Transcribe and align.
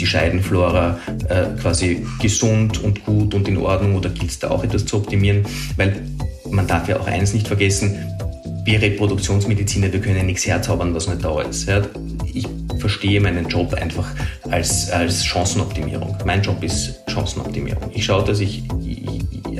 die 0.00 0.06
Scheidenflora 0.06 0.98
äh, 1.28 1.60
quasi 1.60 2.06
gesund 2.20 2.82
und 2.82 3.04
gut 3.04 3.34
und 3.34 3.48
in 3.48 3.56
Ordnung 3.58 3.96
oder 3.96 4.10
gilt 4.10 4.30
es 4.30 4.38
da 4.38 4.50
auch 4.50 4.64
etwas 4.64 4.86
zu 4.86 4.96
optimieren? 4.96 5.44
Weil 5.76 6.02
man 6.50 6.66
darf 6.66 6.88
ja 6.88 6.98
auch 6.98 7.06
eines 7.06 7.34
nicht 7.34 7.46
vergessen, 7.46 7.96
wir 8.64 8.82
Reproduktionsmediziner, 8.82 9.92
wir 9.92 10.00
können 10.00 10.26
nichts 10.26 10.46
herzaubern, 10.46 10.94
was 10.94 11.08
nicht 11.08 11.24
da 11.24 11.40
ist. 11.40 11.68
Ja? 11.68 11.82
Ich 12.32 12.46
verstehe 12.78 13.20
meinen 13.20 13.48
Job 13.48 13.72
einfach 13.74 14.06
als, 14.50 14.90
als 14.90 15.24
Chancenoptimierung. 15.24 16.16
Mein 16.24 16.42
Job 16.42 16.62
ist 16.62 17.00
Chancenoptimierung. 17.08 17.90
Ich 17.94 18.04
schaue, 18.04 18.24
dass 18.24 18.40
ich 18.40 18.62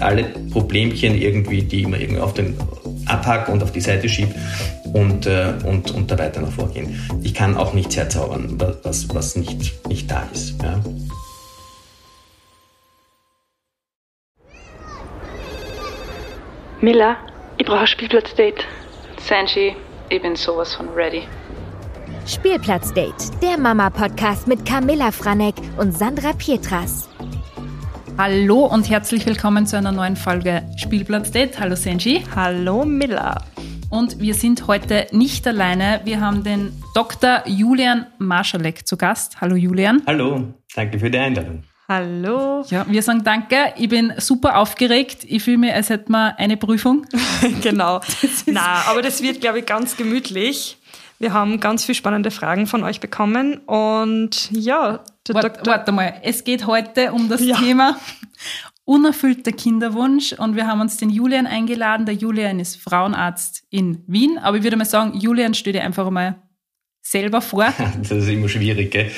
alle 0.00 0.25
Problemchen 0.50 1.20
irgendwie, 1.20 1.62
die 1.62 1.82
immer 1.82 1.98
irgendwie 1.98 2.20
auf 2.20 2.34
den 2.34 2.55
abhack 3.09 3.48
und 3.48 3.62
auf 3.62 3.72
die 3.72 3.80
Seite 3.80 4.09
schiebe 4.09 4.34
und, 4.93 5.27
äh, 5.27 5.54
und, 5.64 5.90
und 5.90 6.11
da 6.11 6.18
weiter 6.18 6.40
nach 6.40 6.52
vorgehen. 6.52 7.00
Ich 7.22 7.34
kann 7.34 7.57
auch 7.57 7.72
nichts 7.75 7.96
herzaubern, 7.96 8.58
was, 8.82 9.12
was 9.14 9.36
nicht, 9.36 9.86
nicht 9.88 10.11
da 10.11 10.26
ist. 10.32 10.54
Ja? 10.62 10.81
Miller, 16.81 17.17
ich 17.57 17.67
brauche 17.67 17.81
ein 17.81 17.86
Spielplatzdate. 17.86 18.64
Sanji, 19.20 19.75
ich 20.11 20.22
bin 20.22 20.36
sowas 20.36 20.75
von 20.75 20.89
ready. 20.90 21.22
Spielplatzdate, 22.26 23.32
der 23.43 23.59
Mama-Podcast 23.59 24.46
mit 24.46 24.64
Camilla 24.64 25.11
Franek 25.11 25.54
und 25.76 25.96
Sandra 25.96 26.32
Pietras. 26.34 27.09
Hallo 28.18 28.67
und 28.67 28.90
herzlich 28.90 29.25
willkommen 29.27 29.64
zu 29.64 29.79
einer 29.79 29.93
neuen 29.93 30.17
Folge 30.17 30.64
Spielplatzdate. 30.76 31.61
Hallo 31.61 31.76
Sanji. 31.76 32.25
Hallo 32.34 32.84
Miller. 32.84 33.45
Und 33.91 34.19
wir 34.19 34.34
sind 34.34 34.67
heute 34.67 35.06
nicht 35.12 35.47
alleine. 35.47 36.00
Wir 36.03 36.20
haben 36.20 36.42
den 36.42 36.73
Dr. 36.97 37.45
Julian 37.47 38.09
Marschalek 38.19 38.89
zu 38.89 38.97
Gast. 38.97 39.41
Hallo 39.41 39.55
Julian. 39.55 40.03
Hallo, 40.05 40.53
danke 40.75 40.98
für 40.98 41.09
die 41.09 41.19
Einladung. 41.19 41.62
Hallo. 41.86 42.65
Ja, 42.69 42.84
wir 42.89 43.03
sagen 43.05 43.23
danke. 43.23 43.73
Ich 43.77 43.89
bin 43.89 44.12
super 44.17 44.59
aufgeregt. 44.59 45.19
Ich 45.25 45.45
fühle 45.45 45.59
mich, 45.59 45.73
als 45.73 45.89
hätten 45.89 46.11
wir 46.11 46.37
eine 46.41 46.57
Prüfung. 46.57 47.07
genau. 47.62 48.01
Na, 48.47 48.83
aber 48.89 49.01
das 49.01 49.23
wird, 49.23 49.41
glaube 49.41 49.61
ich, 49.61 49.67
ganz 49.67 49.97
gemütlich. 49.97 50.78
Wir 51.19 51.33
haben 51.33 51.58
ganz 51.58 51.84
viele 51.84 51.97
spannende 51.97 52.30
Fragen 52.30 52.66
von 52.66 52.84
euch 52.84 53.00
bekommen 53.00 53.58
und 53.66 54.50
ja, 54.52 55.05
Warte, 55.30 55.61
warte 55.66 55.92
mal, 55.92 56.14
es 56.22 56.44
geht 56.44 56.66
heute 56.66 57.12
um 57.12 57.28
das 57.28 57.44
ja. 57.44 57.56
Thema 57.56 57.98
unerfüllter 58.84 59.52
Kinderwunsch 59.52 60.33
und 60.33 60.56
wir 60.56 60.66
haben 60.66 60.80
uns 60.80 60.96
den 60.96 61.11
Julian 61.11 61.46
eingeladen. 61.46 62.06
Der 62.06 62.14
Julian 62.14 62.58
ist 62.58 62.80
Frauenarzt 62.80 63.64
in 63.69 64.02
Wien, 64.06 64.39
aber 64.39 64.56
ich 64.56 64.62
würde 64.62 64.77
mal 64.77 64.86
sagen, 64.86 65.19
Julian, 65.19 65.52
stell 65.52 65.74
dir 65.74 65.84
einfach 65.84 66.08
mal 66.08 66.42
selber 67.02 67.42
vor. 67.42 67.66
das 67.98 68.11
ist 68.11 68.28
immer 68.28 68.48
schwierig, 68.48 68.91
gell? 68.91 69.11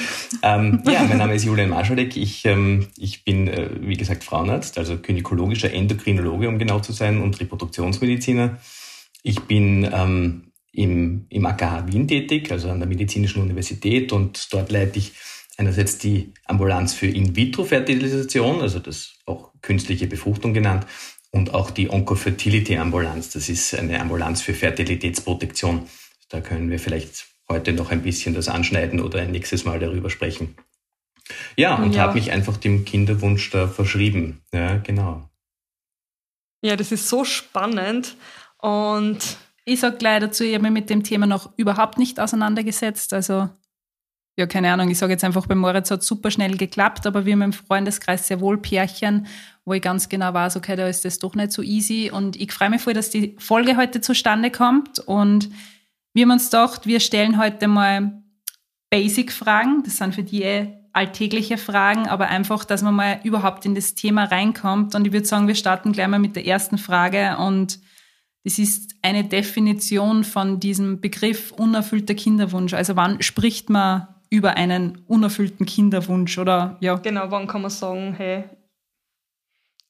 ähm, 0.42 0.82
ja, 0.86 1.04
mein 1.04 1.18
Name 1.18 1.34
ist 1.34 1.44
Julian 1.44 1.70
Marschalek. 1.70 2.16
Ich, 2.16 2.44
ähm, 2.46 2.88
ich 2.98 3.24
bin, 3.24 3.46
äh, 3.46 3.70
wie 3.80 3.96
gesagt, 3.96 4.24
Frauenarzt, 4.24 4.76
also 4.76 4.98
gynäkologischer 4.98 5.72
Endokrinologe, 5.72 6.48
um 6.48 6.58
genau 6.58 6.80
zu 6.80 6.92
sein, 6.92 7.20
und 7.22 7.38
Reproduktionsmediziner. 7.38 8.58
Ich 9.22 9.40
bin 9.42 9.88
ähm, 9.92 10.49
im, 10.72 11.26
im 11.28 11.46
AKH 11.46 11.88
Wien 11.88 12.06
tätig, 12.06 12.50
also 12.52 12.70
an 12.70 12.78
der 12.78 12.88
Medizinischen 12.88 13.42
Universität, 13.42 14.12
und 14.12 14.52
dort 14.52 14.70
leite 14.70 14.98
ich 14.98 15.12
einerseits 15.56 15.98
die 15.98 16.32
Ambulanz 16.46 16.94
für 16.94 17.06
In-vitro-Fertilisation, 17.06 18.60
also 18.60 18.78
das 18.78 19.14
auch 19.26 19.52
künstliche 19.62 20.06
Befruchtung 20.06 20.54
genannt, 20.54 20.86
und 21.32 21.54
auch 21.54 21.70
die 21.70 21.90
Oncofertility-Ambulanz. 21.90 23.30
Das 23.30 23.48
ist 23.48 23.74
eine 23.74 24.00
Ambulanz 24.00 24.42
für 24.42 24.54
Fertilitätsprotektion. 24.54 25.88
Da 26.28 26.40
können 26.40 26.70
wir 26.70 26.78
vielleicht 26.78 27.26
heute 27.48 27.72
noch 27.72 27.90
ein 27.90 28.02
bisschen 28.02 28.34
das 28.34 28.48
anschneiden 28.48 29.00
oder 29.00 29.20
ein 29.20 29.30
nächstes 29.30 29.64
Mal 29.64 29.78
darüber 29.78 30.10
sprechen. 30.10 30.56
Ja, 31.56 31.76
und 31.76 31.94
ja. 31.94 32.02
habe 32.02 32.14
mich 32.14 32.32
einfach 32.32 32.56
dem 32.56 32.84
Kinderwunsch 32.84 33.50
da 33.50 33.68
verschrieben. 33.68 34.40
Ja, 34.52 34.78
genau. 34.78 35.28
Ja, 36.62 36.76
das 36.76 36.92
ist 36.92 37.08
so 37.08 37.24
spannend 37.24 38.16
und 38.58 39.38
ich 39.70 39.80
sage 39.80 39.98
gleich 39.98 40.20
dazu, 40.20 40.42
ich 40.42 40.54
habe 40.54 40.64
mich 40.64 40.72
mit 40.72 40.90
dem 40.90 41.04
Thema 41.04 41.26
noch 41.26 41.50
überhaupt 41.56 41.96
nicht 41.96 42.18
auseinandergesetzt. 42.18 43.12
Also, 43.12 43.48
ja, 44.36 44.46
keine 44.46 44.72
Ahnung, 44.72 44.90
ich 44.90 44.98
sage 44.98 45.12
jetzt 45.12 45.22
einfach, 45.22 45.46
bei 45.46 45.54
Moritz 45.54 45.90
hat 45.92 46.00
es 46.00 46.06
super 46.08 46.32
schnell 46.32 46.56
geklappt, 46.56 47.06
aber 47.06 47.24
wir 47.24 47.34
haben 47.34 47.42
im 47.42 47.52
Freundeskreis 47.52 48.26
sehr 48.26 48.40
wohl 48.40 48.58
Pärchen, 48.58 49.26
wo 49.64 49.72
ich 49.72 49.82
ganz 49.82 50.08
genau 50.08 50.34
weiß, 50.34 50.56
okay, 50.56 50.74
da 50.74 50.88
ist 50.88 51.04
das 51.04 51.20
doch 51.20 51.36
nicht 51.36 51.52
so 51.52 51.62
easy. 51.62 52.10
Und 52.12 52.34
ich 52.34 52.52
freue 52.52 52.70
mich 52.70 52.82
voll, 52.82 52.94
dass 52.94 53.10
die 53.10 53.36
Folge 53.38 53.76
heute 53.76 54.00
zustande 54.00 54.50
kommt 54.50 54.98
und 54.98 55.50
wir 56.12 56.24
haben 56.24 56.32
uns 56.32 56.46
gedacht, 56.46 56.86
wir 56.86 56.98
stellen 56.98 57.38
heute 57.38 57.68
mal 57.68 58.24
Basic-Fragen. 58.90 59.84
Das 59.84 59.98
sind 59.98 60.16
für 60.16 60.24
die 60.24 60.42
eh 60.42 60.66
alltägliche 60.92 61.58
Fragen, 61.58 62.08
aber 62.08 62.26
einfach, 62.26 62.64
dass 62.64 62.82
man 62.82 62.94
mal 62.96 63.20
überhaupt 63.22 63.64
in 63.64 63.76
das 63.76 63.94
Thema 63.94 64.24
reinkommt. 64.24 64.96
Und 64.96 65.06
ich 65.06 65.12
würde 65.12 65.26
sagen, 65.26 65.46
wir 65.46 65.54
starten 65.54 65.92
gleich 65.92 66.08
mal 66.08 66.18
mit 66.18 66.34
der 66.34 66.44
ersten 66.44 66.78
Frage. 66.78 67.36
Und 67.38 67.78
das 68.44 68.58
ist 68.58 68.94
eine 69.02 69.24
Definition 69.24 70.24
von 70.24 70.60
diesem 70.60 71.00
Begriff 71.00 71.52
unerfüllter 71.52 72.14
Kinderwunsch. 72.14 72.72
Also 72.72 72.96
wann 72.96 73.20
spricht 73.22 73.68
man 73.68 74.08
über 74.30 74.56
einen 74.56 75.02
unerfüllten 75.06 75.66
Kinderwunsch 75.66 76.38
oder 76.38 76.78
ja? 76.80 76.96
Genau, 76.96 77.30
wann 77.30 77.46
kann 77.46 77.62
man 77.62 77.70
sagen, 77.70 78.14
hey, 78.16 78.44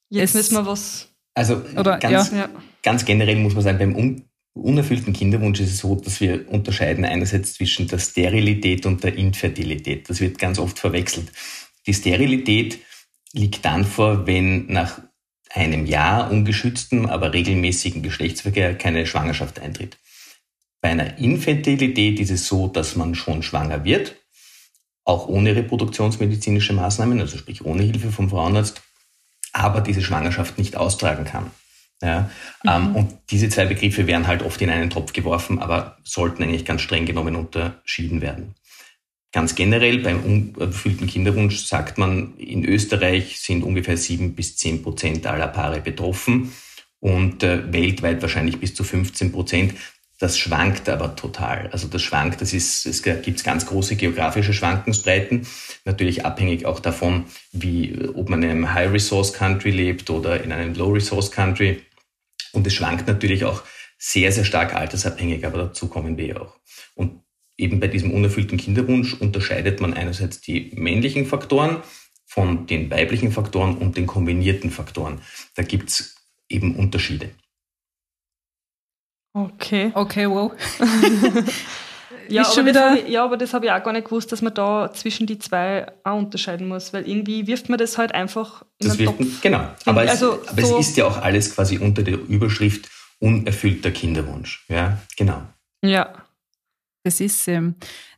jetzt 0.08 0.34
es, 0.34 0.50
müssen 0.50 0.64
wir 0.64 0.66
was. 0.66 1.08
Also 1.34 1.62
oder, 1.76 1.98
ganz, 1.98 2.32
ja. 2.32 2.48
ganz 2.82 3.04
generell 3.04 3.36
muss 3.36 3.54
man 3.54 3.62
sagen, 3.62 3.78
beim 3.78 4.24
unerfüllten 4.54 5.12
Kinderwunsch 5.12 5.60
ist 5.60 5.70
es 5.70 5.78
so, 5.78 5.94
dass 5.94 6.20
wir 6.20 6.48
unterscheiden 6.48 7.04
einerseits 7.04 7.54
zwischen 7.54 7.86
der 7.86 7.98
Sterilität 7.98 8.84
und 8.84 9.04
der 9.04 9.14
Infertilität. 9.14 10.10
Das 10.10 10.20
wird 10.20 10.38
ganz 10.38 10.58
oft 10.58 10.78
verwechselt. 10.78 11.30
Die 11.86 11.94
Sterilität 11.94 12.80
liegt 13.32 13.64
dann 13.64 13.84
vor, 13.84 14.26
wenn 14.26 14.66
nach 14.66 15.00
einem 15.52 15.86
Jahr 15.86 16.30
ungeschützten, 16.30 17.08
aber 17.08 17.32
regelmäßigen 17.32 18.02
Geschlechtsverkehr 18.02 18.76
keine 18.76 19.06
Schwangerschaft 19.06 19.58
eintritt. 19.60 19.98
Bei 20.80 20.90
einer 20.90 21.18
Infertilität 21.18 22.20
ist 22.20 22.30
es 22.30 22.46
so, 22.46 22.68
dass 22.68 22.96
man 22.96 23.14
schon 23.14 23.42
schwanger 23.42 23.84
wird, 23.84 24.16
auch 25.04 25.26
ohne 25.28 25.54
reproduktionsmedizinische 25.54 26.72
Maßnahmen, 26.72 27.20
also 27.20 27.36
sprich 27.36 27.64
ohne 27.64 27.82
Hilfe 27.82 28.12
vom 28.12 28.30
Frauenarzt, 28.30 28.80
aber 29.52 29.80
diese 29.80 30.02
Schwangerschaft 30.02 30.56
nicht 30.56 30.76
austragen 30.76 31.24
kann. 31.24 31.50
Ja, 32.02 32.30
ähm, 32.66 32.90
mhm. 32.90 32.96
und 32.96 33.18
diese 33.30 33.50
zwei 33.50 33.66
Begriffe 33.66 34.06
werden 34.06 34.26
halt 34.26 34.42
oft 34.42 34.62
in 34.62 34.70
einen 34.70 34.88
Topf 34.88 35.12
geworfen, 35.12 35.58
aber 35.58 35.98
sollten 36.02 36.42
eigentlich 36.42 36.64
ganz 36.64 36.80
streng 36.80 37.04
genommen 37.04 37.36
unterschieden 37.36 38.22
werden. 38.22 38.54
Ganz 39.32 39.54
generell 39.54 39.98
beim 39.98 40.54
unerfüllten 40.56 41.06
Kinderwunsch 41.06 41.64
sagt 41.64 41.98
man, 41.98 42.36
in 42.36 42.64
Österreich 42.64 43.38
sind 43.40 43.62
ungefähr 43.62 43.96
sieben 43.96 44.34
bis 44.34 44.56
zehn 44.56 44.82
Prozent 44.82 45.26
aller 45.26 45.46
Paare 45.46 45.80
betroffen 45.80 46.52
und 46.98 47.44
äh, 47.44 47.72
weltweit 47.72 48.22
wahrscheinlich 48.22 48.58
bis 48.58 48.74
zu 48.74 48.82
15 48.82 49.30
Prozent. 49.30 49.74
Das 50.18 50.36
schwankt 50.36 50.88
aber 50.88 51.16
total. 51.16 51.68
Also 51.72 51.86
das 51.86 52.02
schwankt, 52.02 52.42
das 52.42 52.52
ist, 52.52 52.84
es 52.84 53.02
gibt 53.02 53.42
ganz 53.42 53.64
große 53.66 53.96
geografische 53.96 54.52
Schwankungsbreiten, 54.52 55.46
natürlich 55.86 56.26
abhängig 56.26 56.66
auch 56.66 56.80
davon, 56.80 57.24
wie, 57.52 57.98
ob 58.14 58.28
man 58.28 58.42
in 58.42 58.50
einem 58.50 58.74
High-Resource-Country 58.74 59.70
lebt 59.70 60.10
oder 60.10 60.42
in 60.42 60.52
einem 60.52 60.74
Low-Resource-Country. 60.74 61.80
Und 62.52 62.66
es 62.66 62.74
schwankt 62.74 63.06
natürlich 63.06 63.44
auch 63.46 63.62
sehr, 63.96 64.30
sehr 64.32 64.44
stark 64.44 64.74
altersabhängig, 64.74 65.46
aber 65.46 65.58
dazu 65.58 65.88
kommen 65.88 66.18
wir 66.18 66.42
auch. 66.42 66.56
Und 66.94 67.22
eben 67.60 67.80
bei 67.80 67.88
diesem 67.88 68.12
unerfüllten 68.12 68.58
Kinderwunsch 68.58 69.14
unterscheidet 69.14 69.80
man 69.80 69.94
einerseits 69.94 70.40
die 70.40 70.72
männlichen 70.74 71.26
Faktoren 71.26 71.82
von 72.26 72.66
den 72.66 72.90
weiblichen 72.90 73.32
Faktoren 73.32 73.76
und 73.76 73.96
den 73.96 74.06
kombinierten 74.06 74.70
Faktoren. 74.70 75.20
Da 75.56 75.62
gibt's 75.62 76.16
eben 76.48 76.76
Unterschiede. 76.76 77.30
Okay. 79.32 79.92
Okay, 79.94 80.28
wow. 80.28 80.52
ja, 82.28 82.42
aber 82.42 82.66
wieder 82.66 82.96
ich, 82.96 83.08
ja, 83.08 83.24
aber 83.24 83.36
das 83.36 83.54
habe 83.54 83.66
ich 83.66 83.72
auch 83.72 83.82
gar 83.82 83.92
nicht 83.92 84.04
gewusst, 84.04 84.32
dass 84.32 84.42
man 84.42 84.54
da 84.54 84.92
zwischen 84.92 85.26
die 85.26 85.38
zwei 85.38 85.86
auch 86.02 86.18
unterscheiden 86.18 86.68
muss, 86.68 86.92
weil 86.92 87.08
irgendwie 87.08 87.46
wirft 87.46 87.68
man 87.68 87.78
das 87.78 87.98
halt 87.98 88.12
einfach 88.12 88.64
in 88.78 88.88
das 88.88 88.98
wirft, 88.98 89.18
Topf. 89.18 89.40
Genau, 89.42 89.68
aber, 89.84 90.00
also 90.00 90.40
es, 90.40 90.48
aber 90.48 90.62
so 90.62 90.78
es 90.78 90.88
ist 90.88 90.96
ja 90.96 91.06
auch 91.06 91.18
alles 91.18 91.54
quasi 91.54 91.78
unter 91.78 92.02
der 92.02 92.14
Überschrift 92.14 92.88
unerfüllter 93.20 93.90
Kinderwunsch. 93.90 94.64
Ja, 94.68 94.98
genau. 95.16 95.42
Ja. 95.82 96.12
Das 97.02 97.20
ist 97.20 97.44
sie. 97.44 97.74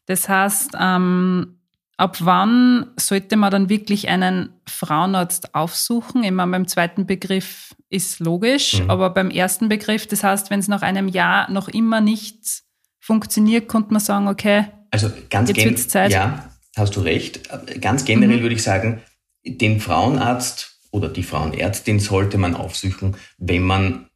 Das 0.06 0.28
heißt, 0.28 0.72
ähm, 0.80 1.58
ab 1.96 2.16
wann 2.20 2.90
sollte 2.98 3.36
man 3.36 3.50
dann 3.50 3.68
wirklich 3.68 4.08
einen 4.08 4.50
Frauenarzt 4.66 5.54
aufsuchen? 5.54 6.22
Meine, 6.34 6.50
beim 6.50 6.66
zweiten 6.66 7.06
Begriff 7.06 7.74
ist 7.88 8.18
logisch, 8.20 8.80
mhm. 8.80 8.90
aber 8.90 9.10
beim 9.10 9.30
ersten 9.30 9.68
Begriff, 9.68 10.06
das 10.06 10.24
heißt, 10.24 10.50
wenn 10.50 10.60
es 10.60 10.68
nach 10.68 10.82
einem 10.82 11.08
Jahr 11.08 11.50
noch 11.50 11.68
immer 11.68 12.00
nicht 12.00 12.62
funktioniert, 12.98 13.68
konnte 13.68 13.92
man 13.92 14.00
sagen, 14.00 14.28
okay, 14.28 14.66
also 14.90 15.10
ganz 15.30 15.48
jetzt 15.48 15.64
wird 15.64 15.78
Zeit. 15.78 16.12
Ja, 16.12 16.50
hast 16.76 16.96
du 16.96 17.00
recht. 17.00 17.48
Ganz 17.80 18.04
generell 18.04 18.38
mhm. 18.38 18.42
würde 18.42 18.54
ich 18.54 18.62
sagen, 18.62 19.00
den 19.44 19.80
Frauenarzt 19.80 20.80
oder 20.90 21.08
die 21.08 21.22
Frauenärztin 21.22 21.98
sollte 21.98 22.38
man 22.38 22.54
aufsuchen, 22.54 23.16
wenn 23.38 23.62
man 23.62 24.06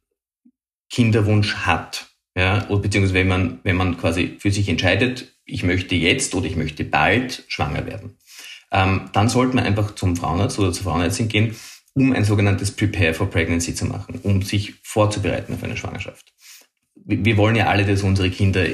Kinderwunsch 0.89 1.55
hat 1.55 2.07
ja, 2.37 2.59
beziehungsweise 2.59 3.15
wenn 3.15 3.27
man, 3.27 3.59
wenn 3.63 3.75
man 3.75 3.97
quasi 3.97 4.37
für 4.39 4.51
sich 4.51 4.69
entscheidet, 4.69 5.33
ich 5.45 5.63
möchte 5.63 5.95
jetzt 5.95 6.35
oder 6.35 6.45
ich 6.45 6.55
möchte 6.55 6.83
bald 6.83 7.43
schwanger 7.47 7.85
werden. 7.85 8.17
ähm, 8.71 9.09
dann 9.13 9.29
sollte 9.29 9.55
man 9.55 9.65
einfach 9.65 9.95
zum 9.95 10.15
Frauenarzt 10.15 10.59
oder 10.59 10.71
zur 10.71 10.83
Frauenärztin 10.83 11.29
gehen, 11.29 11.55
um 11.93 12.13
ein 12.13 12.25
sogenanntes 12.25 12.71
Prepare 12.71 13.13
for 13.13 13.29
Pregnancy 13.29 13.73
zu 13.73 13.85
machen, 13.85 14.19
um 14.23 14.41
sich 14.43 14.75
vorzubereiten 14.83 15.53
auf 15.53 15.63
eine 15.63 15.77
Schwangerschaft 15.77 16.33
wir 17.09 17.37
wollen 17.37 17.55
ja 17.55 17.67
alle, 17.67 17.85
dass 17.85 18.03
unsere 18.03 18.29
Kinder 18.29 18.65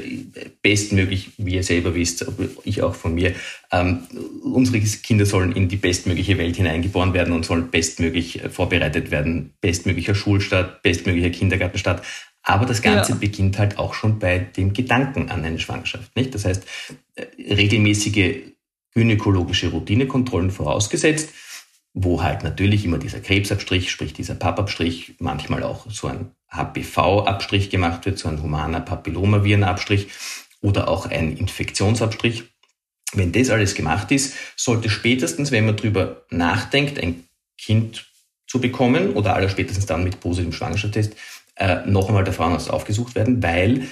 bestmöglich, 0.63 1.31
wie 1.37 1.53
ihr 1.53 1.63
selber 1.63 1.93
wisst, 1.93 2.25
ich 2.63 2.81
auch 2.81 2.95
von 2.95 3.13
mir, 3.13 3.33
ähm, 3.71 3.99
unsere 4.43 4.79
Kinder 4.79 5.27
sollen 5.27 5.51
in 5.51 5.67
die 5.67 5.75
bestmögliche 5.75 6.37
Welt 6.39 6.55
hineingeboren 6.55 7.13
werden 7.13 7.33
und 7.33 7.45
sollen 7.45 7.69
bestmöglich 7.69 8.41
vorbereitet 8.49 9.11
werden, 9.11 9.53
bestmöglicher 9.61 10.15
Schulstart, 10.15 10.81
bestmöglicher 10.81 11.29
Kindergartenstart. 11.29 12.03
Aber 12.43 12.65
das 12.65 12.81
Ganze 12.81 13.13
ja. 13.13 13.17
beginnt 13.17 13.57
halt 13.57 13.77
auch 13.77 13.93
schon 13.93 14.19
bei 14.19 14.37
dem 14.37 14.73
Gedanken 14.73 15.29
an 15.29 15.45
eine 15.45 15.59
Schwangerschaft, 15.59 16.15
nicht? 16.15 16.35
Das 16.35 16.43
heißt, 16.45 16.65
äh, 17.15 17.25
regelmäßige 17.53 18.53
gynäkologische 18.93 19.69
Routinekontrollen 19.69 20.51
vorausgesetzt, 20.51 21.29
wo 21.93 22.21
halt 22.21 22.43
natürlich 22.43 22.85
immer 22.85 22.97
dieser 22.97 23.21
Krebsabstrich, 23.21 23.89
sprich 23.89 24.13
dieser 24.13 24.35
Pappabstrich, 24.35 25.15
manchmal 25.19 25.63
auch 25.63 25.89
so 25.89 26.07
ein 26.07 26.31
HPV-Abstrich 26.49 27.69
gemacht 27.69 28.05
wird, 28.05 28.19
so 28.19 28.27
ein 28.27 28.41
humaner 28.41 28.81
Papillomavirenabstrich 28.81 30.07
oder 30.61 30.87
auch 30.87 31.05
ein 31.05 31.37
Infektionsabstrich. 31.37 32.43
Wenn 33.13 33.31
das 33.31 33.49
alles 33.51 33.75
gemacht 33.75 34.11
ist, 34.11 34.35
sollte 34.55 34.89
spätestens, 34.89 35.51
wenn 35.51 35.65
man 35.65 35.77
darüber 35.77 36.25
nachdenkt, 36.29 36.99
ein 36.99 37.23
Kind 37.57 38.05
zu 38.47 38.59
bekommen 38.59 39.13
oder 39.13 39.35
aller 39.35 39.49
spätestens 39.49 39.85
dann 39.85 40.03
mit 40.03 40.19
positivem 40.19 40.51
Schwangerschaftstest, 40.51 41.15
äh, 41.55 41.85
noch 41.85 42.07
einmal 42.07 42.23
der 42.23 42.33
Frauenarzt 42.33 42.69
aufgesucht 42.69 43.15
werden, 43.15 43.41
weil 43.43 43.87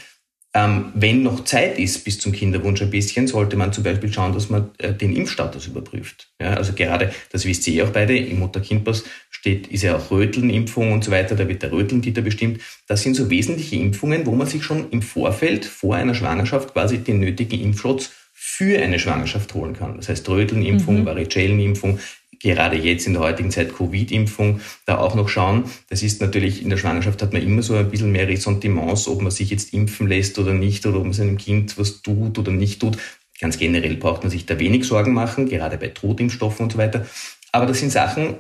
ähm, 0.54 0.92
wenn 0.96 1.24
noch 1.24 1.46
Zeit 1.46 1.80
ist 1.80 2.04
bis 2.04 2.20
zum 2.20 2.34
Kinderwunsch 2.34 2.82
ein 2.82 2.90
bisschen, 2.90 3.26
sollte 3.26 3.56
man 3.56 3.72
zum 3.72 3.86
Beispiel 3.86 4.12
schauen, 4.12 4.34
dass 4.34 4.50
man 4.50 4.72
äh, 4.80 4.94
den 4.94 5.16
Impfstatus 5.16 5.68
überprüft. 5.68 6.30
Ja, 6.42 6.56
also 6.56 6.74
gerade, 6.74 7.14
das 7.32 7.46
wisst 7.46 7.68
ihr 7.68 7.76
eh 7.76 7.88
auch 7.88 7.92
beide, 7.92 8.18
im 8.18 8.40
Mutter-Kind-Pass 8.40 9.06
steht, 9.30 9.68
ist 9.68 9.84
ja 9.84 9.96
auch 9.96 10.12
Röteln-Impfung 10.12 10.92
und 10.92 11.06
so 11.06 11.12
weiter, 11.12 11.36
da 11.36 11.48
wird 11.48 11.64
der 11.64 11.72
Röteln-Titer 11.72 12.22
bestimmt. 12.22 12.62
Das 12.88 13.02
sind 13.02 13.16
so 13.16 13.30
wesentliche 13.30 13.78
Impfungen, 13.78 14.26
wo 14.26 14.34
man 14.34 14.46
sich 14.46 14.64
schon 14.64 14.90
im 14.92 15.02
Vorfeld, 15.02 15.64
vor 15.64 15.96
einer 15.96 16.16
Schwangerschaft, 16.16 16.74
quasi 16.74 16.98
den 16.98 17.22
nötigen 17.22 17.60
Impfschutz 17.62 18.12
für 18.34 18.82
eine 18.82 19.00
Schwangerschaft 19.00 19.54
holen 19.54 19.74
kann. 19.74 19.96
Das 19.96 20.10
heißt 20.10 20.28
Röteln-Impfung, 20.28 21.02
mhm. 21.02 21.06
Varicellen-Impfung, 21.06 22.00
gerade 22.42 22.78
jetzt 22.78 23.08
in 23.08 23.14
der 23.14 23.22
heutigen 23.22 23.52
Zeit 23.52 23.76
Covid-Impfung 23.76 24.62
da 24.86 24.98
auch 24.98 25.16
noch 25.16 25.30
schauen. 25.30 25.66
Das 25.90 26.04
ist 26.04 26.22
natürlich, 26.22 26.62
in 26.62 26.70
der 26.70 26.78
Schwangerschaft 26.78 27.22
hat 27.22 27.34
man 27.34 27.42
immer 27.42 27.62
so 27.62 27.76
ein 27.76 27.90
bisschen 27.90 28.12
mehr 28.12 28.28
Ressentiments, 28.28 29.08
ob 29.08 29.22
man 29.22 29.32
sich 29.32 29.50
jetzt 29.50 29.74
impfen 29.74 30.08
lässt 30.08 30.40
oder 30.40 30.54
nicht 30.54 30.86
oder 30.86 30.98
ob 30.98 31.04
man 31.04 31.14
seinem 31.14 31.38
Kind 31.38 31.78
was 31.78 32.02
tut 32.02 32.38
oder 32.38 32.52
nicht 32.52 32.80
tut. 32.80 32.98
Ganz 33.40 33.58
generell 33.58 33.96
braucht 33.96 34.24
man 34.24 34.30
sich 34.30 34.46
da 34.46 34.60
wenig 34.60 34.86
Sorgen 34.86 35.14
machen, 35.14 35.50
gerade 35.50 35.78
bei 35.78 35.88
Totimpfstoffen 35.88 36.66
und 36.66 36.72
so 36.74 36.78
weiter. 36.78 37.06
Aber 37.52 37.66
das 37.66 37.80
sind 37.80 37.92
Sachen, 37.92 38.36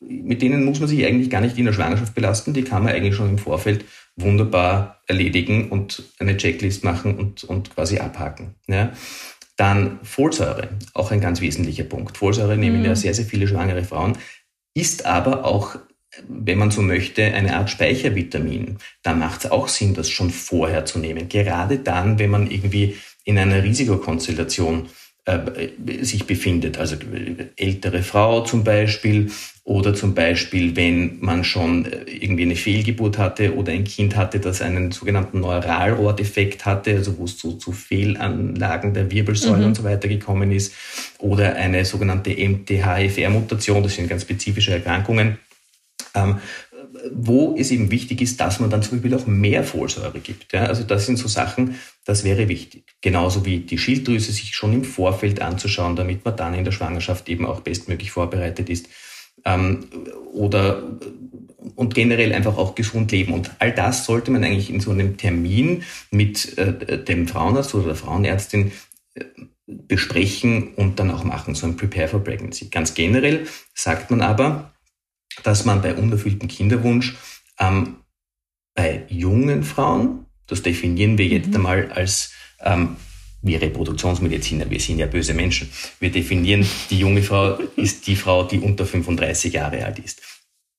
mit 0.00 0.42
denen 0.42 0.64
muss 0.64 0.80
man 0.80 0.88
sich 0.88 1.04
eigentlich 1.04 1.30
gar 1.30 1.40
nicht 1.40 1.58
in 1.58 1.64
der 1.64 1.72
Schwangerschaft 1.72 2.14
belasten. 2.14 2.54
Die 2.54 2.62
kann 2.62 2.84
man 2.84 2.92
eigentlich 2.92 3.14
schon 3.14 3.28
im 3.28 3.38
Vorfeld 3.38 3.84
wunderbar 4.16 5.00
erledigen 5.06 5.70
und 5.70 6.02
eine 6.18 6.36
Checklist 6.36 6.84
machen 6.84 7.16
und, 7.16 7.44
und 7.44 7.74
quasi 7.74 7.98
abhaken. 7.98 8.54
Ja. 8.66 8.92
Dann 9.60 10.00
Folsäure, 10.04 10.70
auch 10.94 11.10
ein 11.10 11.20
ganz 11.20 11.42
wesentlicher 11.42 11.84
Punkt. 11.84 12.16
Folsäure 12.16 12.54
mhm. 12.54 12.60
nehmen 12.60 12.82
ja 12.82 12.96
sehr, 12.96 13.12
sehr 13.12 13.26
viele 13.26 13.46
schwangere 13.46 13.84
Frauen, 13.84 14.16
ist 14.72 15.04
aber 15.04 15.44
auch, 15.44 15.76
wenn 16.26 16.56
man 16.56 16.70
so 16.70 16.80
möchte, 16.80 17.22
eine 17.24 17.54
Art 17.54 17.68
Speichervitamin. 17.68 18.78
Da 19.02 19.12
macht 19.12 19.44
es 19.44 19.50
auch 19.50 19.68
Sinn, 19.68 19.92
das 19.92 20.08
schon 20.08 20.30
vorher 20.30 20.86
zu 20.86 20.98
nehmen. 20.98 21.28
Gerade 21.28 21.78
dann, 21.78 22.18
wenn 22.18 22.30
man 22.30 22.50
irgendwie 22.50 22.96
in 23.24 23.36
einer 23.36 23.62
Risikokonstellation 23.62 24.88
sich 26.02 26.26
befindet. 26.26 26.78
Also 26.78 26.96
ältere 27.56 28.02
Frau 28.02 28.42
zum 28.42 28.64
Beispiel 28.64 29.30
oder 29.70 29.94
zum 29.94 30.14
Beispiel, 30.14 30.74
wenn 30.74 31.18
man 31.20 31.44
schon 31.44 31.84
äh, 31.84 32.02
irgendwie 32.10 32.42
eine 32.42 32.56
Fehlgeburt 32.56 33.18
hatte 33.18 33.54
oder 33.54 33.72
ein 33.72 33.84
Kind 33.84 34.16
hatte, 34.16 34.40
das 34.40 34.62
einen 34.62 34.90
sogenannten 34.90 35.40
Neuralrohrdefekt 35.40 36.66
hatte, 36.66 36.96
also 36.96 37.18
wo 37.18 37.24
es 37.24 37.36
zu, 37.36 37.52
zu 37.52 37.70
Fehlanlagen 37.70 38.94
der 38.94 39.10
Wirbelsäule 39.12 39.58
mhm. 39.58 39.66
und 39.66 39.74
so 39.76 39.84
weiter 39.84 40.08
gekommen 40.08 40.50
ist, 40.50 40.74
oder 41.18 41.54
eine 41.54 41.84
sogenannte 41.84 42.30
MTHFR-Mutation, 42.30 43.82
das 43.84 43.94
sind 43.94 44.08
ganz 44.08 44.22
spezifische 44.22 44.72
Erkrankungen. 44.72 45.38
Ähm, 46.14 46.38
wo 47.12 47.56
es 47.56 47.70
eben 47.70 47.90
wichtig 47.90 48.20
ist, 48.20 48.40
dass 48.40 48.60
man 48.60 48.70
dann 48.70 48.82
zum 48.82 48.98
Beispiel 48.98 49.14
auch 49.14 49.26
mehr 49.26 49.64
Folsäure 49.64 50.20
gibt. 50.20 50.52
Ja, 50.52 50.64
also 50.64 50.82
das 50.82 51.06
sind 51.06 51.16
so 51.18 51.28
Sachen, 51.28 51.76
das 52.04 52.24
wäre 52.24 52.48
wichtig. 52.48 52.84
Genauso 53.00 53.44
wie 53.44 53.60
die 53.60 53.78
Schilddrüse 53.78 54.32
sich 54.32 54.54
schon 54.54 54.72
im 54.72 54.84
Vorfeld 54.84 55.40
anzuschauen, 55.40 55.96
damit 55.96 56.24
man 56.24 56.36
dann 56.36 56.54
in 56.54 56.64
der 56.64 56.72
Schwangerschaft 56.72 57.28
eben 57.28 57.46
auch 57.46 57.60
bestmöglich 57.60 58.10
vorbereitet 58.10 58.68
ist. 58.68 58.88
Ähm, 59.44 59.86
oder 60.32 60.82
und 61.74 61.94
generell 61.94 62.32
einfach 62.32 62.56
auch 62.56 62.74
gesund 62.74 63.12
leben. 63.12 63.32
Und 63.32 63.50
all 63.58 63.72
das 63.72 64.04
sollte 64.04 64.30
man 64.30 64.44
eigentlich 64.44 64.70
in 64.70 64.80
so 64.80 64.90
einem 64.90 65.16
Termin 65.16 65.82
mit 66.10 66.56
äh, 66.58 67.02
dem 67.02 67.28
Frauenarzt 67.28 67.74
oder 67.74 67.86
der 67.86 67.94
Frauenärztin 67.96 68.72
äh, 69.14 69.24
besprechen 69.66 70.74
und 70.74 70.98
dann 70.98 71.10
auch 71.10 71.24
machen, 71.24 71.54
so 71.54 71.66
ein 71.66 71.76
Prepare 71.76 72.08
for 72.08 72.24
Pregnancy. 72.24 72.66
Ganz 72.66 72.94
generell 72.94 73.46
sagt 73.74 74.10
man 74.10 74.20
aber, 74.20 74.72
dass 75.42 75.64
man 75.64 75.82
bei 75.82 75.94
unerfülltem 75.94 76.48
Kinderwunsch 76.48 77.16
ähm, 77.58 77.96
bei 78.74 79.04
jungen 79.08 79.62
Frauen, 79.62 80.26
das 80.46 80.62
definieren 80.62 81.18
wir 81.18 81.26
jetzt 81.26 81.48
mhm. 81.48 81.56
einmal 81.56 81.92
als 81.92 82.32
ähm, 82.60 82.96
wir 83.42 83.60
Reproduktionsmediziner, 83.60 84.70
wir 84.70 84.80
sind 84.80 84.98
ja 84.98 85.06
böse 85.06 85.34
Menschen. 85.34 85.70
Wir 85.98 86.10
definieren, 86.10 86.66
die 86.90 86.98
junge 86.98 87.22
Frau 87.22 87.54
ist 87.76 88.06
die 88.06 88.16
Frau, 88.16 88.44
die 88.44 88.58
unter 88.58 88.84
35 88.84 89.54
Jahre 89.54 89.84
alt 89.84 89.98
ist. 89.98 90.20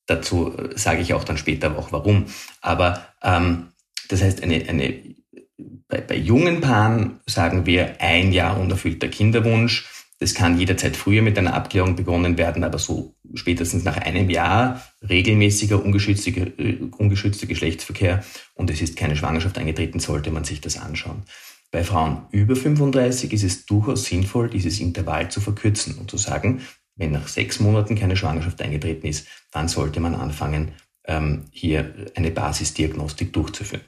Dazu 0.06 0.56
äh, 0.56 0.78
sage 0.78 1.02
ich 1.02 1.14
auch 1.14 1.24
dann 1.24 1.38
später 1.38 1.76
auch 1.76 1.92
warum. 1.92 2.26
Aber 2.60 3.06
ähm, 3.22 3.68
das 4.08 4.22
heißt, 4.22 4.42
eine, 4.42 4.68
eine, 4.68 4.94
bei, 5.88 6.00
bei 6.00 6.16
jungen 6.16 6.60
Paaren 6.60 7.20
sagen 7.26 7.66
wir 7.66 8.00
ein 8.00 8.32
Jahr 8.32 8.60
unerfüllter 8.60 9.08
Kinderwunsch, 9.08 9.88
das 10.22 10.34
kann 10.34 10.56
jederzeit 10.56 10.96
früher 10.96 11.20
mit 11.20 11.36
einer 11.36 11.52
Abklärung 11.52 11.96
begonnen 11.96 12.38
werden, 12.38 12.62
aber 12.62 12.78
so 12.78 13.16
spätestens 13.34 13.82
nach 13.82 13.96
einem 13.96 14.30
Jahr 14.30 14.80
regelmäßiger 15.08 15.84
ungeschützter, 15.84 16.30
äh, 16.58 16.78
ungeschützter 16.96 17.48
Geschlechtsverkehr 17.48 18.22
und 18.54 18.70
es 18.70 18.80
ist 18.80 18.96
keine 18.96 19.16
Schwangerschaft 19.16 19.58
eingetreten, 19.58 19.98
sollte 19.98 20.30
man 20.30 20.44
sich 20.44 20.60
das 20.60 20.78
anschauen. 20.78 21.24
Bei 21.72 21.82
Frauen 21.82 22.26
über 22.30 22.54
35 22.54 23.32
ist 23.32 23.42
es 23.42 23.66
durchaus 23.66 24.04
sinnvoll, 24.04 24.48
dieses 24.48 24.78
Intervall 24.78 25.28
zu 25.28 25.40
verkürzen 25.40 25.98
und 25.98 26.08
zu 26.08 26.18
sagen, 26.18 26.60
wenn 26.94 27.10
nach 27.10 27.26
sechs 27.26 27.58
Monaten 27.58 27.96
keine 27.96 28.16
Schwangerschaft 28.16 28.62
eingetreten 28.62 29.08
ist, 29.08 29.26
dann 29.50 29.66
sollte 29.66 29.98
man 29.98 30.14
anfangen, 30.14 30.72
ähm, 31.04 31.46
hier 31.50 32.12
eine 32.14 32.30
Basisdiagnostik 32.30 33.32
durchzuführen. 33.32 33.82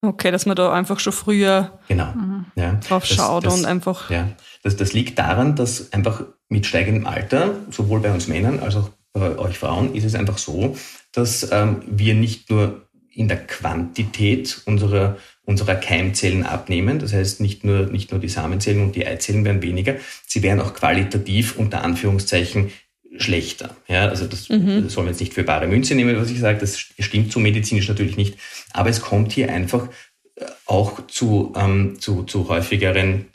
Okay, 0.00 0.30
dass 0.30 0.46
man 0.46 0.54
da 0.54 0.72
einfach 0.72 1.00
schon 1.00 1.12
früher 1.12 1.78
genau. 1.88 2.12
ja, 2.54 2.74
drauf 2.74 3.02
das, 3.06 3.16
schaut 3.16 3.46
das, 3.46 3.54
und 3.54 3.64
einfach. 3.64 4.10
Ja, 4.10 4.28
das, 4.62 4.76
das 4.76 4.92
liegt 4.92 5.18
daran, 5.18 5.56
dass 5.56 5.92
einfach 5.92 6.22
mit 6.48 6.66
steigendem 6.66 7.06
Alter, 7.06 7.56
sowohl 7.70 8.00
bei 8.00 8.12
uns 8.12 8.28
Männern 8.28 8.60
als 8.60 8.76
auch 8.76 8.90
bei 9.12 9.36
euch 9.38 9.58
Frauen, 9.58 9.94
ist 9.94 10.04
es 10.04 10.14
einfach 10.14 10.38
so, 10.38 10.76
dass 11.12 11.50
ähm, 11.50 11.82
wir 11.86 12.14
nicht 12.14 12.48
nur 12.50 12.88
in 13.12 13.26
der 13.26 13.44
Quantität 13.44 14.62
unserer, 14.66 15.16
unserer 15.44 15.74
Keimzellen 15.74 16.46
abnehmen, 16.46 17.00
das 17.00 17.12
heißt 17.12 17.40
nicht 17.40 17.64
nur, 17.64 17.86
nicht 17.86 18.12
nur 18.12 18.20
die 18.20 18.28
Samenzellen 18.28 18.80
und 18.80 18.94
die 18.94 19.04
Eizellen 19.04 19.44
werden 19.44 19.62
weniger, 19.62 19.96
sie 20.24 20.44
werden 20.44 20.60
auch 20.60 20.74
qualitativ 20.74 21.56
unter 21.56 21.82
Anführungszeichen 21.82 22.70
schlechter. 23.16 23.76
Ja, 23.88 24.08
also 24.08 24.26
das, 24.26 24.48
mhm. 24.48 24.84
das 24.84 24.92
soll 24.92 25.04
man 25.04 25.12
jetzt 25.12 25.20
nicht 25.20 25.34
für 25.34 25.44
bare 25.44 25.66
Münze 25.66 25.94
nehmen, 25.94 26.16
was 26.16 26.30
ich 26.30 26.40
sage, 26.40 26.58
das 26.58 26.78
stimmt 26.78 27.32
so 27.32 27.40
medizinisch 27.40 27.88
natürlich 27.88 28.16
nicht. 28.16 28.36
Aber 28.72 28.90
es 28.90 29.00
kommt 29.00 29.32
hier 29.32 29.50
einfach 29.50 29.88
äh, 30.36 30.44
auch 30.66 31.06
zu, 31.06 31.52
ähm, 31.56 31.96
zu, 32.00 32.24
zu 32.24 32.48
häufigeren 32.48 33.26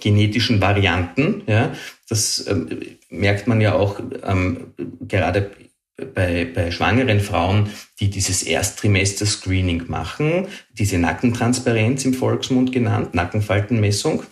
genetischen 0.00 0.60
Varianten. 0.60 1.42
Ja, 1.46 1.74
das 2.08 2.46
ähm, 2.46 2.68
merkt 3.08 3.46
man 3.46 3.60
ja 3.60 3.74
auch 3.74 4.00
ähm, 4.24 4.74
gerade 5.00 5.50
bei, 6.14 6.44
bei 6.44 6.70
schwangeren 6.70 7.20
Frauen, 7.20 7.70
die 8.00 8.10
dieses 8.10 8.42
Ersttrimester-Screening 8.42 9.84
machen, 9.88 10.48
diese 10.72 10.98
Nackentransparenz 10.98 12.04
im 12.04 12.14
Volksmund 12.14 12.72
genannt, 12.72 13.14
Nackenfaltenmessung. 13.14 14.22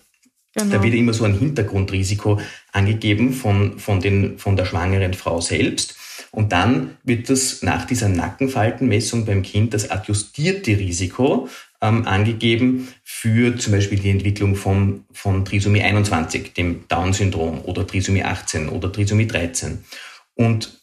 Genau. 0.54 0.76
Da 0.76 0.82
wird 0.82 0.94
immer 0.94 1.12
so 1.12 1.24
ein 1.24 1.36
Hintergrundrisiko 1.38 2.40
angegeben 2.72 3.32
von, 3.32 3.78
von, 3.78 4.00
den, 4.00 4.38
von 4.38 4.56
der 4.56 4.64
schwangeren 4.64 5.14
Frau 5.14 5.40
selbst. 5.40 5.96
Und 6.30 6.52
dann 6.52 6.96
wird 7.02 7.28
das 7.28 7.62
nach 7.62 7.84
dieser 7.86 8.08
Nackenfaltenmessung 8.08 9.24
beim 9.24 9.42
Kind 9.42 9.74
das 9.74 9.90
adjustierte 9.90 10.78
Risiko 10.78 11.48
ähm, 11.80 12.06
angegeben 12.06 12.88
für 13.02 13.56
zum 13.56 13.72
Beispiel 13.72 13.98
die 13.98 14.10
Entwicklung 14.10 14.56
von, 14.56 15.04
von 15.12 15.44
Trisomie 15.44 15.82
21, 15.82 16.52
dem 16.54 16.86
Down-Syndrom 16.88 17.60
oder 17.64 17.86
Trisomie 17.86 18.24
18 18.24 18.68
oder 18.68 18.92
Trisomie 18.92 19.26
13. 19.26 19.84
Und 20.34 20.80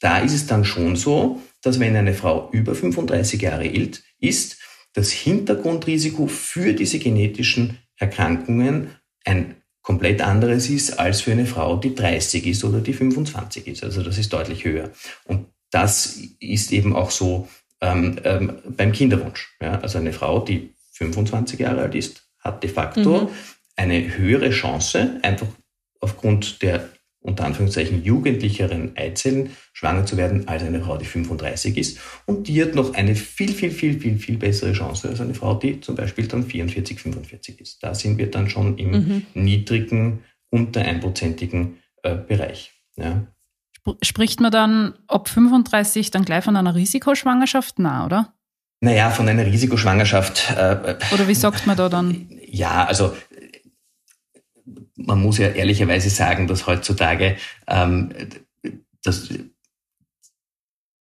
da 0.00 0.18
ist 0.18 0.34
es 0.34 0.46
dann 0.46 0.64
schon 0.64 0.96
so, 0.96 1.40
dass 1.62 1.80
wenn 1.80 1.96
eine 1.96 2.14
Frau 2.14 2.50
über 2.52 2.74
35 2.74 3.40
Jahre 3.40 3.68
alt 3.68 4.02
ist, 4.20 4.58
das 4.92 5.10
Hintergrundrisiko 5.10 6.26
für 6.26 6.72
diese 6.72 6.98
genetischen 6.98 7.78
Erkrankungen 7.96 8.88
ein 9.24 9.56
komplett 9.82 10.22
anderes 10.22 10.70
ist 10.70 10.98
als 10.98 11.20
für 11.20 11.32
eine 11.32 11.46
Frau, 11.46 11.76
die 11.76 11.94
30 11.94 12.46
ist 12.46 12.64
oder 12.64 12.80
die 12.80 12.94
25 12.94 13.66
ist. 13.66 13.84
Also 13.84 14.02
das 14.02 14.18
ist 14.18 14.32
deutlich 14.32 14.64
höher. 14.64 14.90
Und 15.24 15.46
das 15.70 16.20
ist 16.40 16.72
eben 16.72 16.96
auch 16.96 17.10
so 17.10 17.48
ähm, 17.80 18.16
ähm, 18.24 18.58
beim 18.76 18.92
Kinderwunsch. 18.92 19.56
Ja? 19.60 19.80
Also 19.80 19.98
eine 19.98 20.12
Frau, 20.12 20.40
die 20.40 20.74
25 20.92 21.60
Jahre 21.60 21.82
alt 21.82 21.94
ist, 21.94 22.22
hat 22.38 22.62
de 22.62 22.70
facto 22.70 23.22
mhm. 23.22 23.28
eine 23.76 24.16
höhere 24.16 24.50
Chance, 24.50 25.18
einfach 25.22 25.48
aufgrund 26.00 26.62
der 26.62 26.88
unter 27.24 27.46
Anführungszeichen 27.46 28.04
jugendlicheren 28.04 28.96
Eizellen 28.96 29.50
schwanger 29.72 30.04
zu 30.04 30.18
werden 30.18 30.46
als 30.46 30.62
eine 30.62 30.82
Frau, 30.82 30.98
die 30.98 31.06
35 31.06 31.78
ist. 31.78 31.98
Und 32.26 32.48
die 32.48 32.62
hat 32.62 32.74
noch 32.74 32.92
eine 32.94 33.14
viel, 33.14 33.52
viel, 33.52 33.70
viel, 33.70 33.98
viel, 33.98 34.18
viel 34.18 34.36
bessere 34.36 34.72
Chance 34.72 35.08
als 35.08 35.22
eine 35.22 35.34
Frau, 35.34 35.54
die 35.54 35.80
zum 35.80 35.94
Beispiel 35.94 36.28
dann 36.28 36.44
44, 36.44 37.00
45 37.00 37.60
ist. 37.60 37.82
Da 37.82 37.94
sind 37.94 38.18
wir 38.18 38.30
dann 38.30 38.50
schon 38.50 38.76
im 38.76 38.90
mhm. 38.90 39.26
niedrigen, 39.32 40.22
unter 40.50 40.82
einprozentigen 40.82 41.78
äh, 42.02 42.14
Bereich. 42.14 42.72
Ja. 42.96 43.26
Spricht 44.02 44.40
man 44.40 44.52
dann 44.52 44.94
ab 45.08 45.28
35 45.28 46.10
dann 46.10 46.26
gleich 46.26 46.44
von 46.44 46.56
einer 46.56 46.74
Risikoschwangerschaft? 46.74 47.78
Na, 47.78 48.04
oder? 48.04 48.34
Naja, 48.80 49.08
von 49.08 49.26
einer 49.28 49.46
Risikoschwangerschaft. 49.46 50.50
Äh, 50.56 50.96
oder 51.12 51.26
wie 51.26 51.34
sagt 51.34 51.66
man 51.66 51.76
da 51.76 51.88
dann? 51.88 52.28
Ja, 52.46 52.84
also 52.84 53.14
man 54.96 55.20
muss 55.20 55.38
ja 55.38 55.48
ehrlicherweise 55.48 56.10
sagen, 56.10 56.46
dass 56.46 56.66
heutzutage 56.66 57.36
ähm, 57.66 58.10
das, 59.02 59.28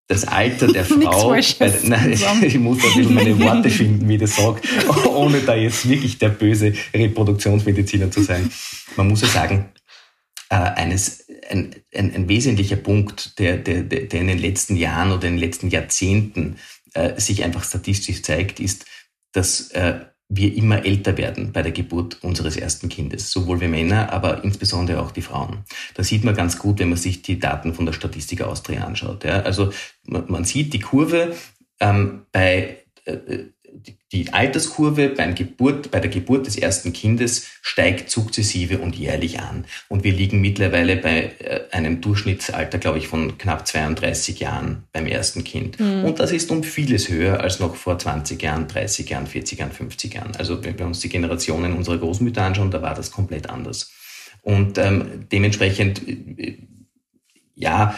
das 0.08 0.26
Alter 0.26 0.68
der 0.68 0.86
Frau, 0.86 1.30
bei, 1.30 1.74
nein, 1.84 2.12
ich 2.42 2.58
muss 2.58 2.80
da 2.80 2.88
ein 2.88 2.94
bisschen 2.96 3.14
meine 3.14 3.40
Worte 3.40 3.70
finden, 3.70 4.08
wie 4.08 4.18
das 4.18 4.36
sage, 4.36 4.62
ohne 5.10 5.42
da 5.42 5.56
jetzt 5.56 5.88
wirklich 5.88 6.18
der 6.18 6.30
böse 6.30 6.74
Reproduktionsmediziner 6.94 8.12
zu 8.12 8.24
sein. 8.24 8.50
Man 8.96 9.08
muss 9.08 9.22
ja 9.22 9.28
sagen, 9.28 9.70
äh, 10.50 10.56
eines, 10.56 11.26
ein, 11.50 11.76
ein, 11.94 12.14
ein 12.14 12.30
wesentlicher 12.30 12.78
Punkt, 12.78 13.38
der, 13.40 13.58
der, 13.58 13.84
der 13.84 14.22
in 14.22 14.28
den 14.28 14.40
letzten 14.40 14.76
Jahren 14.76 15.12
oder 15.12 15.28
in 15.28 15.36
den 15.36 15.40
letzten 15.44 15.70
Jahrzehnten 15.70 16.58
äh, 16.94 17.20
sich 17.20 17.44
einfach 17.44 17.64
statistisch 17.64 18.24
zeigt, 18.24 18.60
ist, 18.60 18.86
dass 19.34 19.72
äh, 19.72 20.00
wir 20.30 20.56
immer 20.56 20.86
älter 20.86 21.18
werden 21.18 21.54
bei 21.54 21.62
der 21.62 21.72
Geburt 21.72 22.22
unseres 22.24 22.58
ersten 22.58 22.90
Kindes, 22.90 23.32
sowohl 23.32 23.62
wir 23.62 23.70
Männer, 23.70 24.12
aber 24.12 24.44
insbesondere 24.44 25.02
auch 25.02 25.12
die 25.12 25.22
Frauen. 25.22 25.64
Da 25.94 26.04
sieht 26.04 26.24
man 26.24 26.36
ganz 26.36 26.60
gut, 26.60 26.80
wenn 26.80 26.90
man 26.90 26.98
sich 26.98 27.22
die 27.22 27.40
Daten 27.40 27.74
von 27.74 27.86
der 27.86 27.94
Statistik 27.94 28.42
Austria 28.42 28.84
anschaut. 28.84 29.24
Ja. 29.24 29.42
Also 29.42 29.72
man, 30.06 30.26
man 30.28 30.44
sieht 30.44 30.74
die 30.74 30.80
Kurve 30.80 31.36
ähm, 31.80 32.26
bei 32.32 32.84
äh, 33.06 33.46
die 34.12 34.32
Alterskurve 34.32 35.10
beim 35.10 35.36
Geburt, 35.36 35.92
bei 35.92 36.00
der 36.00 36.10
Geburt 36.10 36.48
des 36.48 36.58
ersten 36.58 36.94
Kindes 36.94 37.48
steigt 37.62 38.10
sukzessive 38.10 38.80
und 38.80 38.96
jährlich 38.96 39.40
an. 39.40 39.66
Und 39.90 40.04
wir 40.04 40.14
liegen 40.14 40.40
mittlerweile 40.40 40.96
bei 40.96 41.34
äh, 41.40 41.62
einem 41.72 42.00
Durchschnittsalter, 42.02 42.78
glaube 42.78 43.00
ich, 43.00 43.08
von 43.08 43.38
knapp 43.38 43.68
32 43.68 44.40
Jahren 44.40 44.84
beim 44.94 45.08
ersten 45.08 45.44
Kind. 45.44 45.80
Mhm. 45.80 46.06
Und 46.06 46.20
das 46.20 46.32
ist 46.32 46.50
um 46.52 46.64
vieles 46.64 47.10
höher 47.10 47.42
als 47.42 47.60
noch 47.60 47.76
vor 47.76 48.00
20 48.00 48.42
Jahren, 48.42 48.68
30 48.68 49.10
Jahren, 49.10 49.28
40 49.28 49.60
Jahren, 49.60 49.72
50 49.72 50.14
Jahren. 50.14 50.36
Also 50.38 50.64
wenn 50.64 50.80
wir 50.80 50.86
uns 50.86 51.00
die 51.00 51.10
Generationen 51.10 51.74
unserer 51.74 51.98
Großmütter 51.98 52.44
anschauen, 52.44 52.72
da 52.72 52.82
war 52.82 52.96
das 52.96 53.12
komplett 53.12 53.50
anders. 53.50 53.92
Und 54.42 54.78
ähm, 54.78 55.26
dementsprechend, 55.32 56.08
äh, 56.08 56.58
ja, 57.56 57.98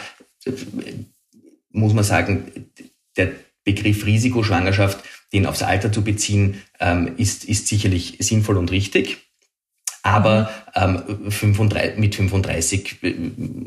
muss 1.70 1.92
man 1.92 2.04
sagen, 2.04 2.70
der 3.16 3.32
Begriff 3.64 4.06
Risikoschwangerschaft 4.06 5.04
den 5.32 5.46
aufs 5.46 5.62
Alter 5.62 5.92
zu 5.92 6.02
beziehen, 6.02 6.62
ähm, 6.80 7.14
ist, 7.16 7.44
ist 7.44 7.68
sicherlich 7.68 8.16
sinnvoll 8.20 8.56
und 8.56 8.70
richtig. 8.70 9.18
Aber 10.02 10.50
ähm, 10.74 11.30
35, 11.30 11.98
mit 11.98 12.14
35 12.14 13.02
äh, 13.02 13.14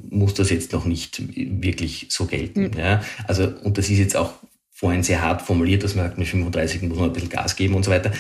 muss 0.09 0.33
das 0.33 0.49
jetzt 0.49 0.73
noch 0.73 0.85
nicht 0.85 1.21
wirklich 1.61 2.07
so 2.09 2.25
gelten. 2.25 2.71
Mhm. 2.71 2.79
Ja? 2.79 3.03
Also, 3.27 3.47
und 3.63 3.77
das 3.77 3.89
ist 3.89 3.99
jetzt 3.99 4.15
auch 4.15 4.33
vorhin 4.71 5.03
sehr 5.03 5.21
hart 5.21 5.41
formuliert, 5.41 5.83
dass 5.83 5.95
man 5.95 6.05
sagt, 6.05 6.17
mit 6.17 6.27
35 6.27 6.81
muss 6.83 6.97
man 6.97 7.09
ein 7.09 7.13
bisschen 7.13 7.29
Gas 7.29 7.55
geben 7.55 7.75
und 7.75 7.83
so 7.83 7.91
weiter. 7.91 8.11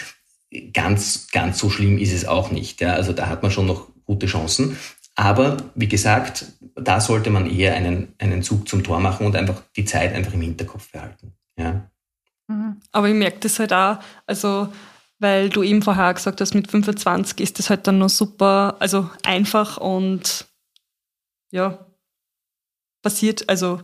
Ganz, 0.71 1.27
ganz 1.31 1.57
so 1.57 1.69
schlimm 1.69 1.97
ist 1.97 2.13
es 2.13 2.25
auch 2.25 2.51
nicht. 2.51 2.81
Ja? 2.81 2.93
Also 2.93 3.13
da 3.13 3.27
hat 3.27 3.41
man 3.41 3.51
schon 3.51 3.65
noch 3.65 3.87
gute 4.05 4.27
Chancen. 4.27 4.77
Aber 5.15 5.57
wie 5.75 5.87
gesagt, 5.87 6.45
da 6.75 6.99
sollte 6.99 7.29
man 7.31 7.49
eher 7.49 7.75
einen, 7.75 8.13
einen 8.19 8.43
Zug 8.43 8.67
zum 8.67 8.83
Tor 8.83 8.99
machen 8.99 9.25
und 9.25 9.35
einfach 9.35 9.61
die 9.75 9.85
Zeit 9.85 10.13
einfach 10.13 10.33
im 10.33 10.41
Hinterkopf 10.41 10.91
behalten. 10.91 11.33
Ja? 11.57 11.89
Mhm. 12.47 12.81
Aber 12.91 13.07
ich 13.07 13.15
merke 13.15 13.39
das 13.39 13.59
halt 13.59 13.73
auch, 13.73 13.99
also 14.25 14.71
weil 15.19 15.49
du 15.49 15.63
eben 15.63 15.81
vorher 15.81 16.13
gesagt 16.13 16.41
hast, 16.41 16.53
mit 16.53 16.69
25 16.69 17.39
ist 17.39 17.57
das 17.57 17.69
halt 17.69 17.87
dann 17.87 17.97
noch 17.97 18.09
super, 18.09 18.75
also 18.79 19.09
einfach 19.23 19.77
und 19.77 20.47
ja, 21.51 21.85
passiert, 23.01 23.47
also 23.49 23.81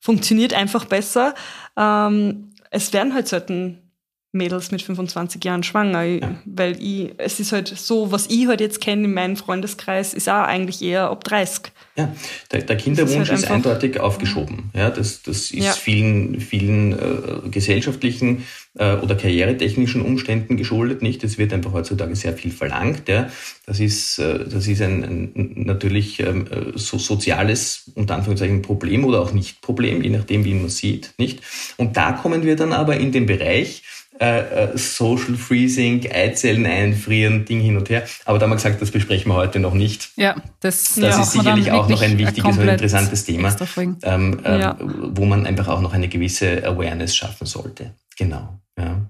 funktioniert 0.00 0.54
einfach 0.54 0.86
besser. 0.86 1.34
Ähm, 1.76 2.50
es 2.70 2.92
werden 2.92 3.14
halt 3.14 3.28
selten 3.28 3.89
Mädels 4.32 4.70
mit 4.70 4.80
25 4.82 5.44
Jahren 5.44 5.64
schwanger, 5.64 6.02
ja. 6.02 6.36
weil 6.44 6.80
ich, 6.80 7.10
es 7.18 7.40
ist 7.40 7.50
halt 7.50 7.66
so, 7.68 8.12
was 8.12 8.26
ich 8.28 8.46
halt 8.46 8.60
jetzt 8.60 8.80
kenne 8.80 9.04
in 9.04 9.14
meinem 9.14 9.36
Freundeskreis, 9.36 10.14
ist 10.14 10.28
auch 10.28 10.44
eigentlich 10.44 10.82
eher 10.82 11.10
ab 11.10 11.24
30. 11.24 11.72
Ja, 11.96 12.14
der, 12.52 12.62
der 12.62 12.76
Kinderwunsch 12.76 13.28
ist, 13.28 13.30
halt 13.30 13.40
ist, 13.40 13.50
eindeutig 13.50 13.98
aufgeschoben. 13.98 14.70
Ja, 14.72 14.90
das, 14.90 15.22
das 15.22 15.50
ist 15.50 15.64
ja. 15.64 15.72
vielen, 15.72 16.40
vielen 16.40 16.92
äh, 16.92 17.48
gesellschaftlichen 17.50 18.44
äh, 18.78 18.94
oder 18.94 19.16
karrieretechnischen 19.16 20.02
Umständen 20.02 20.56
geschuldet, 20.56 21.02
nicht? 21.02 21.24
Es 21.24 21.36
wird 21.36 21.52
einfach 21.52 21.72
heutzutage 21.72 22.14
sehr 22.14 22.32
viel 22.32 22.52
verlangt. 22.52 23.08
Ja. 23.08 23.28
Das 23.66 23.80
ist, 23.80 24.20
äh, 24.20 24.46
das 24.48 24.68
ist 24.68 24.80
ein, 24.80 25.02
ein 25.02 25.52
natürlich 25.56 26.20
ähm, 26.20 26.46
äh, 26.46 26.78
so 26.78 26.98
soziales, 26.98 27.90
unter 27.96 28.14
Anführungszeichen, 28.14 28.62
Problem 28.62 29.04
oder 29.04 29.20
auch 29.20 29.32
nicht 29.32 29.60
Problem, 29.60 30.02
je 30.02 30.10
nachdem, 30.10 30.44
wie 30.44 30.54
man 30.54 30.68
sieht, 30.68 31.14
nicht? 31.18 31.40
Und 31.76 31.96
da 31.96 32.12
kommen 32.12 32.44
wir 32.44 32.54
dann 32.54 32.72
aber 32.72 32.96
in 32.96 33.10
den 33.10 33.26
Bereich, 33.26 33.82
äh, 34.20 34.64
äh, 34.64 34.76
Social 34.76 35.34
Freezing, 35.34 36.06
Eizellen 36.12 36.66
einfrieren, 36.66 37.46
Ding 37.46 37.60
hin 37.60 37.78
und 37.78 37.88
her. 37.88 38.04
Aber 38.26 38.38
da 38.38 38.44
haben 38.44 38.50
wir 38.50 38.56
gesagt, 38.56 38.82
das 38.82 38.90
besprechen 38.90 39.32
wir 39.32 39.36
heute 39.36 39.60
noch 39.60 39.72
nicht. 39.72 40.10
Ja, 40.16 40.36
das, 40.60 40.94
das 40.94 40.96
ja, 40.96 41.22
ist 41.22 41.32
sicherlich 41.32 41.72
auch 41.72 41.88
noch 41.88 42.02
ein 42.02 42.18
wichtiges 42.18 42.58
und 42.58 42.68
interessantes 42.68 43.24
Thema, 43.24 43.56
ähm, 44.02 44.40
äh, 44.44 44.60
ja. 44.60 44.76
wo 44.78 45.24
man 45.24 45.46
einfach 45.46 45.68
auch 45.68 45.80
noch 45.80 45.94
eine 45.94 46.06
gewisse 46.08 46.62
Awareness 46.66 47.16
schaffen 47.16 47.46
sollte. 47.46 47.94
Genau. 48.18 48.60
Ja. 48.78 49.06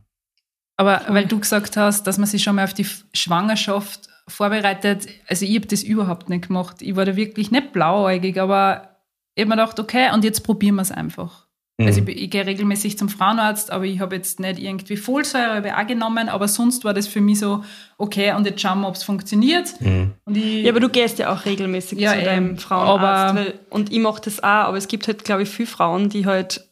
Aber 0.77 1.03
weil 1.09 1.27
du 1.27 1.41
gesagt 1.41 1.77
hast, 1.77 2.07
dass 2.07 2.17
man 2.17 2.29
sich 2.29 2.45
schon 2.45 2.55
mal 2.55 2.65
auf 2.65 2.75
die 2.75 2.87
Schwangerschaft 3.13 4.09
vorbereitet, 4.29 5.09
also 5.27 5.45
ich 5.45 5.57
habe 5.57 5.67
das 5.67 5.83
überhaupt 5.83 6.29
nicht 6.29 6.47
gemacht. 6.47 6.83
Ich 6.83 6.95
war 6.95 7.05
da 7.05 7.17
wirklich 7.17 7.51
nicht 7.51 7.73
blauäugig, 7.73 8.41
aber 8.41 8.97
ich 9.35 9.43
habe 9.43 9.49
mir 9.49 9.57
gedacht, 9.57 9.81
okay, 9.81 10.11
und 10.15 10.23
jetzt 10.23 10.43
probieren 10.43 10.77
wir 10.77 10.83
es 10.83 10.93
einfach. 10.93 11.49
Also 11.87 12.03
mhm. 12.03 12.09
ich, 12.09 12.23
ich 12.23 12.31
gehe 12.31 12.45
regelmäßig 12.45 12.99
zum 12.99 13.09
Frauenarzt, 13.09 13.71
aber 13.71 13.85
ich 13.85 14.01
habe 14.01 14.17
jetzt 14.17 14.39
nicht 14.41 14.59
irgendwie 14.59 14.97
Folsäure 14.97 15.55
habe 15.55 15.69
ich 15.69 15.75
auch 15.75 15.87
genommen, 15.87 16.29
aber 16.29 16.49
sonst 16.49 16.85
war 16.85 16.93
das 16.93 17.07
für 17.07 17.21
mich 17.21 17.39
so, 17.39 17.65
okay, 17.97 18.33
und 18.35 18.47
jetzt 18.47 18.61
schauen 18.61 18.81
wir, 18.81 18.89
ob 18.89 18.97
es 18.97 19.03
funktioniert. 19.03 19.81
Mhm. 19.81 20.13
Ich, 20.33 20.65
ja, 20.65 20.71
aber 20.71 20.81
du 20.81 20.89
gehst 20.89 21.19
ja 21.19 21.33
auch 21.33 21.45
regelmäßig 21.45 21.99
ja, 21.99 22.13
zu 22.13 22.23
deinem 22.23 22.59
Frauenarzt. 22.59 23.35
Weil, 23.35 23.55
und 23.71 23.93
ich 23.93 23.99
mache 23.99 24.21
das 24.23 24.43
auch, 24.43 24.47
aber 24.47 24.77
es 24.77 24.89
gibt 24.89 25.07
halt, 25.07 25.25
glaube 25.25 25.43
ich, 25.43 25.49
viele 25.49 25.69
Frauen, 25.69 26.09
die 26.09 26.27
halt 26.27 26.69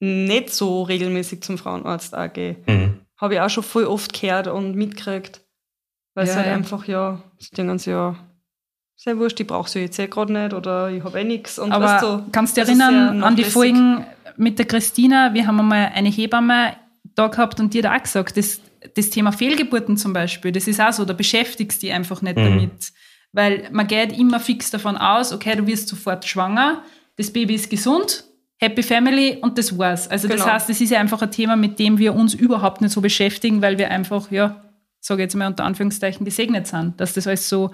nicht 0.00 0.54
so 0.54 0.82
regelmäßig 0.82 1.42
zum 1.42 1.58
Frauenarzt 1.58 2.16
auch 2.16 2.32
gehen. 2.32 2.56
Mhm. 2.66 3.00
Habe 3.16 3.34
ich 3.34 3.40
auch 3.40 3.50
schon 3.50 3.64
voll 3.64 3.84
oft 3.84 4.18
gehört 4.18 4.46
und 4.46 4.76
mitgekriegt. 4.76 5.40
Weil 6.14 6.26
ja, 6.26 6.30
es 6.32 6.36
halt 6.36 6.46
ja. 6.46 6.54
einfach, 6.54 6.86
ja, 6.86 7.22
sie 7.38 7.50
denken 7.50 7.78
sie 7.78 7.90
ja, 7.90 8.16
sehr 9.02 9.16
wurscht, 9.18 9.40
ich 9.40 9.46
brauche 9.46 9.68
sie 9.68 9.80
jetzt 9.80 9.98
eh 9.98 10.08
gerade 10.08 10.30
nicht 10.30 10.52
oder 10.52 10.90
ich 10.90 11.02
habe 11.02 11.20
eh 11.20 11.24
nichts. 11.24 11.58
Aber 11.58 11.80
weißt 11.80 12.04
du, 12.04 12.22
kannst 12.32 12.56
du 12.56 12.60
dich 12.60 12.68
erinnern 12.68 13.22
an 13.22 13.34
die 13.34 13.44
Folgen 13.44 14.04
mit 14.40 14.58
der 14.58 14.66
Christina? 14.66 15.34
Wir 15.34 15.46
haben 15.46 15.60
einmal 15.60 15.92
eine 15.94 16.08
Hebamme 16.08 16.76
da 17.14 17.28
gehabt 17.28 17.60
und 17.60 17.74
die 17.74 17.82
hat 17.82 17.98
auch 17.98 18.02
gesagt, 18.02 18.36
das, 18.36 18.60
das 18.94 19.10
Thema 19.10 19.32
Fehlgeburten 19.32 19.96
zum 19.96 20.12
Beispiel, 20.12 20.52
das 20.52 20.66
ist 20.66 20.80
auch 20.80 20.92
so, 20.92 21.04
da 21.04 21.12
beschäftigst 21.12 21.82
du 21.82 21.86
dich 21.86 21.94
einfach 21.94 22.22
nicht 22.22 22.36
mhm. 22.36 22.44
damit. 22.44 22.92
Weil 23.32 23.68
man 23.70 23.86
geht 23.86 24.16
immer 24.18 24.40
fix 24.40 24.70
davon 24.70 24.96
aus, 24.96 25.32
okay, 25.32 25.54
du 25.56 25.66
wirst 25.66 25.88
sofort 25.88 26.24
schwanger, 26.24 26.82
das 27.16 27.32
Baby 27.32 27.54
ist 27.54 27.70
gesund, 27.70 28.24
Happy 28.58 28.82
Family 28.82 29.38
und 29.40 29.56
das 29.56 29.78
war's. 29.78 30.08
Also 30.08 30.28
genau. 30.28 30.44
das 30.44 30.52
heißt, 30.52 30.68
das 30.68 30.80
ist 30.80 30.90
ja 30.90 31.00
einfach 31.00 31.22
ein 31.22 31.30
Thema, 31.30 31.56
mit 31.56 31.78
dem 31.78 31.98
wir 31.98 32.14
uns 32.14 32.34
überhaupt 32.34 32.80
nicht 32.80 32.92
so 32.92 33.00
beschäftigen, 33.00 33.62
weil 33.62 33.78
wir 33.78 33.90
einfach, 33.90 34.30
ja, 34.30 34.62
sage 35.00 35.22
jetzt 35.22 35.34
mal 35.34 35.46
unter 35.46 35.64
Anführungszeichen, 35.64 36.24
gesegnet 36.24 36.66
sind, 36.66 37.00
dass 37.00 37.14
das 37.14 37.26
alles 37.26 37.48
so 37.48 37.70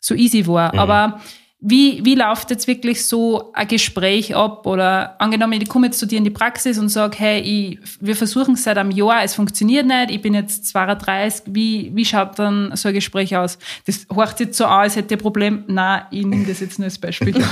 so 0.00 0.14
easy 0.14 0.46
war. 0.46 0.72
Mhm. 0.72 0.78
Aber 0.78 1.20
wie, 1.60 2.04
wie 2.04 2.14
läuft 2.14 2.50
jetzt 2.50 2.68
wirklich 2.68 3.04
so 3.04 3.52
ein 3.52 3.66
Gespräch 3.66 4.36
ab? 4.36 4.64
Oder 4.64 5.20
angenommen, 5.20 5.60
ich 5.60 5.68
komme 5.68 5.86
jetzt 5.86 5.98
zu 5.98 6.06
dir 6.06 6.18
in 6.18 6.24
die 6.24 6.30
Praxis 6.30 6.78
und 6.78 6.88
sage, 6.88 7.18
hey, 7.18 7.40
ich, 7.40 7.80
wir 8.00 8.14
versuchen 8.14 8.54
es 8.54 8.62
seit 8.62 8.78
einem 8.78 8.92
Jahr, 8.92 9.24
es 9.24 9.34
funktioniert 9.34 9.84
nicht, 9.84 10.10
ich 10.12 10.22
bin 10.22 10.34
jetzt 10.34 10.68
32, 10.68 11.46
wie, 11.48 11.90
wie 11.94 12.04
schaut 12.04 12.38
dann 12.38 12.76
so 12.76 12.88
ein 12.88 12.94
Gespräch 12.94 13.36
aus? 13.36 13.58
Das 13.86 14.06
horcht 14.08 14.38
jetzt 14.38 14.56
so 14.56 14.66
an, 14.66 14.82
als 14.82 14.94
hätte 14.94 15.14
ihr 15.14 15.18
ein 15.18 15.22
Problem. 15.22 15.64
Nein, 15.66 16.02
ich 16.12 16.24
nehme 16.24 16.46
das 16.46 16.60
jetzt 16.60 16.78
nur 16.78 16.86
als 16.86 16.98
Beispiel. 16.98 17.34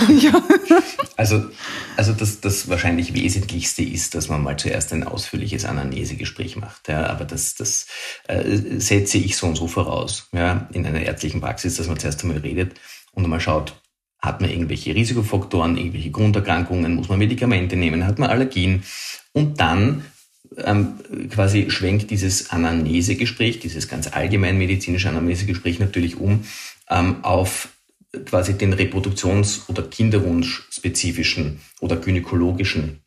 Also, 1.19 1.47
also 1.97 2.13
das, 2.13 2.43
das 2.43 2.69
wahrscheinlich 2.69 3.15
Wesentlichste 3.15 3.83
ist, 3.83 4.15
dass 4.15 4.29
man 4.29 4.43
mal 4.43 4.59
zuerst 4.59 4.93
ein 4.93 5.03
ausführliches 5.03 5.65
Anamnesegespräch 5.65 6.57
macht. 6.57 6.89
Ja, 6.89 7.07
aber 7.07 7.25
das, 7.25 7.55
das 7.55 7.87
äh, 8.29 8.59
setze 8.79 9.17
ich 9.17 9.39
so 9.39 9.47
und 9.47 9.57
so 9.57 9.67
voraus 9.67 10.29
ja, 10.33 10.69
in 10.75 10.85
einer 10.85 11.01
ärztlichen 11.01 11.41
Praxis, 11.41 11.77
dass 11.77 11.89
man 11.89 11.99
zuerst 11.99 12.23
einmal 12.23 12.39
redet 12.39 12.75
und 13.13 13.25
einmal 13.25 13.41
schaut, 13.41 13.81
hat 14.21 14.41
man 14.41 14.51
irgendwelche 14.51 14.95
Risikofaktoren, 14.95 15.77
irgendwelche 15.77 16.11
Grunderkrankungen, 16.11 16.95
muss 16.95 17.09
man 17.09 17.19
Medikamente 17.19 17.77
nehmen, 17.77 18.07
hat 18.07 18.19
man 18.19 18.31
Allergien. 18.31 18.83
Und 19.33 19.61
dann 19.61 20.05
ähm, 20.59 20.95
quasi 21.31 21.71
schwenkt 21.71 22.11
dieses 22.11 22.51
Anamnesegespräch, 22.51 23.59
dieses 23.61 23.89
ganz 23.89 24.09
allgemein 24.09 24.59
medizinische 24.59 25.09
Anamnesegespräch 25.09 25.79
natürlich 25.79 26.17
um 26.17 26.45
ähm, 26.89 27.17
auf 27.23 27.69
quasi 28.25 28.57
den 28.57 28.73
Reproduktions- 28.75 29.69
oder 29.69 29.83
Kinderwunsch-spezifischen 29.83 31.61
oder 31.81 31.97
gynäkologischen 31.97 33.01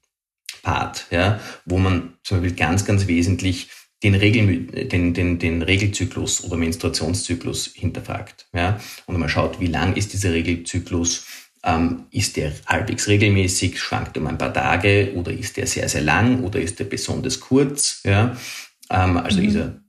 Part, 0.61 1.07
ja, 1.09 1.39
wo 1.65 1.77
man 1.77 2.13
zum 2.23 2.41
Beispiel 2.41 2.57
ganz, 2.57 2.85
ganz 2.85 3.07
wesentlich 3.07 3.69
den, 4.03 4.15
Regel, 4.15 4.87
den, 4.87 5.13
den, 5.13 5.39
den 5.39 5.61
Regelzyklus 5.61 6.43
oder 6.43 6.57
Menstruationszyklus 6.57 7.71
hinterfragt. 7.75 8.47
Ja? 8.53 8.79
Und 9.05 9.19
man 9.19 9.29
schaut, 9.29 9.59
wie 9.59 9.67
lang 9.67 9.95
ist 9.95 10.13
dieser 10.13 10.33
Regelzyklus, 10.33 11.25
ähm, 11.63 12.05
ist 12.11 12.37
der 12.37 12.53
halbwegs 12.65 13.07
regelmäßig, 13.07 13.79
schwankt 13.79 14.17
um 14.17 14.27
ein 14.27 14.37
paar 14.37 14.53
Tage 14.53 15.11
oder 15.15 15.31
ist 15.31 15.57
der 15.57 15.67
sehr, 15.67 15.89
sehr 15.89 16.01
lang 16.01 16.43
oder 16.43 16.61
ist 16.61 16.79
der 16.79 16.85
besonders 16.85 17.39
kurz? 17.39 18.01
Ja? 18.05 18.37
Ähm, 18.89 19.17
also 19.17 19.41
mhm. 19.41 19.47
ist 19.47 19.55
er 19.55 19.81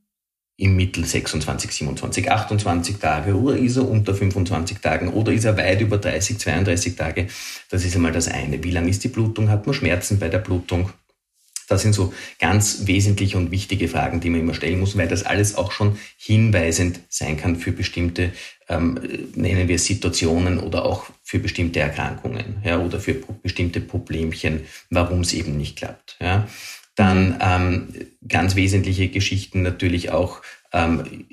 im 0.56 0.76
Mittel 0.76 1.06
26, 1.06 1.70
27, 1.72 2.30
28 2.30 2.98
Tage 2.98 3.34
oder 3.34 3.56
ist 3.56 3.76
er 3.76 3.88
unter 3.88 4.14
25 4.14 4.78
Tagen 4.78 5.08
oder 5.08 5.32
ist 5.32 5.44
er 5.44 5.56
weit 5.56 5.80
über 5.80 5.96
30, 5.96 6.38
32 6.38 6.96
Tage. 6.96 7.28
Das 7.70 7.84
ist 7.84 7.96
einmal 7.96 8.12
das 8.12 8.28
eine. 8.28 8.62
Wie 8.62 8.70
lang 8.70 8.86
ist 8.86 9.02
die 9.02 9.08
Blutung? 9.08 9.48
Hat 9.48 9.66
man 9.66 9.74
Schmerzen 9.74 10.18
bei 10.18 10.28
der 10.28 10.38
Blutung? 10.38 10.90
Das 11.70 11.82
sind 11.82 11.92
so 11.92 12.12
ganz 12.40 12.86
wesentliche 12.86 13.38
und 13.38 13.52
wichtige 13.52 13.86
Fragen, 13.86 14.18
die 14.18 14.28
man 14.28 14.40
immer 14.40 14.54
stellen 14.54 14.80
muss, 14.80 14.96
weil 14.96 15.06
das 15.06 15.22
alles 15.22 15.54
auch 15.54 15.70
schon 15.70 15.98
hinweisend 16.16 16.98
sein 17.08 17.36
kann 17.36 17.54
für 17.54 17.70
bestimmte, 17.70 18.32
ähm, 18.68 18.98
nennen 19.36 19.68
wir 19.68 19.78
Situationen 19.78 20.58
oder 20.58 20.84
auch 20.84 21.04
für 21.22 21.38
bestimmte 21.38 21.78
Erkrankungen 21.78 22.56
ja, 22.64 22.80
oder 22.80 22.98
für 22.98 23.14
bestimmte 23.14 23.80
Problemchen, 23.80 24.62
warum 24.90 25.20
es 25.20 25.32
eben 25.32 25.56
nicht 25.56 25.76
klappt. 25.76 26.16
Ja. 26.20 26.48
Dann 26.96 27.38
ähm, 27.40 27.94
ganz 28.26 28.56
wesentliche 28.56 29.06
Geschichten 29.06 29.62
natürlich 29.62 30.10
auch, 30.10 30.42
ähm, 30.72 31.24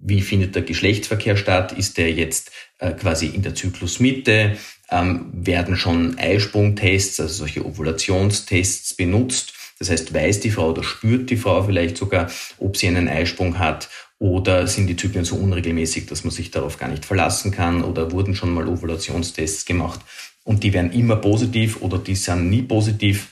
wie 0.00 0.20
findet 0.20 0.54
der 0.54 0.62
Geschlechtsverkehr 0.62 1.36
statt? 1.36 1.72
Ist 1.72 1.98
der 1.98 2.12
jetzt 2.12 2.52
äh, 2.78 2.92
quasi 2.92 3.26
in 3.26 3.42
der 3.42 3.56
Zyklusmitte? 3.56 4.56
Ähm, 4.90 5.26
werden 5.32 5.76
schon 5.76 6.18
Eisprungtests, 6.18 7.20
also 7.20 7.34
solche 7.34 7.64
Ovulationstests 7.64 8.94
benutzt? 8.94 9.54
Das 9.78 9.88
heißt, 9.88 10.12
weiß 10.12 10.40
die 10.40 10.50
Frau 10.50 10.70
oder 10.70 10.82
spürt 10.82 11.30
die 11.30 11.36
Frau 11.36 11.62
vielleicht 11.62 11.96
sogar, 11.96 12.30
ob 12.58 12.76
sie 12.76 12.88
einen 12.88 13.08
Eisprung 13.08 13.58
hat 13.58 13.88
oder 14.18 14.66
sind 14.66 14.88
die 14.88 14.96
Zyklen 14.96 15.24
so 15.24 15.36
unregelmäßig, 15.36 16.06
dass 16.06 16.24
man 16.24 16.32
sich 16.32 16.50
darauf 16.50 16.76
gar 16.78 16.88
nicht 16.88 17.06
verlassen 17.06 17.50
kann 17.50 17.82
oder 17.82 18.12
wurden 18.12 18.34
schon 18.34 18.52
mal 18.52 18.68
Ovulationstests 18.68 19.64
gemacht 19.64 20.00
und 20.44 20.62
die 20.64 20.72
werden 20.72 20.92
immer 20.92 21.16
positiv 21.16 21.80
oder 21.80 21.98
die 21.98 22.14
sind 22.14 22.50
nie 22.50 22.62
positiv 22.62 23.28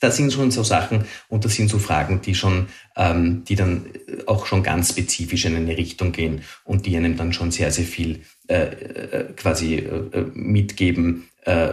das 0.00 0.16
sind 0.16 0.32
schon 0.32 0.50
so 0.50 0.62
Sachen 0.62 1.04
und 1.28 1.44
das 1.44 1.54
sind 1.54 1.68
so 1.68 1.78
Fragen, 1.78 2.20
die 2.22 2.34
schon, 2.34 2.68
ähm, 2.96 3.44
die 3.44 3.56
dann 3.56 3.86
auch 4.26 4.46
schon 4.46 4.62
ganz 4.62 4.90
spezifisch 4.90 5.44
in 5.44 5.56
eine 5.56 5.76
Richtung 5.76 6.12
gehen 6.12 6.42
und 6.64 6.86
die 6.86 6.96
einem 6.96 7.16
dann 7.16 7.32
schon 7.32 7.50
sehr, 7.50 7.70
sehr 7.70 7.84
viel 7.84 8.22
äh, 8.48 8.64
äh 8.64 9.32
quasi 9.36 9.76
äh, 9.76 10.24
mitgeben, 10.34 11.28
äh, 11.48 11.72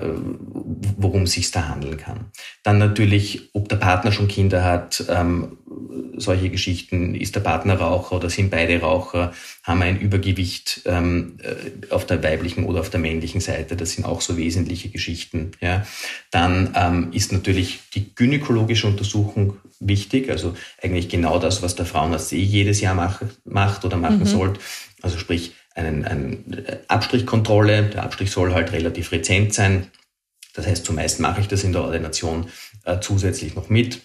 worum 0.97 1.23
es 1.23 1.33
sich 1.33 1.51
da 1.51 1.67
handeln 1.67 1.97
kann. 1.97 2.31
Dann 2.63 2.77
natürlich, 2.77 3.49
ob 3.53 3.67
der 3.67 3.75
Partner 3.75 4.11
schon 4.11 4.27
Kinder 4.27 4.63
hat, 4.63 5.03
ähm, 5.09 5.57
solche 6.17 6.49
Geschichten, 6.49 7.13
ist 7.13 7.35
der 7.35 7.41
Partner 7.41 7.75
Raucher 7.75 8.15
oder 8.15 8.29
sind 8.29 8.51
beide 8.51 8.79
Raucher, 8.79 9.33
haben 9.63 9.81
ein 9.81 9.99
Übergewicht 9.99 10.81
ähm, 10.85 11.37
äh, 11.41 11.91
auf 11.91 12.05
der 12.05 12.23
weiblichen 12.23 12.65
oder 12.65 12.79
auf 12.79 12.89
der 12.89 12.99
männlichen 12.99 13.41
Seite, 13.41 13.75
das 13.75 13.91
sind 13.91 14.05
auch 14.05 14.21
so 14.21 14.37
wesentliche 14.37 14.89
Geschichten. 14.89 15.51
Ja. 15.59 15.85
Dann 16.31 16.73
ähm, 16.75 17.09
ist 17.11 17.33
natürlich 17.33 17.81
die 17.93 18.15
gynäkologische 18.15 18.87
Untersuchung 18.87 19.57
wichtig, 19.79 20.29
also 20.29 20.55
eigentlich 20.81 21.09
genau 21.09 21.37
das, 21.37 21.61
was 21.61 21.75
der 21.75 21.85
Frauenarzt 21.85 22.31
eh 22.31 22.37
jedes 22.37 22.79
Jahr 22.79 22.95
mach, 22.95 23.21
macht 23.43 23.83
oder 23.83 23.97
machen 23.97 24.19
mhm. 24.19 24.25
sollte. 24.25 24.59
Also 25.01 25.17
sprich, 25.17 25.53
einen, 25.75 26.05
eine 26.05 26.79
Abstrichkontrolle. 26.87 27.83
Der 27.83 28.03
Abstrich 28.03 28.31
soll 28.31 28.53
halt 28.53 28.71
relativ 28.71 29.11
rezent 29.11 29.53
sein. 29.53 29.91
Das 30.53 30.65
heißt, 30.65 30.85
zumeist 30.85 31.19
mache 31.19 31.41
ich 31.41 31.47
das 31.47 31.63
in 31.63 31.73
der 31.73 31.83
Ordination 31.83 32.47
äh, 32.85 32.99
zusätzlich 32.99 33.55
noch 33.55 33.69
mit. 33.69 34.01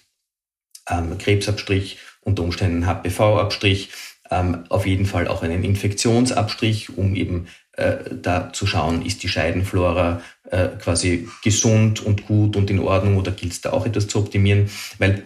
Ähm, 0.88 1.16
Krebsabstrich, 1.16 1.98
unter 2.22 2.42
Umständen 2.42 2.86
HPV-Abstrich, 2.86 3.90
ähm, 4.30 4.64
auf 4.68 4.86
jeden 4.86 5.06
Fall 5.06 5.28
auch 5.28 5.42
einen 5.42 5.64
Infektionsabstrich, 5.64 6.96
um 6.96 7.14
eben 7.14 7.46
äh, 7.72 7.96
da 8.10 8.52
zu 8.52 8.66
schauen, 8.66 9.04
ist 9.04 9.22
die 9.22 9.28
Scheidenflora 9.28 10.22
äh, 10.50 10.68
quasi 10.80 11.28
gesund 11.42 12.04
und 12.04 12.26
gut 12.26 12.56
und 12.56 12.70
in 12.70 12.80
Ordnung 12.80 13.16
oder 13.16 13.30
gilt 13.30 13.52
es 13.52 13.60
da 13.60 13.72
auch 13.72 13.86
etwas 13.86 14.08
zu 14.08 14.18
optimieren? 14.18 14.70
Weil 14.98 15.22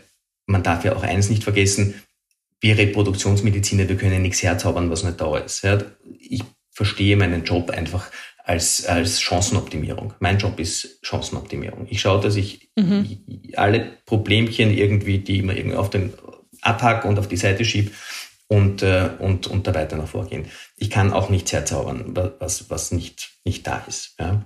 man 0.47 0.63
darf 0.63 0.85
ja 0.85 0.95
auch 0.95 1.03
eins 1.03 1.31
nicht 1.31 1.43
vergessen, 1.43 1.95
wir 2.65 2.79
Reproduktionsmediziner, 2.79 3.87
wir 3.91 3.97
können 3.97 4.23
nichts 4.23 4.43
herzaubern, 4.43 4.89
was 4.91 5.05
nicht 5.05 5.21
da 5.21 5.37
ist. 5.37 5.63
Ja, 5.65 5.79
ich 6.19 6.43
verstehe 6.71 7.15
meinen 7.15 7.45
Job 7.45 7.69
einfach 7.69 8.11
als, 8.43 8.87
als 8.87 9.21
Chancenoptimierung. 9.21 10.15
Mein 10.19 10.39
Job 10.39 10.59
ist 10.59 10.99
Chancenoptimierung. 11.03 11.87
Ich 11.91 12.01
schaue, 12.01 12.23
dass 12.23 12.37
ich 12.37 12.71
mhm. 12.75 13.19
alle 13.57 13.99
Problemchen 14.07 14.71
irgendwie, 14.71 15.19
die 15.19 15.41
immer 15.41 15.55
irgendwie 15.55 15.77
auf 15.77 15.91
den 15.91 16.15
abhack 16.63 17.05
und 17.05 17.19
auf 17.19 17.29
die 17.29 17.37
Seite 17.37 17.67
schiebe 17.67 17.91
und, 18.49 18.83
äh, 18.83 19.11
und, 19.19 19.47
und 19.47 19.67
da 19.67 19.75
weiter 19.75 19.97
nach 19.97 20.09
vorgehen. 20.09 20.47
Ich 20.79 20.89
kann 20.89 21.13
auch 21.13 21.29
nichts 21.29 21.53
herzaubern, 21.53 22.17
was, 22.39 22.71
was 22.71 22.93
nicht, 22.93 23.33
nicht 23.45 23.67
da 23.67 23.85
ist. 23.87 24.15
Ja. 24.19 24.43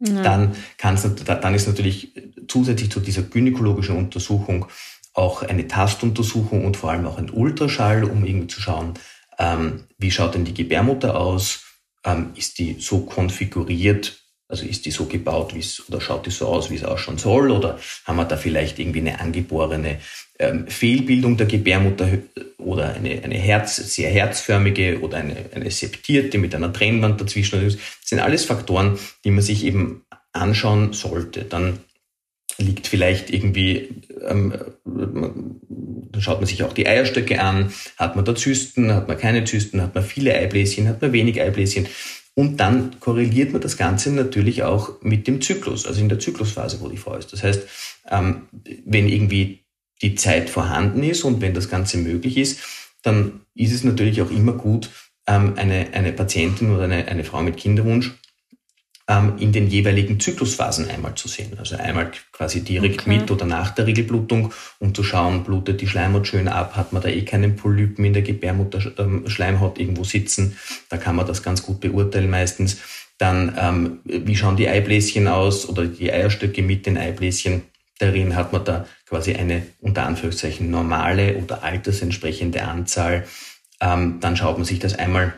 Ja. 0.00 0.22
Dann, 0.22 0.54
kann's, 0.76 1.08
dann 1.24 1.54
ist 1.54 1.66
natürlich 1.66 2.12
zusätzlich 2.48 2.90
zu 2.90 3.00
dieser 3.00 3.22
gynäkologischen 3.22 3.96
Untersuchung 3.96 4.66
auch 5.16 5.42
eine 5.42 5.66
Tastuntersuchung 5.66 6.64
und 6.64 6.76
vor 6.76 6.90
allem 6.90 7.06
auch 7.06 7.18
ein 7.18 7.30
Ultraschall, 7.30 8.04
um 8.04 8.24
irgendwie 8.24 8.48
zu 8.48 8.60
schauen, 8.60 8.94
ähm, 9.38 9.84
wie 9.98 10.10
schaut 10.10 10.34
denn 10.34 10.44
die 10.44 10.54
Gebärmutter 10.54 11.18
aus? 11.18 11.64
Ähm, 12.04 12.30
ist 12.36 12.58
die 12.58 12.76
so 12.78 13.00
konfiguriert, 13.00 14.20
also 14.48 14.64
ist 14.64 14.84
die 14.84 14.90
so 14.90 15.06
gebaut, 15.06 15.54
wie 15.54 15.60
es 15.60 15.88
oder 15.88 16.00
schaut 16.00 16.26
die 16.26 16.30
so 16.30 16.46
aus, 16.46 16.70
wie 16.70 16.76
es 16.76 16.84
ausschauen 16.84 17.18
soll? 17.18 17.50
Oder 17.50 17.78
haben 18.04 18.16
wir 18.16 18.26
da 18.26 18.36
vielleicht 18.36 18.78
irgendwie 18.78 19.00
eine 19.00 19.18
angeborene 19.18 19.98
ähm, 20.38 20.68
Fehlbildung 20.68 21.36
der 21.36 21.46
Gebärmutter 21.46 22.08
oder 22.58 22.94
eine, 22.94 23.22
eine 23.24 23.38
Herz, 23.38 23.76
sehr 23.76 24.10
herzförmige 24.10 25.00
oder 25.00 25.16
eine, 25.16 25.36
eine 25.54 25.70
septierte 25.70 26.38
mit 26.38 26.54
einer 26.54 26.72
Trennwand 26.72 27.20
dazwischen? 27.20 27.64
Das 27.64 27.78
sind 28.04 28.20
alles 28.20 28.44
Faktoren, 28.44 28.98
die 29.24 29.30
man 29.30 29.42
sich 29.42 29.64
eben 29.64 30.04
anschauen 30.32 30.92
sollte. 30.92 31.44
Dann 31.44 31.80
liegt 32.58 32.86
vielleicht 32.86 33.30
irgendwie, 33.30 34.02
ähm, 34.26 34.54
dann 34.84 36.20
schaut 36.20 36.40
man 36.40 36.46
sich 36.46 36.62
auch 36.62 36.72
die 36.72 36.86
Eierstöcke 36.86 37.40
an, 37.40 37.72
hat 37.96 38.16
man 38.16 38.24
da 38.24 38.34
Zysten, 38.34 38.92
hat 38.94 39.08
man 39.08 39.18
keine 39.18 39.44
Zysten, 39.44 39.82
hat 39.82 39.94
man 39.94 40.04
viele 40.04 40.34
Eibläschen, 40.34 40.88
hat 40.88 41.02
man 41.02 41.12
wenig 41.12 41.40
Eibläschen. 41.40 41.86
Und 42.34 42.58
dann 42.58 43.00
korreliert 43.00 43.52
man 43.52 43.62
das 43.62 43.76
Ganze 43.76 44.10
natürlich 44.10 44.62
auch 44.62 45.00
mit 45.02 45.26
dem 45.26 45.40
Zyklus, 45.40 45.86
also 45.86 46.00
in 46.00 46.08
der 46.08 46.18
Zyklusphase, 46.18 46.80
wo 46.80 46.88
die 46.88 46.98
Frau 46.98 47.14
ist. 47.14 47.32
Das 47.32 47.42
heißt, 47.42 47.62
ähm, 48.10 48.42
wenn 48.84 49.08
irgendwie 49.08 49.64
die 50.02 50.14
Zeit 50.14 50.50
vorhanden 50.50 51.02
ist 51.02 51.24
und 51.24 51.40
wenn 51.40 51.54
das 51.54 51.70
Ganze 51.70 51.96
möglich 51.96 52.36
ist, 52.36 52.60
dann 53.02 53.40
ist 53.54 53.72
es 53.72 53.84
natürlich 53.84 54.20
auch 54.20 54.30
immer 54.30 54.52
gut, 54.52 54.90
ähm, 55.26 55.54
eine, 55.56 55.88
eine 55.92 56.12
Patientin 56.12 56.74
oder 56.74 56.84
eine, 56.84 57.08
eine 57.08 57.24
Frau 57.24 57.42
mit 57.42 57.56
Kinderwunsch 57.56 58.12
in 59.38 59.52
den 59.52 59.68
jeweiligen 59.68 60.18
Zyklusphasen 60.18 60.90
einmal 60.90 61.14
zu 61.14 61.28
sehen. 61.28 61.56
Also 61.58 61.76
einmal 61.76 62.10
quasi 62.32 62.62
direkt 62.62 63.02
okay. 63.02 63.18
mit 63.18 63.30
oder 63.30 63.46
nach 63.46 63.70
der 63.70 63.86
Regelblutung, 63.86 64.52
um 64.80 64.94
zu 64.96 65.04
schauen, 65.04 65.44
blutet 65.44 65.80
die 65.80 65.86
Schleimhaut 65.86 66.26
schön 66.26 66.48
ab, 66.48 66.74
hat 66.74 66.92
man 66.92 67.02
da 67.02 67.08
eh 67.08 67.22
keinen 67.22 67.54
Polypen 67.54 68.04
in 68.04 68.14
der 68.14 68.22
Gebärmutter-Schleimhaut 68.22 69.78
ähm, 69.78 69.80
irgendwo 69.80 70.02
sitzen. 70.02 70.56
Da 70.88 70.96
kann 70.96 71.14
man 71.14 71.24
das 71.24 71.44
ganz 71.44 71.62
gut 71.62 71.80
beurteilen 71.80 72.28
meistens. 72.28 72.78
Dann, 73.16 73.56
ähm, 73.58 74.00
wie 74.04 74.34
schauen 74.34 74.56
die 74.56 74.68
Eibläschen 74.68 75.28
aus 75.28 75.68
oder 75.68 75.86
die 75.86 76.12
Eierstöcke 76.12 76.62
mit 76.62 76.84
den 76.84 76.98
Eibläschen? 76.98 77.62
Darin 78.00 78.34
hat 78.34 78.52
man 78.52 78.64
da 78.64 78.86
quasi 79.06 79.34
eine 79.34 79.62
unter 79.80 80.04
Anführungszeichen 80.04 80.68
normale 80.68 81.36
oder 81.36 81.62
altersentsprechende 81.62 82.62
Anzahl. 82.64 83.24
Ähm, 83.80 84.18
dann 84.20 84.36
schaut 84.36 84.58
man 84.58 84.66
sich 84.66 84.80
das 84.80 84.98
einmal 84.98 85.32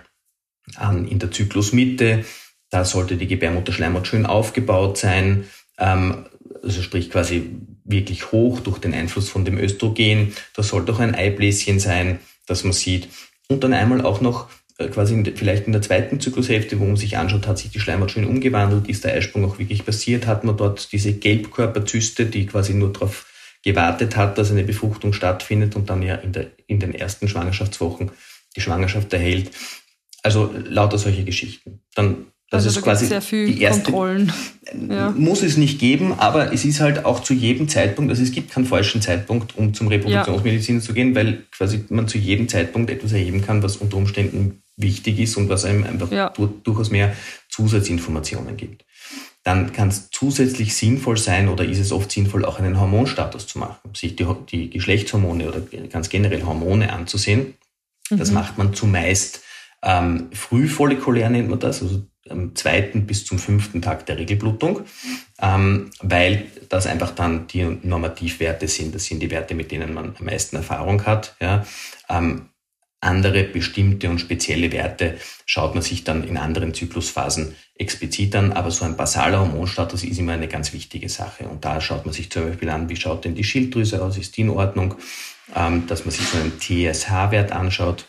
an 0.77 1.07
in 1.07 1.19
der 1.19 1.31
Zyklusmitte 1.31 2.25
Da 2.71 2.85
sollte 2.85 3.17
die 3.17 3.27
Gebärmutterschleimhaut 3.27 4.07
schön 4.07 4.27
aufgebaut 4.27 4.99
sein, 4.99 5.45
ähm, 5.79 6.27
also 6.63 6.83
sprich 6.83 7.11
quasi 7.11 7.51
wirklich 7.85 8.33
hoch 8.33 8.61
durch 8.61 8.79
den 8.79 8.95
Einfluss 8.95 9.29
von 9.29 9.45
dem 9.45 9.59
Östrogen. 9.59 10.35
Da 10.55 10.63
sollte 10.63 10.93
auch 10.93 10.99
ein 10.99 11.15
Eibläschen 11.15 11.81
sein, 11.81 12.19
das 12.47 12.65
man 12.65 12.73
sieht. 12.73 13.09
Und 13.49 13.65
dann 13.65 13.73
einmal 13.73 14.03
auch 14.03 14.21
noch 14.21 14.51
äh, 14.79 14.89
quasi 14.89 15.15
in, 15.15 15.25
vielleicht 15.37 15.67
in 15.67 15.73
der 15.73 15.83
zweiten 15.83 16.21
Zyklushälfte, 16.21 16.79
wo 16.79 16.85
man 16.85 16.97
sich 16.97 17.17
anschaut, 17.17 17.47
hat 17.47 17.59
sich 17.59 17.71
die 17.71 17.81
Schleimhaut 17.81 18.11
schön 18.11 18.27
umgewandelt, 18.27 18.89
ist 18.89 19.05
der 19.05 19.15
Eisprung 19.15 19.45
auch 19.45 19.59
wirklich 19.59 19.85
passiert, 19.85 20.27
hat 20.27 20.45
man 20.45 20.57
dort 20.57 20.93
diese 20.93 21.13
Gelbkörperzyste, 21.13 22.27
die 22.27 22.47
quasi 22.47 22.75
nur 22.75 22.93
darauf 22.93 23.27
gewartet 23.65 24.17
hat, 24.17 24.39
dass 24.39 24.51
eine 24.51 24.65
Befruchtung 24.65 25.13
stattfindet 25.13 25.75
und 25.75 25.91
dann 25.91 26.03
ja 26.03 26.15
in, 26.17 26.33
der, 26.33 26.53
in 26.67 26.79
den 26.79 26.95
ersten 26.95 27.29
Schwangerschaftswochen 27.29 28.13
die 28.55 28.61
Schwangerschaft 28.61 29.13
erhält. 29.13 29.51
Also 30.23 30.53
lauter 30.53 30.99
solche 30.99 31.25
Geschichten. 31.25 31.81
Dann 31.95 32.27
das 32.51 32.65
also 32.65 32.79
ist 32.79 32.85
quasi 32.85 33.07
sehr 33.07 33.21
viel 33.21 33.47
die 33.47 33.63
erste. 33.63 33.85
Kontrollen. 33.85 34.33
Ja. 34.91 35.15
Muss 35.17 35.43
es 35.43 35.57
nicht 35.57 35.79
geben, 35.79 36.13
aber 36.19 36.53
es 36.53 36.67
ist 36.67 36.81
halt 36.81 37.07
auch 37.07 37.21
zu 37.21 37.33
jedem 37.33 37.71
Zeitpunkt, 37.71 38.11
also 38.11 38.23
es 38.23 38.33
gibt 38.33 38.51
keinen 38.51 38.67
falschen 38.67 39.01
Zeitpunkt, 39.01 39.57
um 39.57 39.73
zum 39.73 39.89
Reproduktionsmediziner 39.89 40.81
ja. 40.81 40.85
zu 40.85 40.93
gehen, 40.93 41.15
weil 41.15 41.45
quasi 41.57 41.87
man 41.89 42.07
zu 42.07 42.19
jedem 42.19 42.51
Zeitpunkt 42.51 42.91
etwas 42.91 43.13
erheben 43.13 43.41
kann, 43.41 43.63
was 43.63 43.79
unter 43.79 43.97
Umständen 43.97 44.63
wichtig 44.77 45.21
ist 45.21 45.39
und 45.39 45.49
was 45.49 45.65
einem 45.65 45.85
einfach 45.85 46.13
ja. 46.13 46.35
durchaus 46.65 46.91
mehr 46.91 47.17
Zusatzinformationen 47.49 48.59
gibt. 48.59 48.85
Dann 49.43 49.73
kann 49.73 49.89
es 49.89 50.11
zusätzlich 50.11 50.77
sinnvoll 50.77 51.17
sein 51.17 51.49
oder 51.49 51.65
ist 51.65 51.79
es 51.79 51.91
oft 51.91 52.13
sinnvoll, 52.13 52.45
auch 52.45 52.59
einen 52.59 52.79
Hormonstatus 52.79 53.47
zu 53.47 53.59
machen, 53.59 53.95
sich 53.95 54.17
die, 54.17 54.27
die 54.51 54.69
Geschlechtshormone 54.69 55.49
oder 55.49 55.63
ganz 55.89 56.11
generell 56.11 56.43
Hormone 56.43 56.93
anzusehen. 56.93 57.55
Mhm. 58.11 58.19
Das 58.19 58.33
macht 58.33 58.59
man 58.59 58.75
zumeist 58.75 59.41
ähm, 59.83 60.29
frühfollikulär 60.33 61.31
nennt 61.31 61.49
man 61.49 61.61
das, 61.61 61.83
also 61.83 62.03
am 62.31 62.55
zweiten 62.55 63.07
bis 63.07 63.25
zum 63.25 63.39
fünften 63.39 63.83
Tag 63.83 64.07
der 64.07 64.19
Regelblutung, 64.19 64.81
ähm, 65.41 65.91
weil 66.01 66.47
das 66.69 66.87
einfach 66.87 67.13
dann 67.13 67.47
die 67.47 67.65
Normativwerte 67.65 68.69
sind. 68.69 68.95
Das 68.95 69.05
sind 69.05 69.21
die 69.21 69.31
Werte, 69.31 69.55
mit 69.55 69.71
denen 69.71 69.95
man 69.95 70.15
am 70.19 70.25
meisten 70.25 70.57
Erfahrung 70.57 71.05
hat. 71.07 71.37
Ja. 71.41 71.67
Ähm, 72.09 72.51
andere 73.01 73.45
bestimmte 73.45 74.11
und 74.11 74.19
spezielle 74.19 74.73
Werte 74.73 75.19
schaut 75.47 75.75
man 75.75 75.83
sich 75.83 76.03
dann 76.03 76.25
in 76.25 76.37
anderen 76.37 76.75
Zyklusphasen 76.75 77.55
explizit 77.77 78.35
an, 78.35 78.53
aber 78.53 78.73
so 78.73 78.85
ein 78.85 78.97
basaler 78.97 79.39
Hormonstatus 79.39 80.03
ist 80.03 80.19
immer 80.19 80.33
eine 80.33 80.49
ganz 80.49 80.73
wichtige 80.73 81.09
Sache. 81.09 81.45
Und 81.45 81.65
da 81.65 81.81
schaut 81.81 82.07
man 82.07 82.13
sich 82.13 82.31
zum 82.31 82.49
Beispiel 82.49 82.71
an, 82.71 82.89
wie 82.89 82.97
schaut 82.97 83.25
denn 83.25 83.37
die 83.37 83.45
Schilddrüse 83.45 84.03
aus, 84.03 84.19
ist 84.19 84.37
die 84.37 84.41
in 84.41 84.51
Ordnung, 84.51 84.97
ähm, 85.55 85.87
dass 85.87 86.05
man 86.05 86.13
sich 86.13 86.27
so 86.27 86.39
einen 86.39 86.59
TSH-Wert 86.59 87.53
anschaut. 87.53 88.07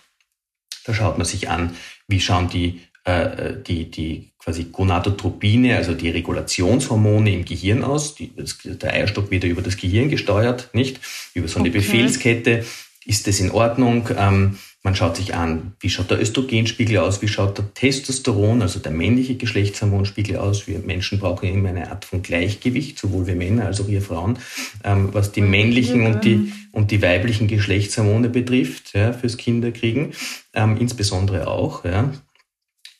Da 0.85 0.93
schaut 0.95 1.19
man 1.19 1.25
sich 1.25 1.49
an, 1.49 1.75
wie 2.07 2.19
schauen 2.19 2.49
die 2.49 2.81
die, 3.07 3.89
die 3.89 4.29
quasi 4.37 4.65
Gonadotropine, 4.71 5.75
also 5.75 5.93
die 5.93 6.09
Regulationshormone 6.09 7.33
im 7.33 7.45
Gehirn 7.45 7.83
aus. 7.83 8.15
Die, 8.15 8.31
das, 8.35 8.57
der 8.63 8.93
Eierstock 8.93 9.31
wird 9.31 9.43
ja 9.43 9.49
über 9.49 9.61
das 9.61 9.77
Gehirn 9.77 10.09
gesteuert, 10.09 10.69
nicht? 10.73 10.99
Über 11.33 11.47
so 11.47 11.59
eine 11.59 11.69
okay. 11.69 11.79
Befehlskette. 11.79 12.65
Ist 13.05 13.27
das 13.27 13.39
in 13.39 13.51
Ordnung? 13.51 14.09
Ähm, 14.17 14.57
man 14.81 14.95
schaut 14.95 15.17
sich 15.17 15.35
an, 15.35 15.73
wie 15.81 15.89
schaut 15.89 16.09
der 16.09 16.21
Östrogenspiegel 16.21 16.99
aus, 16.99 17.21
wie 17.21 17.27
schaut 17.27 17.57
der 17.57 17.73
Testosteron, 17.73 18.61
also 18.61 18.79
der 18.79 18.93
männliche 18.93 19.35
Geschlechtshormonspiegel 19.35 20.37
aus. 20.37 20.67
Wir 20.67 20.79
Menschen 20.79 21.19
brauchen 21.19 21.49
immer 21.49 21.69
eine 21.69 21.91
Art 21.91 22.05
von 22.05 22.21
Gleichgewicht, 22.21 22.97
sowohl 22.97 23.27
wir 23.27 23.35
Männer 23.35 23.65
als 23.65 23.81
auch 23.81 23.89
wir 23.89 24.01
Frauen, 24.01 24.39
ähm, 24.85 25.09
was 25.11 25.33
die 25.33 25.41
männlichen 25.41 26.05
und 26.05 26.23
die, 26.23 26.53
und 26.71 26.91
die 26.91 27.01
weiblichen 27.01 27.47
Geschlechtshormone 27.47 28.29
betrifft, 28.29 28.93
ja, 28.93 29.11
fürs 29.11 29.35
Kinderkriegen, 29.35 30.13
ähm, 30.53 30.77
insbesondere 30.77 31.47
auch. 31.47 31.83
Ja. 31.83 32.13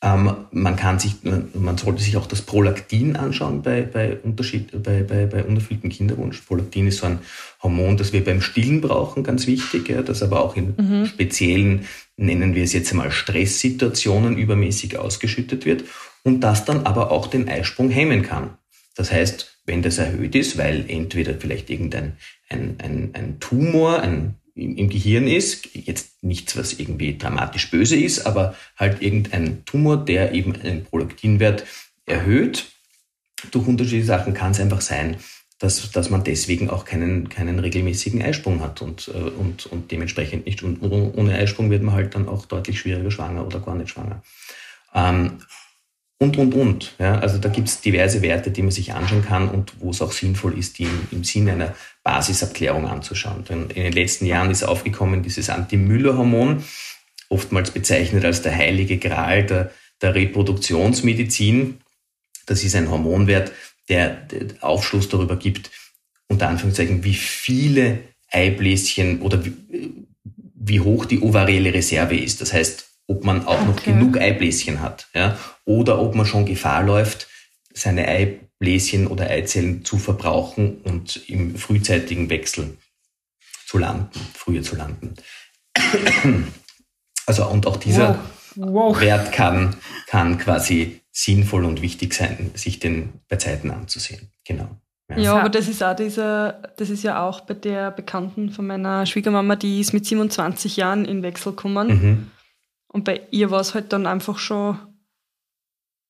Ähm, 0.02 0.34
man 0.52 0.78
kann 0.78 0.98
sich, 0.98 1.16
man 1.24 1.78
sollte 1.78 2.02
sich 2.02 2.16
auch 2.16 2.26
das 2.26 2.42
Prolaktin 2.42 3.18
anschauen 3.18 3.62
bei, 3.62 3.82
bei, 3.82 4.16
Unterschied, 4.16 4.72
bei, 4.82 5.04
bei, 5.04 5.26
bei 5.26 5.44
unerfülltem 5.44 5.90
Kinderwunsch. 5.90 6.40
Prolaktin 6.42 6.88
ist 6.88 7.00
so 7.00 7.08
ein 7.08 7.20
Hormon, 7.62 7.98
das 7.98 8.14
wir 8.14 8.24
beim 8.24 8.42
Stillen 8.42 8.80
brauchen, 8.80 9.24
ganz 9.24 9.46
wichtig, 9.46 9.90
ja, 9.90 10.02
das 10.02 10.24
aber 10.24 10.42
auch 10.42 10.56
in 10.56 10.74
mhm. 10.78 11.06
speziellen, 11.06 11.86
nennen 12.16 12.56
wir 12.56 12.64
es 12.64 12.72
jetzt 12.72 12.92
einmal 12.92 13.12
Stresssituationen 13.12 14.38
übermäßig 14.38 14.98
ausgeschüttet 14.98 15.66
wird 15.66 15.84
und 16.24 16.40
das 16.42 16.64
dann 16.64 16.86
aber 16.86 17.12
auch 17.12 17.28
den 17.28 17.50
Eisprung 17.50 17.90
hemmen 17.90 18.22
kann. 18.22 18.52
Das 18.96 19.12
heißt, 19.12 19.60
wenn 19.66 19.82
das 19.82 19.98
erhöht 19.98 20.34
ist, 20.34 20.58
weil 20.58 20.86
entweder 20.88 21.34
vielleicht 21.36 21.70
irgendein 21.70 22.14
ein, 22.50 22.76
ein, 22.80 23.12
ein 23.14 23.40
Tumor, 23.40 24.00
ein 24.00 24.36
im 24.60 24.90
Gehirn 24.90 25.28
ist, 25.28 25.70
jetzt 25.74 26.24
nichts, 26.24 26.58
was 26.58 26.74
irgendwie 26.74 27.18
dramatisch 27.18 27.72
böse 27.72 27.96
ist, 27.98 28.26
aber 28.26 28.56
halt 28.78 29.02
irgendein 29.02 29.64
Tumor, 29.66 29.98
der 30.04 30.34
eben 30.34 30.56
einen 30.56 30.84
Prolaktinwert 30.84 31.66
erhöht. 32.06 32.66
Durch 33.52 33.68
unterschiedliche 33.68 34.06
Sachen 34.06 34.34
kann 34.34 34.52
es 34.52 34.60
einfach 34.60 34.82
sein, 34.82 35.18
dass, 35.60 35.92
dass 35.92 36.10
man 36.10 36.24
deswegen 36.24 36.70
auch 36.70 36.86
keinen, 36.86 37.30
keinen 37.30 37.60
regelmäßigen 37.60 38.22
Eisprung 38.22 38.62
hat 38.62 38.82
und, 38.82 39.10
äh, 39.10 39.12
und, 39.12 39.66
und 39.68 39.92
dementsprechend 39.92 40.46
nicht. 40.46 40.64
Und 40.64 40.82
ohne 40.82 41.36
Eisprung 41.36 41.70
wird 41.70 41.84
man 41.84 41.96
halt 41.96 42.16
dann 42.16 42.28
auch 42.28 42.46
deutlich 42.46 42.80
schwieriger 42.80 43.12
schwanger 43.12 43.46
oder 43.46 43.60
gar 43.60 43.76
nicht 43.76 43.90
schwanger. 43.90 44.24
Ähm, 44.96 45.40
und, 46.22 46.38
und, 46.38 46.54
und. 46.54 46.96
Ja, 47.00 47.20
also 47.20 47.38
da 47.38 47.48
gibt 47.48 47.70
es 47.70 47.80
diverse 47.80 48.22
Werte, 48.22 48.52
die 48.52 48.62
man 48.62 48.72
sich 48.72 48.94
anschauen 48.94 49.24
kann 49.24 49.50
und 49.50 49.74
wo 49.80 49.92
es 49.92 50.02
auch 50.02 50.12
sinnvoll 50.12 50.58
ist, 50.58 50.78
die 50.78 50.84
im, 50.84 51.08
im 51.12 51.24
Sinne 51.24 51.54
einer 51.54 51.76
Basisabklärung 52.10 52.88
anzuschauen. 52.88 53.46
Denn 53.48 53.70
in 53.70 53.84
den 53.84 53.94
letzten 53.94 54.26
Jahren 54.26 54.50
ist 54.50 54.64
aufgekommen 54.64 55.22
dieses 55.22 55.52
Anti-Müller-Hormon, 55.52 56.64
oftmals 57.30 57.70
bezeichnet 57.70 58.26
als 58.26 58.42
der 58.42 58.56
heilige 58.56 58.98
Gral 58.98 59.46
der, 59.46 59.72
der 60.02 60.16
Reproduktionsmedizin. 60.16 61.82
Das 62.48 62.64
ist 62.64 62.76
ein 62.76 62.90
Hormonwert, 62.90 63.52
der, 63.90 64.28
Aufschluss 64.62 65.08
darüber 65.10 65.36
gibt, 65.36 65.70
unter 66.28 66.50
Anführungszeichen, 66.50 67.04
wie 67.04 67.14
viele 67.14 68.00
Eibläschen 68.32 69.22
oder 69.22 69.46
wie, 69.46 69.54
wie 70.56 70.80
hoch 70.80 71.06
die 71.06 71.22
ovarielle 71.22 71.74
Reserve 71.76 72.18
ist. 72.18 72.42
Das 72.42 72.54
heißt, 72.54 72.88
ob 73.06 73.24
man 73.24 73.46
auch 73.46 73.62
okay. 73.62 73.66
noch 73.68 73.84
genug 73.84 74.18
Eibläschen 74.18 74.82
hat, 74.82 75.08
ja, 75.14 75.38
oder 75.66 76.00
ob 76.00 76.16
man 76.16 76.26
schon 76.26 76.46
Gefahr 76.46 76.84
läuft, 76.84 77.28
seine 77.72 78.08
Eibläschen 78.60 79.08
oder 79.08 79.30
Eizellen 79.30 79.86
zu 79.86 79.98
verbrauchen 79.98 80.82
und 80.84 81.30
im 81.30 81.56
frühzeitigen 81.56 82.30
Wechsel 82.30 82.78
zu 83.66 83.78
landen, 83.78 84.20
früher 84.34 84.62
zu 84.62 84.76
landen. 84.76 85.16
Also 87.26 87.48
und 87.48 87.68
auch 87.68 87.78
dieser 87.78 88.18
wow. 88.56 88.72
Wow. 88.72 89.02
Wert 89.02 89.32
kann, 89.32 89.76
kann 90.08 90.40
quasi 90.40 91.02
sinnvoll 91.12 91.64
und 91.64 91.84
wichtig 91.84 92.16
sein, 92.16 92.50
sich 92.56 92.80
den 92.80 93.22
bei 93.28 93.36
Zeiten 93.36 93.70
anzusehen. 93.70 94.32
Genau. 94.46 94.68
Ja. 95.12 95.18
ja, 95.20 95.40
aber 95.40 95.50
das 95.50 95.68
ist 95.68 95.84
auch 95.84 95.96
dieser, 95.96 96.54
das 96.78 96.90
ist 96.90 97.04
ja 97.04 97.24
auch 97.24 97.42
bei 97.42 97.54
der 97.54 97.92
Bekannten 97.92 98.50
von 98.50 98.66
meiner 98.66 99.06
Schwiegermama, 99.06 99.58
die 99.58 99.80
ist 99.80 99.94
mit 99.94 100.08
27 100.08 100.76
Jahren 100.76 101.06
in 101.06 101.22
Wechsel 101.22 101.52
gekommen. 101.52 101.88
Mhm. 101.88 102.32
Und 102.88 103.04
bei 103.04 103.22
ihr 103.30 103.52
war 103.52 103.62
es 103.62 103.76
halt 103.76 103.94
dann 103.94 104.08
einfach 104.08 104.40
schon, 104.40 104.80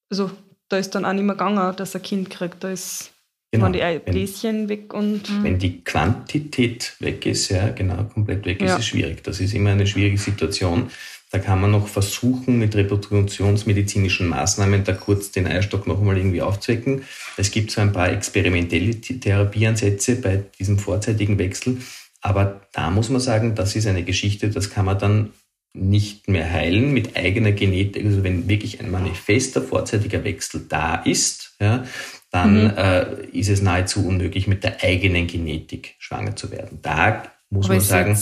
also 0.10 0.32
da 0.70 0.78
ist 0.78 0.92
dann 0.96 1.06
auch 1.06 1.14
nicht 1.14 1.24
mehr 1.24 1.36
gegangen, 1.36 1.76
dass 1.76 1.96
er 1.96 2.02
ein 2.02 2.04
Kind 2.04 2.30
kriegt. 2.30 2.64
Da 2.64 2.70
ist 2.70 3.12
genau. 3.52 3.66
waren 3.66 3.74
die 3.74 4.00
Bläschen 4.12 4.70
weg 4.70 4.94
und. 4.94 5.30
Mhm. 5.30 5.44
Wenn 5.44 5.60
die 5.60 5.84
Quantität 5.84 6.96
weg 7.00 7.26
ist, 7.26 7.50
ja, 7.50 7.70
genau, 7.70 8.04
komplett 8.06 8.46
weg 8.46 8.62
ja. 8.62 8.74
ist 8.74 8.80
es 8.80 8.88
schwierig. 8.88 9.24
Das 9.24 9.40
ist 9.40 9.54
immer 9.54 9.72
eine 9.72 9.88
schwierige 9.88 10.18
Situation. 10.18 10.90
Da 11.32 11.38
kann 11.38 11.62
man 11.62 11.70
noch 11.72 11.88
versuchen, 11.88 12.58
mit 12.58 12.76
reproduktionsmedizinischen 12.76 14.28
Maßnahmen 14.28 14.84
da 14.84 14.94
kurz 14.94 15.32
den 15.32 15.46
Eierstock 15.46 15.86
noch 15.86 16.00
einmal 16.00 16.18
irgendwie 16.18 16.42
aufzuwecken. 16.42 17.04
Es 17.38 17.52
gibt 17.52 17.70
so 17.70 17.82
ein 17.82 17.94
paar 17.94 18.12
experimentelle 18.12 19.00
Therapieansätze 19.00 20.16
bei 20.16 20.44
diesem 20.58 20.80
vorzeitigen 20.80 21.38
Wechsel. 21.38 21.78
Aber 22.22 22.62
da 22.74 22.90
muss 22.90 23.10
man 23.10 23.22
sagen, 23.22 23.54
das 23.54 23.76
ist 23.76 23.86
eine 23.86 24.04
Geschichte, 24.04 24.50
das 24.50 24.72
kann 24.72 24.86
man 24.86 24.98
dann 24.98 25.30
nicht 25.74 26.28
mehr 26.28 26.52
heilen 26.52 26.94
mit 26.94 27.16
eigener 27.16 27.52
Genetik. 27.52 28.06
Also 28.06 28.24
wenn 28.24 28.50
wirklich 28.50 28.80
ein 28.80 28.92
manifester 28.92 29.62
vorzeitiger 29.62 30.24
Wechsel 30.24 30.66
da 30.68 30.96
ist, 30.96 31.56
ja, 31.62 31.86
dann 32.32 32.64
mhm. 32.64 32.74
äh, 32.78 33.26
ist 33.32 33.50
es 33.50 33.62
nahezu 33.62 34.06
unmöglich, 34.06 34.48
mit 34.48 34.64
der 34.64 34.84
eigenen 34.84 35.28
Genetik 35.28 35.96
schwanger 36.00 36.36
zu 36.36 36.52
werden. 36.52 36.80
Da 36.82 37.24
muss 37.50 37.66
Aber 37.66 37.76
man 37.76 37.84
sagen, 37.84 38.18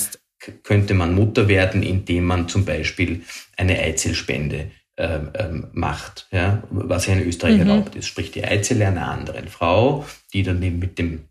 könnte 0.64 0.94
man 0.94 1.16
Mutter 1.16 1.48
werden, 1.48 1.84
indem 1.84 2.26
man 2.26 2.48
zum 2.48 2.66
Beispiel 2.66 3.24
eine 3.56 3.80
Eizellspende 3.80 4.72
äh, 4.96 5.20
ähm, 5.36 5.68
macht, 5.74 6.28
ja, 6.32 6.64
was 6.70 7.08
ja 7.08 7.14
in 7.14 7.28
Österreich 7.28 7.56
mhm. 7.56 7.70
erlaubt 7.70 7.96
ist. 7.96 8.08
Sprich, 8.08 8.32
die 8.32 8.44
Eizelle 8.44 8.88
einer 8.88 9.10
anderen 9.10 9.48
Frau, 9.48 10.06
die 10.34 10.44
dann 10.44 10.62
eben 10.62 10.80
mit 10.80 11.00
dem 11.00 11.26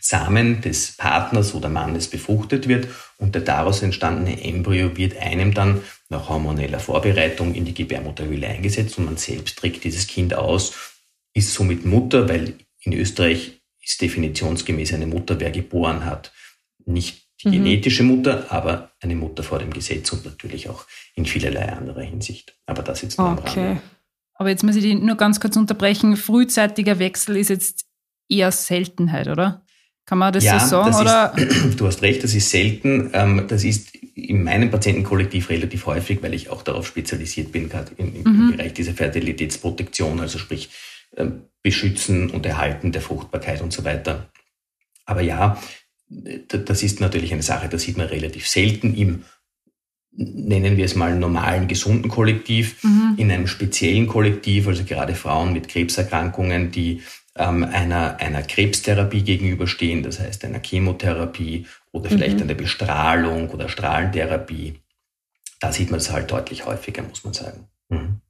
Samen 0.00 0.60
des 0.60 0.92
Partners 0.96 1.54
oder 1.54 1.68
Mannes 1.68 2.08
befruchtet 2.08 2.68
wird 2.68 2.88
und 3.18 3.34
der 3.34 3.42
daraus 3.42 3.82
entstandene 3.82 4.42
Embryo 4.42 4.96
wird 4.96 5.16
einem 5.18 5.54
dann 5.54 5.82
nach 6.08 6.28
hormoneller 6.28 6.80
Vorbereitung 6.80 7.54
in 7.54 7.64
die 7.64 7.74
Gebärmutterhöhle 7.74 8.48
eingesetzt 8.48 8.98
und 8.98 9.04
man 9.04 9.16
selbst 9.16 9.58
trägt 9.58 9.84
dieses 9.84 10.06
Kind 10.06 10.34
aus, 10.34 10.74
ist 11.34 11.54
somit 11.54 11.84
Mutter, 11.84 12.28
weil 12.28 12.54
in 12.82 12.92
Österreich 12.92 13.60
ist 13.82 14.00
definitionsgemäß 14.00 14.94
eine 14.94 15.06
Mutter, 15.06 15.38
wer 15.38 15.50
geboren 15.50 16.04
hat. 16.04 16.32
Nicht 16.86 17.26
die 17.42 17.48
mhm. 17.48 17.52
genetische 17.52 18.02
Mutter, 18.02 18.46
aber 18.50 18.90
eine 19.00 19.14
Mutter 19.14 19.42
vor 19.42 19.58
dem 19.58 19.72
Gesetz 19.72 20.12
und 20.12 20.24
natürlich 20.24 20.68
auch 20.68 20.84
in 21.14 21.26
vielerlei 21.26 21.72
anderer 21.72 22.02
Hinsicht. 22.02 22.56
Aber 22.66 22.82
das 22.82 23.02
jetzt 23.02 23.18
nur 23.18 23.30
okay. 23.30 23.40
am 23.40 23.44
Rande. 23.44 23.82
Aber 24.34 24.48
jetzt 24.48 24.64
muss 24.64 24.76
ich 24.76 24.82
die 24.82 24.94
nur 24.94 25.16
ganz 25.16 25.40
kurz 25.40 25.56
unterbrechen. 25.56 26.16
Frühzeitiger 26.16 26.98
Wechsel 26.98 27.36
ist 27.36 27.50
jetzt 27.50 27.86
eher 28.28 28.50
Seltenheit, 28.52 29.28
oder? 29.28 29.64
Kann 30.10 30.18
man 30.18 30.32
das 30.32 30.42
ja, 30.42 30.58
so 30.58 30.82
sagen? 30.82 30.90
Das 30.90 31.00
oder? 31.00 31.38
Ist, 31.38 31.80
du 31.80 31.86
hast 31.86 32.02
recht, 32.02 32.24
das 32.24 32.34
ist 32.34 32.50
selten. 32.50 33.10
Ähm, 33.12 33.44
das 33.46 33.62
ist 33.62 33.94
in 33.94 34.42
meinem 34.42 34.68
Patientenkollektiv 34.68 35.50
relativ 35.50 35.86
häufig, 35.86 36.20
weil 36.20 36.34
ich 36.34 36.50
auch 36.50 36.62
darauf 36.62 36.84
spezialisiert 36.84 37.52
bin, 37.52 37.68
gerade 37.68 37.92
im, 37.96 38.16
im 38.16 38.22
mhm. 38.24 38.56
Bereich 38.56 38.74
dieser 38.74 38.92
Fertilitätsprotektion, 38.92 40.18
also 40.18 40.40
sprich 40.40 40.70
ähm, 41.16 41.42
Beschützen 41.62 42.28
und 42.30 42.44
Erhalten 42.44 42.90
der 42.90 43.02
Fruchtbarkeit 43.02 43.62
und 43.62 43.72
so 43.72 43.84
weiter. 43.84 44.26
Aber 45.04 45.20
ja, 45.20 45.62
das 46.08 46.82
ist 46.82 47.00
natürlich 47.00 47.32
eine 47.32 47.44
Sache, 47.44 47.68
das 47.68 47.82
sieht 47.82 47.96
man 47.96 48.08
relativ 48.08 48.48
selten 48.48 48.94
im 48.96 49.22
nennen 50.12 50.76
wir 50.76 50.86
es 50.86 50.96
mal 50.96 51.16
normalen, 51.16 51.68
gesunden 51.68 52.10
Kollektiv, 52.10 52.82
mhm. 52.82 53.14
in 53.16 53.30
einem 53.30 53.46
speziellen 53.46 54.08
Kollektiv, 54.08 54.66
also 54.66 54.82
gerade 54.82 55.14
Frauen 55.14 55.52
mit 55.52 55.68
Krebserkrankungen, 55.68 56.72
die 56.72 57.00
ähm, 57.40 57.64
einer, 57.64 58.18
einer 58.20 58.42
Krebstherapie 58.42 59.22
gegenüberstehen, 59.22 60.02
das 60.02 60.20
heißt 60.20 60.44
einer 60.44 60.60
Chemotherapie 60.60 61.66
oder 61.90 62.10
vielleicht 62.10 62.36
mhm. 62.36 62.42
einer 62.42 62.54
Bestrahlung 62.54 63.48
oder 63.48 63.68
Strahlentherapie. 63.68 64.78
Da 65.58 65.72
sieht 65.72 65.90
man 65.90 65.98
es 65.98 66.12
halt 66.12 66.30
deutlich 66.30 66.66
häufiger, 66.66 67.02
muss 67.02 67.24
man 67.24 67.32
sagen. 67.32 67.66
Mhm. 67.88 68.20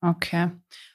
Okay. 0.00 0.50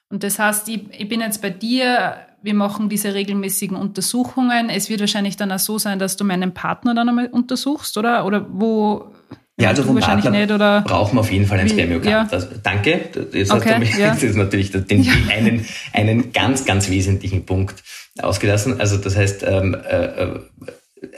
Und 0.09 0.23
das 0.23 0.39
heißt, 0.39 0.67
ich, 0.69 0.81
ich 0.97 1.07
bin 1.07 1.21
jetzt 1.21 1.41
bei 1.43 1.51
dir, 1.51 2.17
wir 2.41 2.55
machen 2.55 2.89
diese 2.89 3.13
regelmäßigen 3.13 3.77
Untersuchungen. 3.77 4.69
Es 4.69 4.89
wird 4.89 5.01
wahrscheinlich 5.01 5.37
dann 5.37 5.51
auch 5.51 5.59
so 5.59 5.77
sein, 5.77 5.99
dass 5.99 6.17
du 6.17 6.25
meinen 6.25 6.53
Partner 6.55 6.95
dann 6.95 7.09
einmal 7.09 7.27
untersuchst, 7.27 7.97
oder? 7.97 8.25
Oder 8.25 8.47
wo 8.49 9.13
ja, 9.59 9.69
also 9.69 9.83
vom 9.83 9.97
Partner 9.99 10.31
nicht, 10.31 10.51
oder? 10.51 10.81
brauchen 10.81 11.15
wir 11.15 11.21
auf 11.21 11.31
jeden 11.31 11.45
Fall 11.45 11.59
ein 11.59 11.69
Spermiogramm. 11.69 12.11
Ja. 12.11 12.27
Das, 12.29 12.47
danke. 12.63 13.09
Jetzt 13.33 13.51
okay, 13.51 13.69
hast 13.69 13.75
du 13.75 13.79
mich, 13.79 13.97
ja. 13.97 14.09
das 14.13 14.23
ist 14.23 14.35
natürlich 14.35 14.71
den, 14.71 15.03
ja. 15.03 15.13
einen, 15.29 15.65
einen 15.93 16.31
ganz, 16.31 16.65
ganz 16.65 16.89
wesentlichen 16.89 17.45
Punkt 17.45 17.83
ausgelassen. 18.21 18.79
Also 18.79 18.97
das 18.97 19.15
heißt, 19.15 19.43
ähm, 19.43 19.73
äh, 19.73 20.05
äh, 20.05 20.39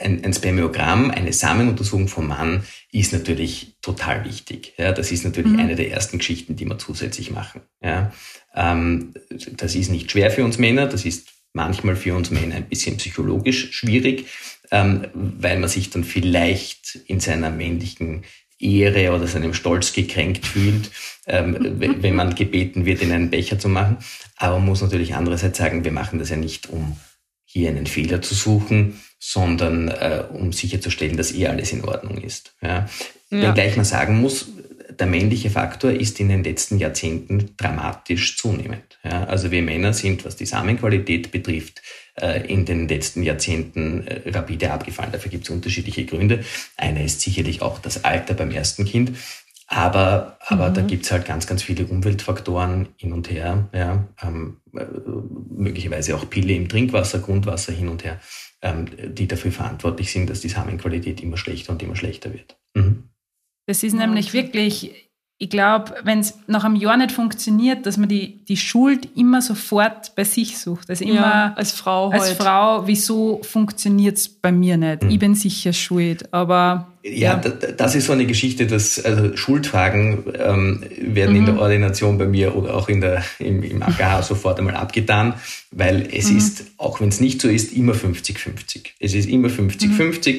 ein, 0.00 0.24
ein 0.24 0.32
Spermiogramm, 0.32 1.10
eine 1.10 1.32
Samenuntersuchung 1.32 2.08
vom 2.08 2.28
Mann 2.28 2.64
ist 2.92 3.12
natürlich 3.12 3.76
total 3.82 4.24
wichtig. 4.24 4.74
Ja, 4.76 4.92
das 4.92 5.10
ist 5.10 5.24
natürlich 5.24 5.52
mhm. 5.52 5.60
eine 5.60 5.76
der 5.76 5.90
ersten 5.90 6.18
Geschichten, 6.18 6.56
die 6.56 6.66
wir 6.66 6.78
zusätzlich 6.78 7.30
machen. 7.30 7.62
Ja, 7.82 8.12
ähm, 8.54 9.14
das 9.56 9.74
ist 9.74 9.90
nicht 9.90 10.10
schwer 10.10 10.30
für 10.30 10.44
uns 10.44 10.58
Männer, 10.58 10.86
das 10.86 11.04
ist 11.04 11.28
manchmal 11.52 11.96
für 11.96 12.14
uns 12.14 12.30
Männer 12.30 12.56
ein 12.56 12.68
bisschen 12.68 12.96
psychologisch 12.96 13.72
schwierig 13.72 14.26
ähm, 14.72 15.06
weil 15.14 15.58
man 15.58 15.68
sich 15.68 15.90
dann 15.90 16.02
vielleicht 16.02 16.98
in 17.06 17.20
seiner 17.20 17.50
männlichen 17.50 18.24
Ehre 18.58 19.12
oder 19.14 19.26
seinem 19.26 19.54
Stolz 19.54 19.92
gekränkt 19.92 20.46
fühlt, 20.46 20.90
ähm, 21.26 21.56
wenn 21.78 22.16
man 22.16 22.34
gebeten 22.34 22.86
wird, 22.86 23.02
in 23.02 23.12
einen 23.12 23.30
Becher 23.30 23.58
zu 23.58 23.68
machen. 23.68 23.98
Aber 24.36 24.58
man 24.58 24.66
muss 24.66 24.82
natürlich 24.82 25.14
andererseits 25.14 25.58
sagen, 25.58 25.84
wir 25.84 25.92
machen 25.92 26.18
das 26.18 26.30
ja 26.30 26.36
nicht, 26.36 26.70
um 26.70 26.96
hier 27.44 27.68
einen 27.68 27.86
Fehler 27.86 28.22
zu 28.22 28.34
suchen, 28.34 29.00
sondern 29.18 29.88
äh, 29.88 30.24
um 30.32 30.52
sicherzustellen, 30.52 31.18
dass 31.18 31.34
eh 31.34 31.46
alles 31.48 31.70
in 31.72 31.84
Ordnung 31.84 32.18
ist. 32.18 32.54
Ja. 32.62 32.88
Ja. 33.30 33.42
Wenngleich 33.42 33.76
man 33.76 33.84
sagen 33.84 34.20
muss, 34.20 34.48
der 34.98 35.06
männliche 35.06 35.50
Faktor 35.50 35.90
ist 35.90 36.18
in 36.18 36.28
den 36.28 36.44
letzten 36.44 36.78
Jahrzehnten 36.78 37.56
dramatisch 37.56 38.38
zunehmend. 38.38 38.98
Ja. 39.04 39.24
Also 39.24 39.50
wir 39.50 39.62
Männer 39.62 39.92
sind, 39.92 40.24
was 40.24 40.36
die 40.36 40.46
Samenqualität 40.46 41.30
betrifft, 41.30 41.82
in 42.46 42.64
den 42.66 42.88
letzten 42.88 43.22
Jahrzehnten 43.22 44.06
äh, 44.06 44.28
rapide 44.30 44.70
abgefallen. 44.70 45.12
Dafür 45.12 45.30
gibt 45.30 45.44
es 45.44 45.50
unterschiedliche 45.50 46.04
Gründe. 46.04 46.44
Einer 46.76 47.02
ist 47.02 47.20
sicherlich 47.20 47.62
auch 47.62 47.78
das 47.78 48.04
Alter 48.04 48.34
beim 48.34 48.50
ersten 48.50 48.84
Kind. 48.84 49.12
Aber, 49.66 50.36
aber 50.40 50.68
mhm. 50.68 50.74
da 50.74 50.82
gibt 50.82 51.04
es 51.04 51.12
halt 51.12 51.24
ganz, 51.24 51.46
ganz 51.46 51.62
viele 51.62 51.86
Umweltfaktoren 51.86 52.88
hin 52.96 53.14
und 53.14 53.30
her. 53.30 53.68
Ja, 53.72 54.06
ähm, 54.22 54.58
äh, 54.76 54.84
möglicherweise 55.50 56.14
auch 56.14 56.28
Pille 56.28 56.52
im 56.52 56.68
Trinkwasser, 56.68 57.20
Grundwasser 57.20 57.72
hin 57.72 57.88
und 57.88 58.04
her, 58.04 58.20
ähm, 58.60 58.86
die 59.14 59.26
dafür 59.26 59.50
verantwortlich 59.50 60.12
sind, 60.12 60.28
dass 60.28 60.42
die 60.42 60.50
Samenqualität 60.50 61.22
immer 61.22 61.38
schlechter 61.38 61.72
und 61.72 61.82
immer 61.82 61.96
schlechter 61.96 62.34
wird. 62.34 62.58
Mhm. 62.74 63.04
Das 63.66 63.82
ist 63.82 63.94
nämlich 63.94 64.34
wirklich 64.34 65.11
ich 65.42 65.50
glaube, 65.50 65.92
wenn 66.04 66.20
es 66.20 66.38
nach 66.46 66.62
einem 66.62 66.76
Jahr 66.76 66.96
nicht 66.96 67.10
funktioniert, 67.10 67.84
dass 67.84 67.96
man 67.96 68.08
die, 68.08 68.38
die 68.46 68.56
Schuld 68.56 69.08
immer 69.16 69.42
sofort 69.42 70.14
bei 70.14 70.22
sich 70.22 70.56
sucht. 70.56 70.88
Also 70.88 71.04
immer 71.04 71.14
ja, 71.14 71.52
als 71.56 71.72
Frau. 71.72 72.10
Als 72.10 72.26
halt. 72.26 72.36
Frau, 72.36 72.86
wieso 72.86 73.40
funktioniert 73.42 74.18
es 74.18 74.28
bei 74.28 74.52
mir 74.52 74.76
nicht? 74.76 75.02
Mhm. 75.02 75.10
Ich 75.10 75.18
bin 75.18 75.34
sicher 75.34 75.72
schuld, 75.72 76.32
aber. 76.32 76.92
Ja, 77.02 77.40
ja, 77.42 77.50
das 77.76 77.96
ist 77.96 78.06
so 78.06 78.12
eine 78.12 78.26
Geschichte, 78.26 78.68
dass 78.68 79.04
also 79.04 79.36
Schuldfragen 79.36 80.22
ähm, 80.38 80.84
werden 81.00 81.32
mhm. 81.32 81.38
in 81.38 81.46
der 81.46 81.58
Ordination 81.58 82.18
bei 82.18 82.26
mir 82.26 82.54
oder 82.54 82.76
auch 82.76 82.88
in 82.88 83.00
der, 83.00 83.24
im, 83.40 83.64
im 83.64 83.82
AKH 83.82 84.22
sofort 84.22 84.60
einmal 84.60 84.76
abgetan, 84.76 85.34
weil 85.72 86.08
es 86.12 86.30
mhm. 86.30 86.38
ist, 86.38 86.66
auch 86.76 87.00
wenn 87.00 87.08
es 87.08 87.18
nicht 87.18 87.42
so 87.42 87.48
ist, 87.48 87.72
immer 87.72 87.94
50-50. 87.94 88.90
Es 89.00 89.14
ist 89.14 89.28
immer 89.28 89.48
50-50 89.48 89.88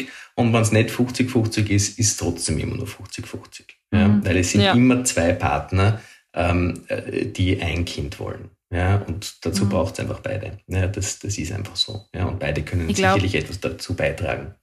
mhm. 0.04 0.08
Und 0.36 0.54
wenn 0.54 0.62
es 0.62 0.72
nicht 0.72 0.90
50-50 0.90 1.70
ist, 1.70 2.00
ist 2.00 2.12
es 2.12 2.18
trotzdem 2.18 2.60
immer 2.60 2.76
nur 2.76 2.88
50-50. 2.88 3.64
Ja, 3.94 4.08
mhm. 4.08 4.26
Weil 4.26 4.38
es 4.38 4.52
sind 4.52 4.62
ja. 4.62 4.74
immer 4.74 5.04
zwei 5.04 5.34
Partner, 5.34 6.02
ähm, 6.34 6.84
äh, 6.88 7.26
die 7.26 7.62
ein 7.62 7.86
Kind 7.86 8.20
wollen. 8.20 8.50
Ja, 8.74 8.98
und 9.08 9.46
dazu 9.46 9.66
mhm. 9.66 9.70
braucht 9.70 9.94
es 9.94 10.00
einfach 10.00 10.20
beide. 10.22 10.58
Ja, 10.68 10.88
das, 10.88 11.20
das 11.20 11.38
ist 11.38 11.52
einfach 11.52 11.76
so. 11.76 12.08
Ja, 12.14 12.26
und 12.26 12.40
beide 12.40 12.64
können 12.64 12.88
glaub, 12.88 13.14
sicherlich 13.14 13.36
etwas 13.36 13.60
dazu 13.60 13.96
beitragen. 13.96 14.56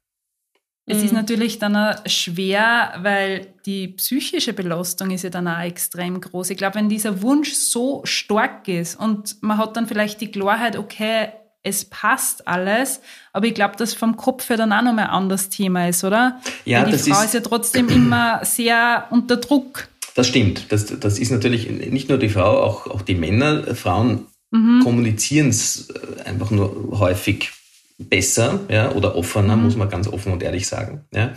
Es 0.87 0.99
mhm. 0.99 1.05
ist 1.05 1.13
natürlich 1.13 1.59
dann 1.61 1.77
auch 1.77 1.95
schwer, 2.07 2.95
weil 2.99 3.55
die 3.65 3.89
psychische 3.89 4.53
Belastung 4.53 5.13
ist 5.13 5.23
ja 5.23 5.31
dann 5.31 5.47
auch 5.47 5.61
extrem 5.61 6.21
groß. 6.21 6.51
Ich 6.51 6.57
glaube, 6.57 6.75
wenn 6.75 6.89
dieser 6.89 7.23
Wunsch 7.23 7.53
so 7.53 8.01
stark 8.05 8.67
ist 8.67 8.99
und 8.99 9.41
man 9.43 9.59
hat 9.59 9.77
dann 9.77 9.87
vielleicht 9.87 10.21
die 10.21 10.33
Klarheit, 10.33 10.77
okay, 10.77 11.29
es 11.63 11.85
passt 11.85 12.49
alles, 12.49 13.01
aber 13.33 13.47
ich 13.47 13.55
glaube, 13.55 13.77
dass 13.77 13.95
vom 13.95 14.17
Kopf 14.17 14.49
her 14.49 14.57
dann 14.57 14.73
auch 14.73 14.83
nochmal 14.83 15.07
ein 15.07 15.11
anderes 15.11 15.49
Thema 15.51 15.89
ist, 15.89 16.05
oder? 16.05 16.41
Ja, 16.65 16.83
Weil 16.83 16.93
die 16.93 16.99
Frau 16.99 17.19
ist, 17.21 17.27
ist 17.27 17.35
ja 17.35 17.41
trotzdem 17.41 17.89
immer 17.89 18.45
sehr 18.45 19.07
unter 19.11 19.37
Druck. 19.37 19.89
Das 20.15 20.27
stimmt. 20.27 20.73
Das, 20.73 20.87
das 20.87 21.19
ist 21.19 21.31
natürlich 21.31 21.71
nicht 21.71 22.09
nur 22.09 22.19
die 22.19 22.29
Frau, 22.29 22.63
auch, 22.63 22.87
auch 22.87 23.03
die 23.03 23.15
Männer. 23.15 23.75
Frauen 23.75 24.27
mhm. 24.51 24.81
kommunizieren 24.83 25.49
es 25.49 25.91
äh, 25.91 26.29
einfach 26.29 26.51
nur 26.51 26.99
häufig 26.99 27.51
besser 27.99 28.61
ja, 28.69 28.93
oder 28.93 29.15
offener, 29.15 29.57
mhm. 29.57 29.65
muss 29.65 29.77
man 29.77 29.91
ganz 29.91 30.09
offen 30.09 30.33
und 30.33 30.43
ehrlich 30.43 30.67
sagen. 30.67 31.05
Ja. 31.15 31.35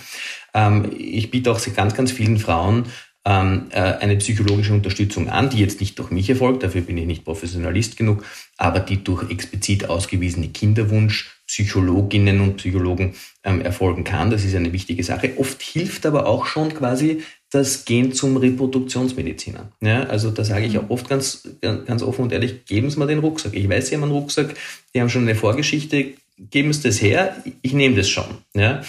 Ähm, 0.53 0.89
ich 0.97 1.29
biete 1.29 1.51
auch 1.51 1.59
ganz, 1.75 1.93
ganz 1.93 2.11
vielen 2.11 2.37
Frauen 2.37 2.85
ähm, 3.25 3.67
äh, 3.69 3.79
eine 3.79 4.17
psychologische 4.17 4.73
Unterstützung 4.73 5.29
an, 5.29 5.49
die 5.49 5.59
jetzt 5.59 5.79
nicht 5.79 5.97
durch 5.97 6.11
mich 6.11 6.29
erfolgt, 6.29 6.63
dafür 6.63 6.81
bin 6.81 6.97
ich 6.97 7.05
nicht 7.05 7.23
Professionalist 7.23 7.95
genug, 7.95 8.25
aber 8.57 8.79
die 8.79 9.03
durch 9.03 9.29
explizit 9.29 9.89
ausgewiesene 9.89 10.49
Kinderwunsch 10.49 11.29
Psychologinnen 11.47 12.39
und 12.41 12.57
Psychologen 12.57 13.15
ähm, 13.43 13.61
erfolgen 13.61 14.03
kann. 14.03 14.31
Das 14.31 14.43
ist 14.43 14.55
eine 14.55 14.73
wichtige 14.73 15.03
Sache. 15.03 15.33
Oft 15.37 15.61
hilft 15.61 16.05
aber 16.05 16.25
auch 16.25 16.45
schon 16.45 16.73
quasi 16.73 17.21
das 17.51 17.85
Gehen 17.85 18.13
zum 18.13 18.37
Reproduktionsmediziner. 18.37 19.71
Ja, 19.81 20.03
also 20.03 20.31
da 20.31 20.43
sage 20.43 20.65
ich 20.65 20.77
auch 20.77 20.89
oft 20.89 21.07
ganz, 21.07 21.47
ganz 21.61 22.01
offen 22.01 22.23
und 22.23 22.31
ehrlich, 22.31 22.65
geben 22.65 22.89
Sie 22.89 22.97
mir 22.97 23.07
den 23.07 23.19
Rucksack. 23.19 23.53
Ich 23.53 23.69
weiß, 23.69 23.87
Sie 23.87 23.95
haben 23.95 24.03
einen 24.03 24.13
Rucksack, 24.13 24.55
die 24.93 25.01
haben 25.01 25.09
schon 25.09 25.23
eine 25.23 25.35
Vorgeschichte, 25.35 26.13
geben 26.37 26.73
Sie 26.73 26.81
das 26.81 27.01
her, 27.01 27.35
ich 27.61 27.73
nehme 27.73 27.95
das 27.95 28.09
schon. 28.09 28.25
Ja, 28.55 28.81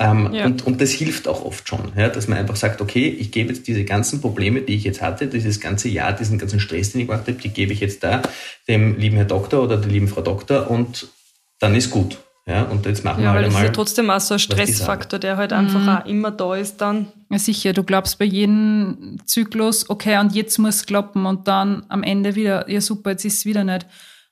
ähm, 0.00 0.32
ja. 0.32 0.46
und, 0.46 0.64
und 0.64 0.80
das 0.80 0.90
hilft 0.90 1.26
auch 1.26 1.44
oft 1.44 1.68
schon, 1.68 1.92
ja, 1.96 2.08
dass 2.08 2.28
man 2.28 2.38
einfach 2.38 2.54
sagt, 2.54 2.80
okay, 2.80 3.08
ich 3.08 3.32
gebe 3.32 3.52
jetzt 3.52 3.66
diese 3.66 3.84
ganzen 3.84 4.20
Probleme, 4.20 4.60
die 4.60 4.74
ich 4.74 4.84
jetzt 4.84 5.02
hatte, 5.02 5.26
dieses 5.26 5.60
ganze 5.60 5.88
Jahr, 5.88 6.12
diesen 6.12 6.38
ganzen 6.38 6.60
Stress, 6.60 6.92
den 6.92 7.00
ich 7.00 7.08
gemacht 7.08 7.26
habe, 7.26 7.32
die 7.32 7.48
gebe 7.48 7.72
ich 7.72 7.80
jetzt 7.80 8.04
da 8.04 8.22
dem 8.68 8.96
lieben 8.96 9.16
Herr 9.16 9.24
Doktor 9.24 9.62
oder 9.62 9.76
der 9.76 9.90
lieben 9.90 10.06
Frau 10.06 10.20
Doktor 10.20 10.70
und 10.70 11.08
dann 11.58 11.74
ist 11.74 11.90
gut. 11.90 12.18
Ja, 12.46 12.62
und 12.62 12.86
jetzt 12.86 13.04
machen 13.04 13.22
ja, 13.22 13.34
wir 13.34 13.40
halt 13.40 13.44
weil 13.44 13.50
das 13.50 13.60
ist 13.60 13.66
ja 13.66 13.72
trotzdem 13.72 14.08
auch 14.08 14.20
so 14.20 14.34
ein 14.34 14.40
Stressfaktor, 14.40 15.18
der 15.18 15.36
halt 15.36 15.52
einfach 15.52 15.82
mhm. 15.82 15.88
auch 15.88 16.06
immer 16.06 16.30
da 16.30 16.54
ist 16.54 16.80
dann. 16.80 17.08
Ja, 17.28 17.38
sicher. 17.38 17.74
Du 17.74 17.82
glaubst 17.82 18.18
bei 18.18 18.24
jedem 18.24 19.18
Zyklus, 19.26 19.90
okay, 19.90 20.18
und 20.18 20.34
jetzt 20.34 20.56
muss 20.58 20.76
es 20.76 20.86
klappen 20.86 21.26
und 21.26 21.46
dann 21.46 21.84
am 21.90 22.02
Ende 22.02 22.36
wieder, 22.36 22.70
ja 22.70 22.80
super, 22.80 23.10
jetzt 23.10 23.26
ist 23.26 23.38
es 23.38 23.44
wieder 23.44 23.64
nicht. 23.64 23.86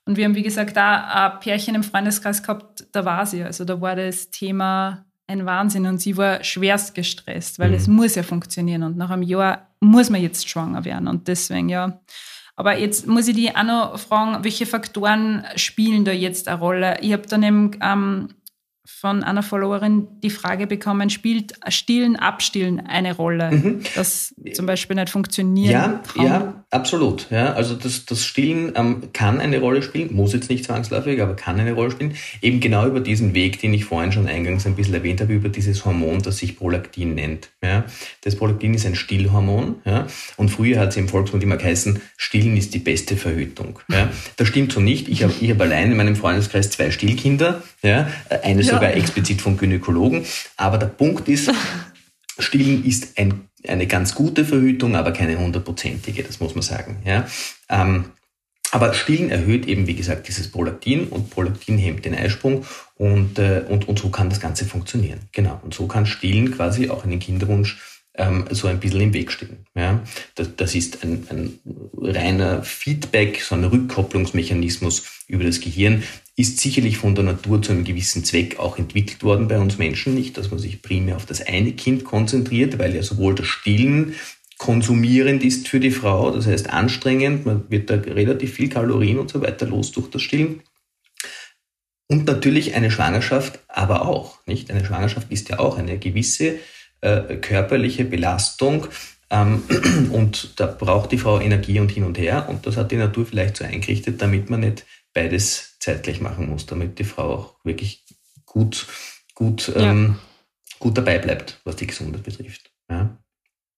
Und 0.05 0.17
wir 0.17 0.25
haben, 0.25 0.33
wie 0.33 0.41
gesagt, 0.41 0.75
da 0.75 1.31
ein 1.31 1.39
Pärchen 1.41 1.75
im 1.75 1.83
Freundeskreis 1.83 2.41
gehabt, 2.41 2.87
da 2.91 3.05
war 3.05 3.25
sie. 3.27 3.43
Also 3.43 3.65
da 3.65 3.79
war 3.81 3.95
das 3.95 4.31
Thema 4.31 5.05
ein 5.27 5.45
Wahnsinn 5.45 5.85
und 5.85 5.99
sie 5.99 6.17
war 6.17 6.43
schwerst 6.43 6.95
gestresst, 6.95 7.59
weil 7.59 7.69
mhm. 7.69 7.75
es 7.75 7.87
muss 7.87 8.15
ja 8.15 8.23
funktionieren 8.23 8.83
und 8.83 8.97
nach 8.97 9.09
einem 9.09 9.23
Jahr 9.23 9.67
muss 9.79 10.09
man 10.09 10.21
jetzt 10.21 10.49
schwanger 10.49 10.85
werden 10.85 11.07
und 11.07 11.27
deswegen 11.27 11.69
ja. 11.69 11.99
Aber 12.55 12.77
jetzt 12.77 13.05
muss 13.05 13.27
ich 13.27 13.35
die 13.35 13.55
auch 13.55 13.63
noch 13.63 13.99
fragen, 13.99 14.43
welche 14.43 14.65
Faktoren 14.65 15.43
spielen 15.55 16.05
da 16.05 16.11
jetzt 16.11 16.47
eine 16.47 16.57
Rolle? 16.57 16.97
Ich 17.01 17.13
habe 17.13 17.27
dann 17.27 17.43
eben 17.43 17.71
ähm, 17.81 18.29
von 18.87 19.21
einer 19.21 19.43
Followerin 19.43 20.07
die 20.23 20.29
Frage 20.29 20.65
bekommen, 20.65 21.09
spielt 21.09 21.53
Stillen, 21.67 22.15
Abstillen 22.15 22.79
eine 22.79 23.15
Rolle, 23.15 23.51
mhm. 23.51 23.81
das 23.95 24.33
zum 24.53 24.65
Beispiel 24.65 24.95
nicht 24.95 25.09
funktioniert? 25.09 25.73
Ja, 25.73 26.01
kann? 26.15 26.25
ja, 26.25 26.65
absolut. 26.71 27.27
Ja, 27.29 27.53
also 27.53 27.75
das, 27.75 28.05
das 28.05 28.25
Stillen 28.25 28.71
ähm, 28.75 29.09
kann 29.11 29.41
eine 29.41 29.59
Rolle 29.59 29.83
spielen, 29.83 30.15
muss 30.15 30.31
jetzt 30.31 30.49
nicht 30.49 30.63
zwangsläufig, 30.63 31.21
aber 31.21 31.35
kann 31.35 31.59
eine 31.59 31.73
Rolle 31.73 31.91
spielen. 31.91 32.15
Eben 32.41 32.61
genau 32.61 32.87
über 32.87 33.01
diesen 33.01 33.33
Weg, 33.33 33.59
den 33.59 33.73
ich 33.73 33.83
vorhin 33.83 34.13
schon 34.13 34.27
eingangs 34.27 34.65
ein 34.65 34.75
bisschen 34.75 34.93
erwähnt 34.93 35.19
habe, 35.19 35.33
über 35.33 35.49
dieses 35.49 35.83
Hormon, 35.83 36.21
das 36.21 36.37
sich 36.37 36.55
Prolaktin 36.57 37.13
nennt. 37.13 37.49
Ja. 37.61 37.83
Das 38.23 38.37
Prolaktin 38.37 38.73
ist 38.73 38.85
ein 38.85 38.95
Stillhormon. 38.95 39.81
Ja. 39.83 40.07
Und 40.37 40.49
früher 40.49 40.79
hat 40.79 40.89
es 40.89 40.97
im 40.97 41.09
Volksmund 41.09 41.43
immer 41.43 41.57
geheißen, 41.57 41.99
Stillen 42.15 42.55
ist 42.55 42.73
die 42.73 42.79
beste 42.79 43.17
Verhütung. 43.17 43.79
Ja. 43.91 44.09
Das 44.37 44.47
stimmt 44.47 44.71
so 44.71 44.79
nicht. 44.79 45.09
Ich 45.09 45.23
habe 45.23 45.33
ich 45.39 45.51
hab 45.51 45.59
allein 45.59 45.91
in 45.91 45.97
meinem 45.97 46.15
Freundeskreis 46.15 46.69
zwei 46.69 46.89
Stillkinder. 46.89 47.63
Ja. 47.81 48.07
Eines 48.43 48.67
sogar 48.67 48.93
explizit 48.93 49.41
von 49.41 49.57
Gynäkologen. 49.57 50.25
Aber 50.55 50.77
der 50.77 50.87
Punkt 50.87 51.27
ist, 51.29 51.51
Stillen 52.39 52.85
ist 52.85 53.17
ein, 53.17 53.47
eine 53.67 53.87
ganz 53.87 54.15
gute 54.15 54.45
Verhütung, 54.45 54.95
aber 54.95 55.11
keine 55.11 55.37
hundertprozentige, 55.37 56.23
das 56.23 56.39
muss 56.39 56.55
man 56.55 56.61
sagen. 56.61 57.01
Ja? 57.05 57.27
Ähm, 57.69 58.05
aber 58.71 58.93
Stillen 58.93 59.29
erhöht 59.29 59.65
eben, 59.65 59.87
wie 59.87 59.95
gesagt, 59.95 60.27
dieses 60.27 60.51
Prolaktin 60.51 61.07
und 61.07 61.29
Prolaktin 61.29 61.77
hemmt 61.77 62.03
den 62.05 62.15
Eisprung 62.15 62.65
und, 62.95 63.39
äh, 63.39 63.63
und, 63.67 63.87
und 63.87 63.97
so 63.97 64.09
kann 64.09 64.29
das 64.29 64.39
Ganze 64.39 64.65
funktionieren. 64.65 65.21
Genau. 65.31 65.59
Und 65.63 65.73
so 65.73 65.87
kann 65.87 66.05
Stillen 66.05 66.51
quasi 66.51 66.89
auch 66.89 67.03
einen 67.05 67.19
Kinderwunsch 67.19 67.79
ähm, 68.15 68.45
so 68.51 68.67
ein 68.67 68.79
bisschen 68.79 69.01
im 69.01 69.13
Weg 69.13 69.31
stehen. 69.31 69.65
Ja? 69.73 70.01
Das, 70.35 70.55
das 70.55 70.75
ist 70.75 71.03
ein, 71.03 71.25
ein 71.29 71.59
reiner 71.97 72.63
Feedback, 72.63 73.41
so 73.41 73.55
ein 73.55 73.63
Rückkopplungsmechanismus 73.63 75.23
über 75.27 75.45
das 75.45 75.61
Gehirn, 75.61 76.03
ist 76.37 76.59
sicherlich 76.59 76.97
von 76.97 77.15
der 77.15 77.23
Natur 77.23 77.61
zu 77.63 77.71
einem 77.71 77.83
gewissen 77.83 78.23
Zweck 78.23 78.59
auch 78.59 78.77
entwickelt 78.77 79.23
worden 79.23 79.47
bei 79.47 79.57
uns 79.57 79.79
Menschen. 79.79 80.13
Nicht, 80.13 80.37
dass 80.37 80.51
man 80.51 80.59
sich 80.59 80.83
primär 80.83 81.15
auf 81.15 81.25
das 81.25 81.41
eine 81.41 81.73
Kind 81.73 82.05
konzentriert, 82.05 82.77
weil 82.77 82.95
ja 82.95 83.01
sowohl 83.01 83.33
das 83.33 83.47
Stillen 83.47 84.13
konsumierend 84.59 85.43
ist 85.43 85.67
für 85.67 85.79
die 85.79 85.91
Frau, 85.91 86.31
das 86.31 86.47
heißt 86.47 86.69
anstrengend, 86.69 87.45
man 87.45 87.69
wird 87.69 87.89
da 87.89 87.95
relativ 87.95 88.53
viel 88.53 88.69
Kalorien 88.69 89.19
und 89.19 89.29
so 89.29 89.41
weiter 89.41 89.67
los 89.67 89.91
durch 89.91 90.09
das 90.09 90.21
Stillen. 90.21 90.61
Und 92.07 92.25
natürlich 92.25 92.73
eine 92.73 92.89
Schwangerschaft, 92.89 93.59
aber 93.67 94.07
auch, 94.07 94.39
nicht? 94.45 94.71
Eine 94.71 94.85
Schwangerschaft 94.85 95.31
ist 95.31 95.49
ja 95.49 95.59
auch 95.59 95.77
eine 95.77 95.97
gewisse 95.97 96.55
äh, 97.01 97.35
körperliche 97.35 98.05
Belastung. 98.05 98.87
Ähm, 99.29 99.63
und 100.11 100.53
da 100.59 100.67
braucht 100.67 101.11
die 101.11 101.17
Frau 101.17 101.39
Energie 101.39 101.79
und 101.79 101.91
hin 101.91 102.05
und 102.05 102.17
her. 102.17 102.47
Und 102.49 102.65
das 102.65 102.77
hat 102.77 102.91
die 102.91 102.95
Natur 102.95 103.25
vielleicht 103.25 103.57
so 103.57 103.65
eingerichtet, 103.65 104.21
damit 104.21 104.49
man 104.49 104.61
nicht 104.61 104.85
beides 105.17 105.79
zeitgleich 105.79 106.21
machen 106.21 106.47
muss, 106.47 106.67
damit 106.67 106.99
die 106.99 107.03
Frau 107.03 107.33
auch 107.33 107.55
wirklich 107.63 108.05
gut, 108.45 108.85
gut, 109.33 109.67
ja. 109.69 109.81
ähm, 109.81 110.19
gut 110.77 110.95
dabei 110.95 111.17
bleibt, 111.17 111.59
was 111.63 111.75
die 111.77 111.87
Gesundheit 111.87 112.21
betrifft. 112.21 112.69
Ja. 112.87 113.17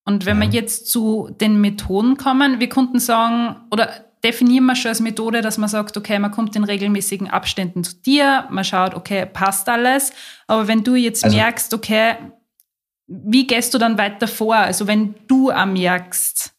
Und 0.03 0.25
wenn 0.25 0.41
ja. 0.41 0.43
wir 0.43 0.49
jetzt 0.49 0.89
zu 0.89 1.29
den 1.39 1.61
Methoden 1.61 2.17
kommen, 2.17 2.59
wir 2.59 2.67
konnten 2.67 2.99
sagen, 2.99 3.55
oder 3.71 3.89
definieren 4.21 4.65
wir 4.65 4.75
schon 4.75 4.89
als 4.89 4.99
Methode, 4.99 5.41
dass 5.41 5.57
man 5.57 5.69
sagt, 5.69 5.95
okay, 5.95 6.19
man 6.19 6.31
kommt 6.31 6.57
in 6.57 6.65
regelmäßigen 6.65 7.29
Abständen 7.29 7.85
zu 7.85 7.95
dir, 7.95 8.45
man 8.49 8.65
schaut, 8.65 8.93
okay, 8.93 9.25
passt 9.25 9.69
alles. 9.69 10.11
Aber 10.45 10.67
wenn 10.67 10.83
du 10.83 10.95
jetzt 10.95 11.23
also, 11.23 11.37
merkst, 11.37 11.73
okay, 11.73 12.15
wie 13.07 13.47
gehst 13.47 13.73
du 13.73 13.77
dann 13.77 13.97
weiter 13.97 14.27
vor? 14.27 14.55
Also 14.55 14.87
wenn 14.87 15.15
du 15.27 15.51
auch 15.51 15.65
merkst, 15.65 16.53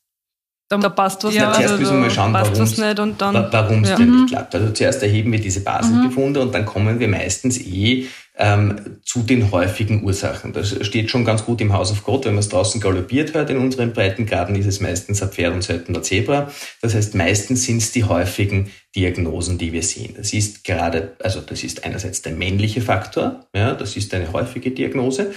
da 0.79 0.89
passt 0.89 1.25
was 1.25 1.35
ja, 1.35 1.49
nicht. 1.49 1.57
Zuerst 1.57 1.79
müssen 1.81 1.95
wir 1.95 2.01
mal 2.01 2.11
schauen, 2.11 2.33
warum 2.33 3.83
es 3.83 3.91
ja. 3.91 3.97
denn 3.97 4.11
nicht 4.11 4.29
klappt. 4.29 4.55
Also 4.55 4.71
zuerst 4.71 5.03
erheben 5.03 5.33
wir 5.33 5.41
diese 5.41 5.61
Basisbefunde 5.61 6.41
mhm. 6.41 6.47
und 6.47 6.55
dann 6.55 6.65
kommen 6.65 7.01
wir 7.01 7.09
meistens 7.09 7.59
eh 7.59 8.07
ähm, 8.39 8.99
zu 9.05 9.23
den 9.23 9.51
häufigen 9.51 10.05
Ursachen. 10.05 10.53
Das 10.53 10.75
steht 10.87 11.11
schon 11.11 11.25
ganz 11.25 11.45
gut 11.45 11.61
im 11.61 11.73
House 11.73 11.91
of 11.91 12.05
God. 12.05 12.25
Wenn 12.25 12.35
man 12.35 12.41
es 12.41 12.49
draußen 12.49 12.81
galoppiert 12.81 13.35
hört 13.35 13.51
in 13.51 13.59
unseren 13.59 13.93
Breitengraden, 13.93 14.55
ist 14.55 14.67
es 14.67 14.81
meistens 14.81 15.21
ein 15.23 15.31
Pferd 15.31 15.55
und 15.55 15.63
selten 15.63 15.95
ein 15.95 16.03
Zebra. 16.05 16.51
Das 16.81 16.95
heißt, 16.95 17.17
meistens 17.17 17.65
sind 17.65 17.79
es 17.79 17.91
die 17.91 18.05
häufigen 18.05 18.71
Diagnosen, 18.95 19.59
die 19.59 19.73
wir 19.73 19.83
sehen. 19.83 20.15
Das 20.17 20.33
ist 20.33 20.63
gerade, 20.63 21.17
also 21.23 21.41
das 21.41 21.65
ist 21.65 21.85
einerseits 21.85 22.23
der 22.23 22.33
männliche 22.33 22.81
Faktor, 22.81 23.45
ja, 23.55 23.75
das 23.75 23.97
ist 23.97 24.15
eine 24.15 24.33
häufige 24.33 24.71
Diagnose 24.71 25.33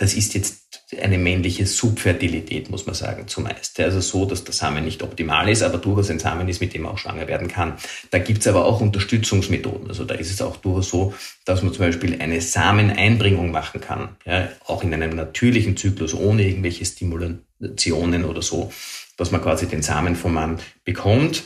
das 0.00 0.14
ist 0.14 0.32
jetzt 0.32 0.86
eine 0.98 1.18
männliche 1.18 1.66
Subfertilität, 1.66 2.70
muss 2.70 2.86
man 2.86 2.94
sagen, 2.94 3.28
zumeist. 3.28 3.78
Also 3.80 4.00
so, 4.00 4.24
dass 4.24 4.44
der 4.44 4.54
Samen 4.54 4.82
nicht 4.82 5.02
optimal 5.02 5.46
ist, 5.50 5.62
aber 5.62 5.76
durchaus 5.76 6.08
ein 6.08 6.18
Samen 6.18 6.48
ist, 6.48 6.62
mit 6.62 6.72
dem 6.72 6.82
man 6.82 6.92
auch 6.92 6.98
schwanger 6.98 7.28
werden 7.28 7.48
kann. 7.48 7.74
Da 8.10 8.18
gibt's 8.18 8.46
aber 8.46 8.64
auch 8.64 8.80
Unterstützungsmethoden. 8.80 9.88
Also 9.88 10.04
da 10.04 10.14
ist 10.14 10.30
es 10.30 10.40
auch 10.40 10.56
durchaus 10.56 10.88
so, 10.88 11.12
dass 11.44 11.62
man 11.62 11.74
zum 11.74 11.84
Beispiel 11.84 12.16
eine 12.18 12.40
Sameneinbringung 12.40 13.50
machen 13.50 13.82
kann, 13.82 14.16
ja, 14.24 14.48
auch 14.64 14.82
in 14.82 14.94
einem 14.94 15.14
natürlichen 15.14 15.76
Zyklus, 15.76 16.14
ohne 16.14 16.48
irgendwelche 16.48 16.86
Stimulationen 16.86 18.24
oder 18.24 18.40
so, 18.40 18.72
dass 19.18 19.30
man 19.32 19.42
quasi 19.42 19.66
den 19.66 19.82
Samen 19.82 20.16
vom 20.16 20.32
Mann 20.32 20.60
bekommt, 20.82 21.42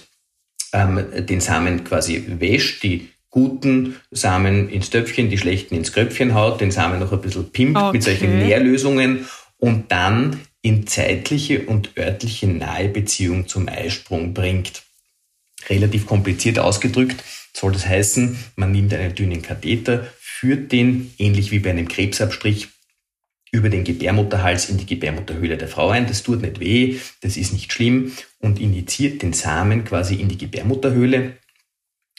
ähm, 0.73 1.05
den 1.27 1.41
Samen 1.41 1.83
quasi 1.83 2.25
wäscht, 2.39 2.85
die 2.85 3.09
guten 3.35 3.97
Samen 4.13 4.69
ins 4.69 4.91
Töpfchen, 4.91 5.29
die 5.29 5.39
schlechten 5.39 5.75
ins 5.75 5.93
Kröpfchen 5.93 6.35
haut, 6.35 6.61
den 6.61 6.71
Samen 6.71 7.01
noch 7.01 7.13
ein 7.13 7.21
bisschen 7.21 7.51
pimpt 7.51 7.77
okay. 7.77 7.93
mit 7.93 8.03
solchen 8.05 8.39
Nährlösungen 8.39 9.27
und 9.59 9.91
dann 9.91 10.39
in 10.63 10.87
zeitliche 10.87 11.63
und 11.63 11.99
örtliche 11.99 12.47
Nahebeziehung 12.47 13.49
zum 13.49 13.69
Eisprung 13.69 14.35
bringt. 14.35 14.85
Relativ 15.69 16.07
kompliziert 16.07 16.61
ausgedrückt 16.61 17.25
soll 17.53 17.73
das 17.73 17.89
heißen, 17.89 18.39
man 18.55 18.71
nimmt 18.71 18.95
einen 18.95 19.17
dünnen 19.17 19.43
Katheter, 19.43 20.07
führt 20.21 20.71
den, 20.71 21.13
ähnlich 21.19 21.51
wie 21.51 21.59
bei 21.59 21.71
einem 21.71 21.89
Krebsabstrich, 21.89 22.69
über 23.51 23.69
den 23.69 23.83
Gebärmutterhals 23.83 24.69
in 24.69 24.79
die 24.79 24.87
Gebärmutterhöhle 24.87 25.57
der 25.57 25.69
Frau 25.69 25.89
ein. 25.89 26.07
Das 26.07 26.23
tut 26.23 26.43
nicht 26.43 26.61
weh, 26.61 26.99
das 27.21 27.37
ist 27.37 27.53
nicht 27.53 27.73
schlimm 27.73 28.13
und 28.39 28.61
injiziert 28.61 29.23
den 29.23 29.33
Samen 29.33 29.85
quasi 29.85 30.17
in 30.17 30.29
die 30.29 30.39
Gebärmutterhöhle. 30.39 31.37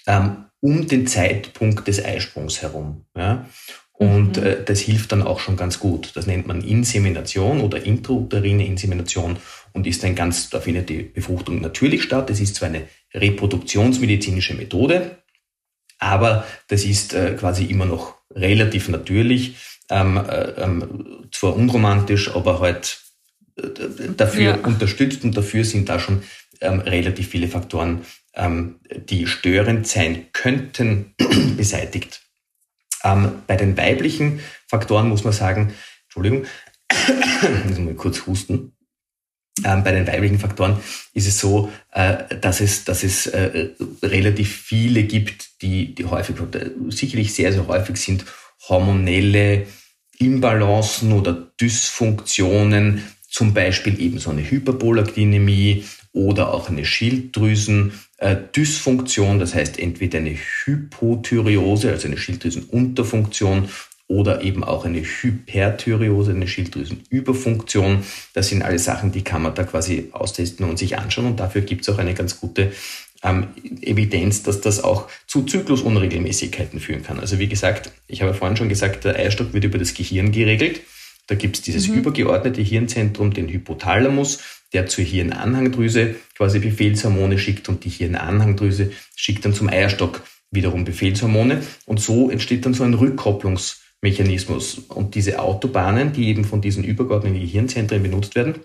Ähm, 0.08 0.45
um 0.66 0.88
den 0.88 1.06
Zeitpunkt 1.06 1.88
des 1.88 2.04
Eisprungs 2.04 2.64
herum. 2.64 3.06
Ja? 3.16 3.48
Und 3.94 4.38
mhm. 4.38 4.44
äh, 4.44 4.64
das 4.66 4.80
hilft 4.80 5.12
dann 5.12 5.22
auch 5.22 5.40
schon 5.40 5.58
ganz 5.58 5.80
gut. 5.80 6.14
Das 6.16 6.26
nennt 6.26 6.48
man 6.48 6.62
Insemination 6.62 7.62
oder 7.62 7.84
intrauterine 7.84 8.66
Insemination 8.66 9.38
und 9.74 9.86
ist 9.86 10.04
ein 10.04 10.16
ganz, 10.16 10.50
da 10.50 10.60
findet 10.60 10.90
die 10.90 11.04
Befruchtung 11.04 11.62
natürlich 11.62 12.02
statt. 12.02 12.32
Es 12.32 12.40
ist 12.40 12.56
zwar 12.56 12.70
eine 12.70 12.88
reproduktionsmedizinische 13.14 14.56
Methode, 14.56 15.20
aber 16.00 16.48
das 16.68 16.84
ist 16.84 17.14
äh, 17.14 17.36
quasi 17.38 17.66
immer 17.66 17.86
noch 17.86 18.16
relativ 18.32 18.90
natürlich, 18.90 19.58
ähm, 19.92 20.18
äh, 20.18 20.64
ähm, 20.64 21.28
zwar 21.32 21.56
unromantisch, 21.56 22.34
aber 22.36 22.60
halt 22.60 23.02
äh, 23.56 23.62
dafür 24.18 24.58
ja. 24.58 24.66
unterstützt 24.66 25.24
und 25.24 25.38
dafür 25.38 25.64
sind 25.64 25.90
da 25.90 26.00
schon 26.00 26.24
ähm, 26.60 26.80
relativ 26.80 27.30
viele 27.30 27.48
Faktoren 27.48 28.02
ähm, 28.36 28.80
die 29.10 29.28
störend 29.28 29.88
sein 29.88 30.28
könnten, 30.34 31.16
beseitigt. 31.58 32.22
Ähm, 33.04 33.44
bei 33.48 33.56
den 33.56 33.78
weiblichen 33.78 34.40
Faktoren 34.68 35.10
muss 35.10 35.24
man 35.24 35.34
sagen, 35.34 35.74
Entschuldigung, 36.06 36.46
muss 37.68 37.78
mal 37.78 37.94
kurz 37.94 38.26
husten. 38.26 38.74
Ähm, 39.64 39.84
bei 39.84 39.92
den 39.92 40.06
weiblichen 40.06 40.40
Faktoren 40.40 40.78
ist 41.14 41.28
es 41.28 41.40
so, 41.40 41.72
äh, 41.92 42.36
dass 42.42 42.60
es, 42.60 42.84
dass 42.84 43.04
es 43.04 43.28
äh, 43.28 43.70
relativ 44.04 44.54
viele 44.54 45.04
gibt, 45.04 45.62
die, 45.62 45.96
die 45.96 46.06
häufig, 46.06 46.36
sicherlich 46.90 47.34
sehr, 47.34 47.54
sehr 47.54 47.68
häufig 47.68 47.98
sind, 47.98 48.26
hormonelle 48.68 49.66
Imbalancen 50.20 51.14
oder 51.14 51.34
Dysfunktionen, 51.34 53.04
zum 53.30 53.54
Beispiel 53.54 54.00
eben 54.02 54.20
so 54.20 54.30
eine 54.30 54.50
Hyperprolaktinämie 54.50 55.86
oder 56.16 56.54
auch 56.54 56.70
eine 56.70 56.86
Schilddrüsen 56.86 57.92
äh, 58.18 58.38
Dysfunktion, 58.56 59.38
das 59.38 59.54
heißt 59.54 59.78
entweder 59.78 60.20
eine 60.20 60.34
Hypothyreose, 60.34 61.92
also 61.92 62.08
eine 62.08 62.18
Schilddrüsenunterfunktion 62.18 63.68
oder 64.08 64.42
eben 64.42 64.64
auch 64.64 64.86
eine 64.86 65.02
Hyperthyreose, 65.02 66.32
eine 66.32 66.48
Schilddrüsenüberfunktion. 66.48 68.04
Das 68.34 68.48
sind 68.48 68.62
alle 68.62 68.80
Sachen, 68.80 69.12
die 69.12 69.24
kann 69.24 69.42
man 69.42 69.56
da 69.56 69.64
quasi 69.66 70.10
austesten 70.14 70.70
und 70.70 70.80
sich 70.80 70.98
anschauen. 70.98 71.26
Und 71.26 71.40
dafür 71.40 71.62
gibt 71.62 71.82
es 71.82 71.90
auch 71.90 71.98
eine 71.98 72.14
ganz 72.14 72.40
gute 72.40 72.72
ähm, 73.22 73.48
Evidenz, 73.82 74.44
dass 74.44 74.62
das 74.62 74.82
auch 74.82 75.10
zu 75.28 75.44
Zyklusunregelmäßigkeiten 75.44 76.80
führen 76.80 77.04
kann. 77.04 77.20
Also 77.20 77.40
wie 77.40 77.50
gesagt, 77.50 77.92
ich 78.08 78.22
habe 78.22 78.34
vorhin 78.34 78.56
schon 78.56 78.70
gesagt, 78.70 79.04
der 79.04 79.16
Eierstock 79.16 79.54
wird 79.54 79.66
über 79.66 79.80
das 79.80 79.94
Gehirn 79.94 80.32
geregelt. 80.32 80.82
Da 81.28 81.36
gibt 81.36 81.58
es 81.58 81.62
dieses 81.64 81.88
mhm. 81.88 81.96
übergeordnete 81.96 82.62
Hirnzentrum, 82.62 83.34
den 83.34 83.50
Hypothalamus 83.50 84.40
der 84.76 84.88
zur 84.88 85.06
Hirnanhangdrüse 85.06 86.16
quasi 86.36 86.60
Befehlshormone 86.60 87.40
schickt 87.40 87.70
und 87.70 87.86
die 87.86 87.90
Hirnanhangdrüse 87.90 88.92
schickt 89.16 89.46
dann 89.46 89.54
zum 89.54 89.70
Eierstock 89.70 90.22
wiederum 90.52 90.84
Befehlshormone 90.84 91.64
und 91.86 92.00
so 92.00 92.30
entsteht 92.30 92.66
dann 92.66 92.74
so 92.74 92.84
ein 92.84 92.94
Rückkopplungsmechanismus. 92.94 94.80
Und 94.90 95.16
diese 95.16 95.40
Autobahnen, 95.40 96.12
die 96.14 96.28
eben 96.28 96.44
von 96.44 96.62
diesen 96.62 96.84
übergeordneten 96.84 97.40
Gehirnzentren 97.40 98.04
benutzt 98.04 98.36
werden, 98.36 98.56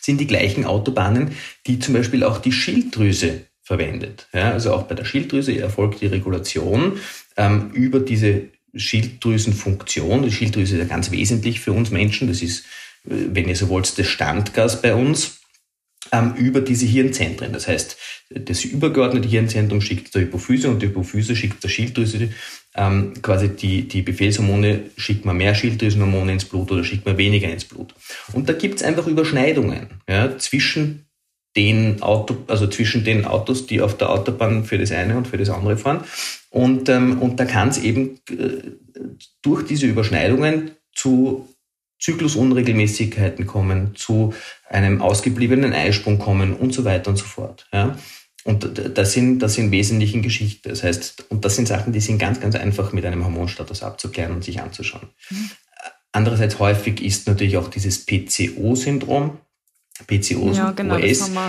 sind 0.00 0.20
die 0.20 0.26
gleichen 0.26 0.64
Autobahnen, 0.64 1.32
die 1.66 1.78
zum 1.78 1.94
Beispiel 1.94 2.24
auch 2.24 2.38
die 2.38 2.52
Schilddrüse 2.52 3.46
verwendet. 3.62 4.28
Ja, 4.32 4.52
also 4.52 4.72
auch 4.72 4.84
bei 4.84 4.94
der 4.94 5.04
Schilddrüse 5.04 5.58
erfolgt 5.58 6.00
die 6.00 6.06
Regulation 6.06 6.98
ähm, 7.36 7.70
über 7.72 8.00
diese 8.00 8.48
Schilddrüsenfunktion. 8.78 10.22
Die 10.22 10.32
Schilddrüse 10.32 10.76
ist 10.76 10.82
ja 10.82 10.88
ganz 10.88 11.10
wesentlich 11.10 11.60
für 11.60 11.72
uns 11.72 11.90
Menschen. 11.90 12.28
Das 12.28 12.42
ist, 12.42 12.64
wenn 13.04 13.48
ihr 13.48 13.56
so 13.56 13.68
wollt, 13.68 13.98
das 13.98 14.06
Standgas 14.06 14.82
bei 14.82 14.94
uns 14.94 15.38
ähm, 16.12 16.34
über 16.34 16.60
diese 16.60 16.86
Hirnzentren. 16.86 17.52
Das 17.52 17.68
heißt, 17.68 17.96
das 18.30 18.64
übergeordnete 18.64 19.28
Hirnzentrum 19.28 19.80
schickt 19.80 20.14
der 20.14 20.22
Hypophyse 20.22 20.68
und 20.68 20.82
die 20.82 20.86
Hypophyse 20.86 21.34
schickt 21.34 21.62
der 21.62 21.68
Schilddrüse 21.68 22.30
ähm, 22.74 23.14
quasi 23.22 23.48
die, 23.48 23.88
die 23.88 24.02
Befehlshormone, 24.02 24.90
schickt 24.96 25.24
man 25.24 25.36
mehr 25.36 25.54
Schilddrüsenhormone 25.54 26.32
ins 26.32 26.44
Blut 26.44 26.70
oder 26.70 26.84
schickt 26.84 27.06
man 27.06 27.18
weniger 27.18 27.48
ins 27.48 27.64
Blut. 27.64 27.94
Und 28.32 28.48
da 28.48 28.52
gibt 28.52 28.76
es 28.76 28.82
einfach 28.82 29.06
Überschneidungen 29.06 29.88
ja, 30.08 30.38
zwischen 30.38 31.07
den 31.56 32.02
Auto, 32.02 32.36
also 32.46 32.66
zwischen 32.66 33.04
den 33.04 33.24
Autos, 33.24 33.66
die 33.66 33.80
auf 33.80 33.96
der 33.96 34.10
Autobahn 34.10 34.64
für 34.64 34.78
das 34.78 34.92
eine 34.92 35.16
und 35.16 35.28
für 35.28 35.38
das 35.38 35.50
andere 35.50 35.76
fahren. 35.76 36.04
Und, 36.50 36.88
ähm, 36.88 37.20
und 37.20 37.40
da 37.40 37.44
kann 37.44 37.68
es 37.68 37.78
eben 37.78 38.20
äh, 38.30 38.72
durch 39.42 39.66
diese 39.66 39.86
Überschneidungen 39.86 40.72
zu 40.94 41.48
Zyklusunregelmäßigkeiten 42.00 43.46
kommen, 43.46 43.94
zu 43.96 44.32
einem 44.68 45.02
ausgebliebenen 45.02 45.72
Eisprung 45.72 46.18
kommen 46.18 46.54
und 46.54 46.72
so 46.72 46.84
weiter 46.84 47.10
und 47.10 47.16
so 47.16 47.24
fort. 47.24 47.66
Ja. 47.72 47.98
Und 48.44 48.70
das 48.94 49.12
sind, 49.12 49.40
das 49.40 49.54
sind 49.54 49.72
wesentliche 49.72 50.20
Geschichten. 50.20 50.68
Das 50.68 50.82
heißt, 50.82 51.26
und 51.28 51.44
das 51.44 51.56
sind 51.56 51.66
Sachen, 51.66 51.92
die 51.92 52.00
sind 52.00 52.18
ganz, 52.18 52.40
ganz 52.40 52.54
einfach 52.54 52.92
mit 52.92 53.04
einem 53.04 53.24
Hormonstatus 53.24 53.82
abzuklären 53.82 54.32
und 54.32 54.44
sich 54.44 54.60
anzuschauen. 54.60 55.08
Mhm. 55.28 55.50
Andererseits 56.12 56.58
häufig 56.58 57.02
ist 57.02 57.26
natürlich 57.26 57.56
auch 57.58 57.68
dieses 57.68 58.06
PCO-Syndrom, 58.06 59.38
PCOS, 60.06 60.56
ja, 60.56 60.70
genau, 60.72 60.98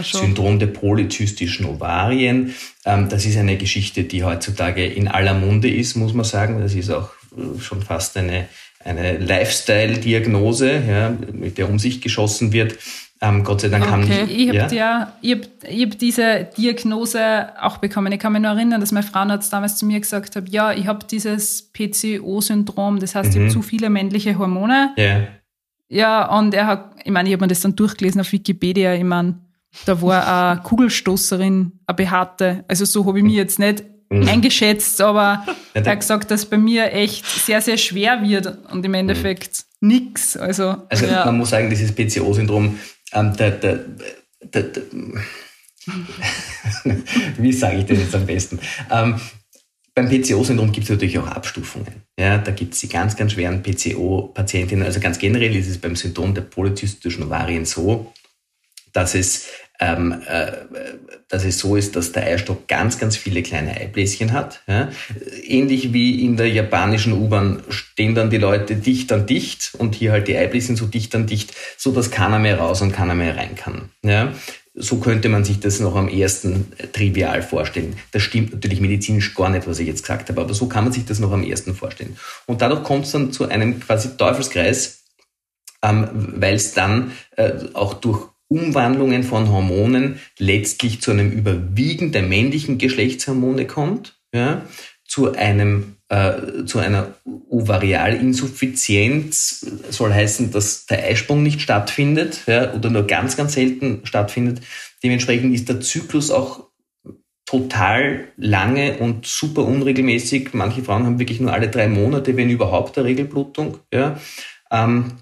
Syndrom 0.01 0.59
der 0.59 0.67
polyzystischen 0.67 1.65
Ovarien. 1.65 2.53
Ähm, 2.85 3.09
das 3.09 3.25
ist 3.25 3.37
eine 3.37 3.57
Geschichte, 3.57 4.03
die 4.03 4.23
heutzutage 4.23 4.85
in 4.85 5.07
aller 5.07 5.33
Munde 5.33 5.69
ist, 5.69 5.95
muss 5.95 6.13
man 6.13 6.25
sagen. 6.25 6.59
Das 6.59 6.73
ist 6.73 6.89
auch 6.89 7.09
äh, 7.37 7.59
schon 7.59 7.81
fast 7.81 8.17
eine, 8.17 8.47
eine 8.83 9.17
Lifestyle-Diagnose, 9.17 10.83
ja, 10.87 11.17
mit 11.31 11.57
der 11.57 11.69
um 11.69 11.79
sich 11.79 12.01
geschossen 12.01 12.51
wird. 12.51 12.77
Ähm, 13.21 13.43
Gott 13.43 13.61
sei 13.61 13.67
Dank 13.67 13.83
okay. 13.83 13.91
haben 13.91 14.05
die. 14.07 14.33
Ich 14.33 14.49
habe 14.49 14.75
ja? 14.75 15.13
ich 15.21 15.33
hab, 15.33 15.41
hab 15.41 15.99
diese 15.99 16.47
Diagnose 16.57 17.49
auch 17.61 17.77
bekommen. 17.77 18.13
Ich 18.13 18.19
kann 18.19 18.31
mich 18.31 18.41
nur 18.41 18.51
erinnern, 18.51 18.79
dass 18.79 18.93
mein 18.93 19.03
Frauenarzt 19.03 19.51
damals 19.51 19.75
zu 19.75 19.85
mir 19.85 19.99
gesagt 19.99 20.37
hat, 20.37 20.47
ja, 20.49 20.71
ich 20.71 20.87
habe 20.87 21.05
dieses 21.05 21.69
PCO-Syndrom, 21.73 22.99
das 22.99 23.15
heißt, 23.15 23.31
mhm. 23.31 23.35
ich 23.35 23.41
habe 23.41 23.51
zu 23.51 23.61
viele 23.61 23.89
männliche 23.89 24.37
Hormone. 24.37 24.93
Ja. 24.95 25.27
Ja, 25.89 26.37
und 26.37 26.53
er 26.53 26.67
hat, 26.67 26.95
ich 27.03 27.11
meine, 27.11 27.27
ich 27.27 27.33
habe 27.33 27.43
mir 27.43 27.47
das 27.47 27.61
dann 27.61 27.75
durchgelesen 27.75 28.21
auf 28.21 28.31
Wikipedia, 28.31 28.93
ich 28.93 29.03
meine, 29.03 29.39
da 29.85 30.01
war 30.01 30.51
eine 30.51 30.61
Kugelstoßerin, 30.63 31.71
eine 31.85 31.95
Behaarte. 31.95 32.63
Also 32.67 32.85
so 32.85 33.05
habe 33.05 33.17
ich 33.17 33.23
mich 33.23 33.33
jetzt 33.33 33.59
nicht 33.59 33.83
mhm. 34.09 34.27
eingeschätzt, 34.27 35.01
aber 35.01 35.45
er 35.73 35.85
hat 35.85 35.99
gesagt, 35.99 36.31
dass 36.31 36.45
bei 36.45 36.57
mir 36.57 36.93
echt 36.93 37.25
sehr, 37.25 37.61
sehr 37.61 37.77
schwer 37.77 38.21
wird 38.21 38.69
und 38.71 38.85
im 38.85 38.93
Endeffekt 38.93 39.65
mhm. 39.79 39.87
nichts. 39.87 40.37
Also, 40.37 40.75
also 40.89 41.05
ja. 41.05 41.25
man 41.25 41.37
muss 41.37 41.49
sagen, 41.49 41.69
dieses 41.69 41.91
PCO-Syndrom, 41.91 42.77
ähm, 43.13 43.35
der, 43.35 43.51
der, 43.51 43.79
der, 44.53 44.65
wie 47.37 47.51
sage 47.51 47.77
ich 47.77 47.85
das 47.85 47.97
jetzt 47.97 48.15
am 48.15 48.27
besten? 48.27 48.59
Ähm, 48.91 49.19
beim 49.93 50.09
PCO-Syndrom 50.09 50.71
gibt 50.71 50.85
es 50.85 50.89
natürlich 50.89 51.19
auch 51.19 51.27
Abstufungen. 51.27 52.03
Ja, 52.17 52.37
da 52.37 52.51
gibt 52.51 52.73
es 52.73 52.81
die 52.81 52.89
ganz, 52.89 53.15
ganz 53.15 53.33
schweren 53.33 53.63
PCO-Patientinnen. 53.63 54.85
Also 54.85 54.99
ganz 54.99 55.19
generell 55.19 55.55
ist 55.55 55.69
es 55.69 55.77
beim 55.77 55.95
Syndrom 55.95 56.33
der 56.33 56.41
polyzystischen 56.41 57.23
Ovarien 57.23 57.65
so, 57.65 58.13
dass 58.93 59.15
es 59.15 59.49
ähm, 59.79 60.21
äh, 60.27 60.51
dass 61.29 61.45
es 61.45 61.59
so 61.59 61.75
ist, 61.75 61.95
dass 61.95 62.11
der 62.11 62.23
Eierstock 62.23 62.67
ganz, 62.67 62.99
ganz 62.99 63.15
viele 63.15 63.41
kleine 63.43 63.79
Eibläschen 63.79 64.33
hat. 64.33 64.61
Ja? 64.67 64.89
Ähnlich 65.43 65.93
wie 65.93 66.25
in 66.25 66.35
der 66.35 66.49
japanischen 66.49 67.13
U-Bahn 67.13 67.63
stehen 67.69 68.13
dann 68.13 68.29
die 68.29 68.37
Leute 68.37 68.75
dicht 68.75 69.11
an 69.13 69.25
dicht 69.25 69.71
und 69.77 69.95
hier 69.95 70.11
halt 70.11 70.27
die 70.27 70.35
Eibläschen 70.35 70.75
so 70.75 70.85
dicht 70.85 71.15
an 71.15 71.27
dicht, 71.27 71.53
so 71.77 71.91
dass 71.91 72.11
keiner 72.11 72.39
mehr 72.39 72.59
raus 72.59 72.81
und 72.81 72.91
keiner 72.91 73.15
mehr 73.15 73.37
rein 73.37 73.55
kann. 73.55 73.89
Ja? 74.03 74.33
So 74.73 74.97
könnte 74.97 75.29
man 75.29 75.43
sich 75.43 75.59
das 75.59 75.79
noch 75.79 75.95
am 75.95 76.07
ersten 76.07 76.71
trivial 76.93 77.41
vorstellen. 77.41 77.97
Das 78.11 78.21
stimmt 78.21 78.53
natürlich 78.53 78.79
medizinisch 78.79 79.33
gar 79.33 79.49
nicht, 79.49 79.67
was 79.67 79.79
ich 79.79 79.87
jetzt 79.87 80.03
gesagt 80.03 80.29
habe, 80.29 80.41
aber 80.41 80.53
so 80.53 80.67
kann 80.67 80.85
man 80.85 80.93
sich 80.93 81.05
das 81.05 81.19
noch 81.19 81.31
am 81.31 81.43
ersten 81.43 81.75
vorstellen. 81.75 82.17
Und 82.45 82.61
dadurch 82.61 82.83
kommt 82.83 83.05
es 83.05 83.11
dann 83.11 83.31
zu 83.31 83.47
einem 83.47 83.79
quasi 83.79 84.15
Teufelskreis, 84.15 85.03
ähm, 85.81 86.07
weil 86.35 86.55
es 86.55 86.73
dann 86.73 87.11
äh, 87.35 87.51
auch 87.73 87.95
durch 87.95 88.29
Umwandlungen 88.47 89.23
von 89.23 89.49
Hormonen 89.49 90.19
letztlich 90.37 91.01
zu 91.01 91.11
einem 91.11 91.31
Überwiegen 91.31 92.11
der 92.11 92.23
männlichen 92.23 92.77
Geschlechtshormone 92.77 93.67
kommt, 93.67 94.19
ja, 94.33 94.63
zu 95.05 95.33
einem 95.33 95.98
äh, 96.09 96.65
zu 96.65 96.79
einer 96.79 97.13
Ovarialinsuffizienz 97.49 99.65
soll 99.89 100.13
heißen, 100.13 100.51
dass 100.51 100.87
der 100.87 101.05
Eisprung 101.05 101.43
nicht 101.43 101.61
stattfindet 101.61 102.41
ja, 102.47 102.73
oder 102.73 102.89
nur 102.89 103.07
ganz, 103.07 103.37
ganz 103.37 103.53
selten 103.53 104.01
stattfindet. 104.03 104.59
Dementsprechend 105.03 105.53
ist 105.53 105.69
der 105.69 105.79
Zyklus 105.81 106.31
auch 106.31 106.67
total 107.45 108.27
lange 108.37 108.97
und 108.97 109.25
super 109.25 109.65
unregelmäßig. 109.65 110.53
Manche 110.53 110.83
Frauen 110.83 111.05
haben 111.05 111.19
wirklich 111.19 111.39
nur 111.39 111.53
alle 111.53 111.69
drei 111.69 111.87
Monate, 111.87 112.35
wenn 112.37 112.49
überhaupt, 112.49 112.97
eine 112.97 113.07
Regelblutung. 113.07 113.77
Ja. 113.93 114.19
Ähm, 114.71 115.13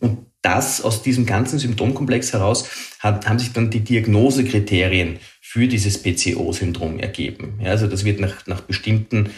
und 0.00 0.28
das 0.42 0.82
aus 0.82 1.02
diesem 1.02 1.26
ganzen 1.26 1.58
Symptomkomplex 1.58 2.32
heraus 2.32 2.68
hat, 3.00 3.28
haben 3.28 3.38
sich 3.38 3.52
dann 3.52 3.70
die 3.70 3.80
Diagnosekriterien 3.80 5.18
für 5.40 5.66
dieses 5.66 6.02
PCO-Syndrom 6.02 6.98
ergeben. 6.98 7.58
Ja, 7.62 7.70
also 7.70 7.86
das 7.86 8.04
wird 8.04 8.20
nach, 8.20 8.46
nach 8.46 8.60
bestimmten 8.60 9.30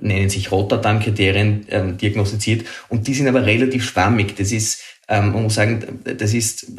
nennen 0.00 0.30
sich 0.30 0.50
Rotterdam-Kriterien 0.50 1.66
ähm, 1.70 1.96
diagnostiziert 1.98 2.66
und 2.88 3.06
die 3.06 3.14
sind 3.14 3.28
aber 3.28 3.46
relativ 3.46 3.84
schwammig. 3.84 4.36
Das 4.36 4.52
ist, 4.52 4.82
ähm, 5.08 5.32
man 5.32 5.44
muss 5.44 5.54
sagen, 5.54 6.00
das 6.04 6.34
ist, 6.34 6.72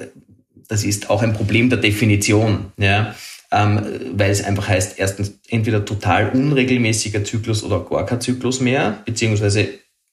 das 0.68 0.84
ist 0.84 1.10
auch 1.10 1.22
ein 1.22 1.34
Problem 1.34 1.70
der 1.70 1.80
Definition, 1.80 2.72
ja, 2.78 3.16
ähm, 3.52 3.82
weil 4.14 4.32
es 4.32 4.44
einfach 4.44 4.68
heißt, 4.68 4.96
erstens 4.98 5.40
entweder 5.50 5.84
total 5.84 6.30
unregelmäßiger 6.30 7.24
Zyklus 7.24 7.64
oder 7.64 7.84
gar 7.84 8.06
kein 8.06 8.22
Zyklus 8.22 8.60
mehr, 8.60 9.02
beziehungsweise 9.06 9.70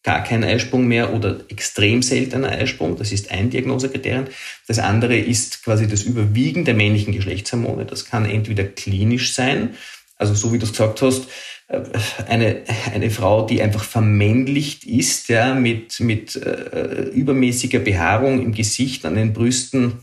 gar 0.06 0.22
kein 0.22 0.44
Eisprung 0.44 0.86
mehr 0.86 1.12
oder 1.12 1.40
extrem 1.48 2.00
seltener 2.00 2.50
Eisprung. 2.50 2.96
Das 2.96 3.10
ist 3.10 3.32
ein 3.32 3.50
Diagnosekriterium. 3.50 4.26
Das 4.68 4.78
andere 4.78 5.18
ist 5.18 5.64
quasi 5.64 5.88
das 5.88 6.04
Überwiegen 6.04 6.64
der 6.64 6.74
männlichen 6.74 7.12
Geschlechtshormone. 7.12 7.86
Das 7.86 8.04
kann 8.04 8.24
entweder 8.24 8.62
klinisch 8.62 9.34
sein, 9.34 9.70
also 10.16 10.34
so 10.34 10.52
wie 10.52 10.58
du 10.58 10.64
es 10.64 10.72
gesagt 10.72 11.02
hast, 11.02 11.28
äh, 11.68 11.80
eine, 12.28 12.62
eine 12.92 13.10
Frau, 13.10 13.46
die 13.46 13.62
einfach 13.62 13.84
vermännlicht 13.84 14.84
ist, 14.84 15.28
ja, 15.28 15.54
mit, 15.54 16.00
mit 16.00 16.36
äh, 16.36 17.08
übermäßiger 17.10 17.80
Behaarung 17.80 18.42
im 18.42 18.52
Gesicht, 18.52 19.04
an 19.04 19.14
den 19.14 19.32
Brüsten, 19.32 20.00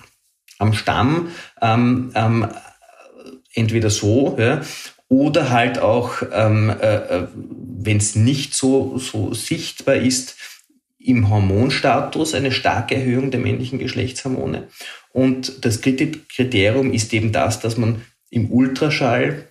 am 0.60 0.74
Stamm, 0.74 1.30
ähm, 1.62 2.12
ähm, 2.16 2.48
entweder 3.54 3.90
so, 3.90 4.36
ja, 4.40 4.62
oder 5.10 5.50
halt 5.52 5.80
auch, 5.80 6.24
ähm, 6.32 6.70
äh, 6.70 6.96
äh 6.96 7.28
wenn 7.86 7.98
es 7.98 8.16
nicht 8.16 8.54
so, 8.54 8.98
so 8.98 9.34
sichtbar 9.34 9.96
ist, 9.96 10.38
im 10.98 11.30
Hormonstatus 11.30 12.34
eine 12.34 12.54
starke 12.54 12.96
Erhöhung 12.96 13.30
der 13.30 13.42
männlichen 13.42 13.78
Geschlechtshormone. 13.78 14.70
Und 15.12 15.66
das 15.66 15.82
dritte 15.82 16.12
Kriterium 16.12 16.94
ist 16.94 17.14
eben 17.14 17.34
das, 17.34 17.60
dass 17.60 17.78
man 17.78 18.02
im 18.30 18.50
Ultraschall 18.50 19.50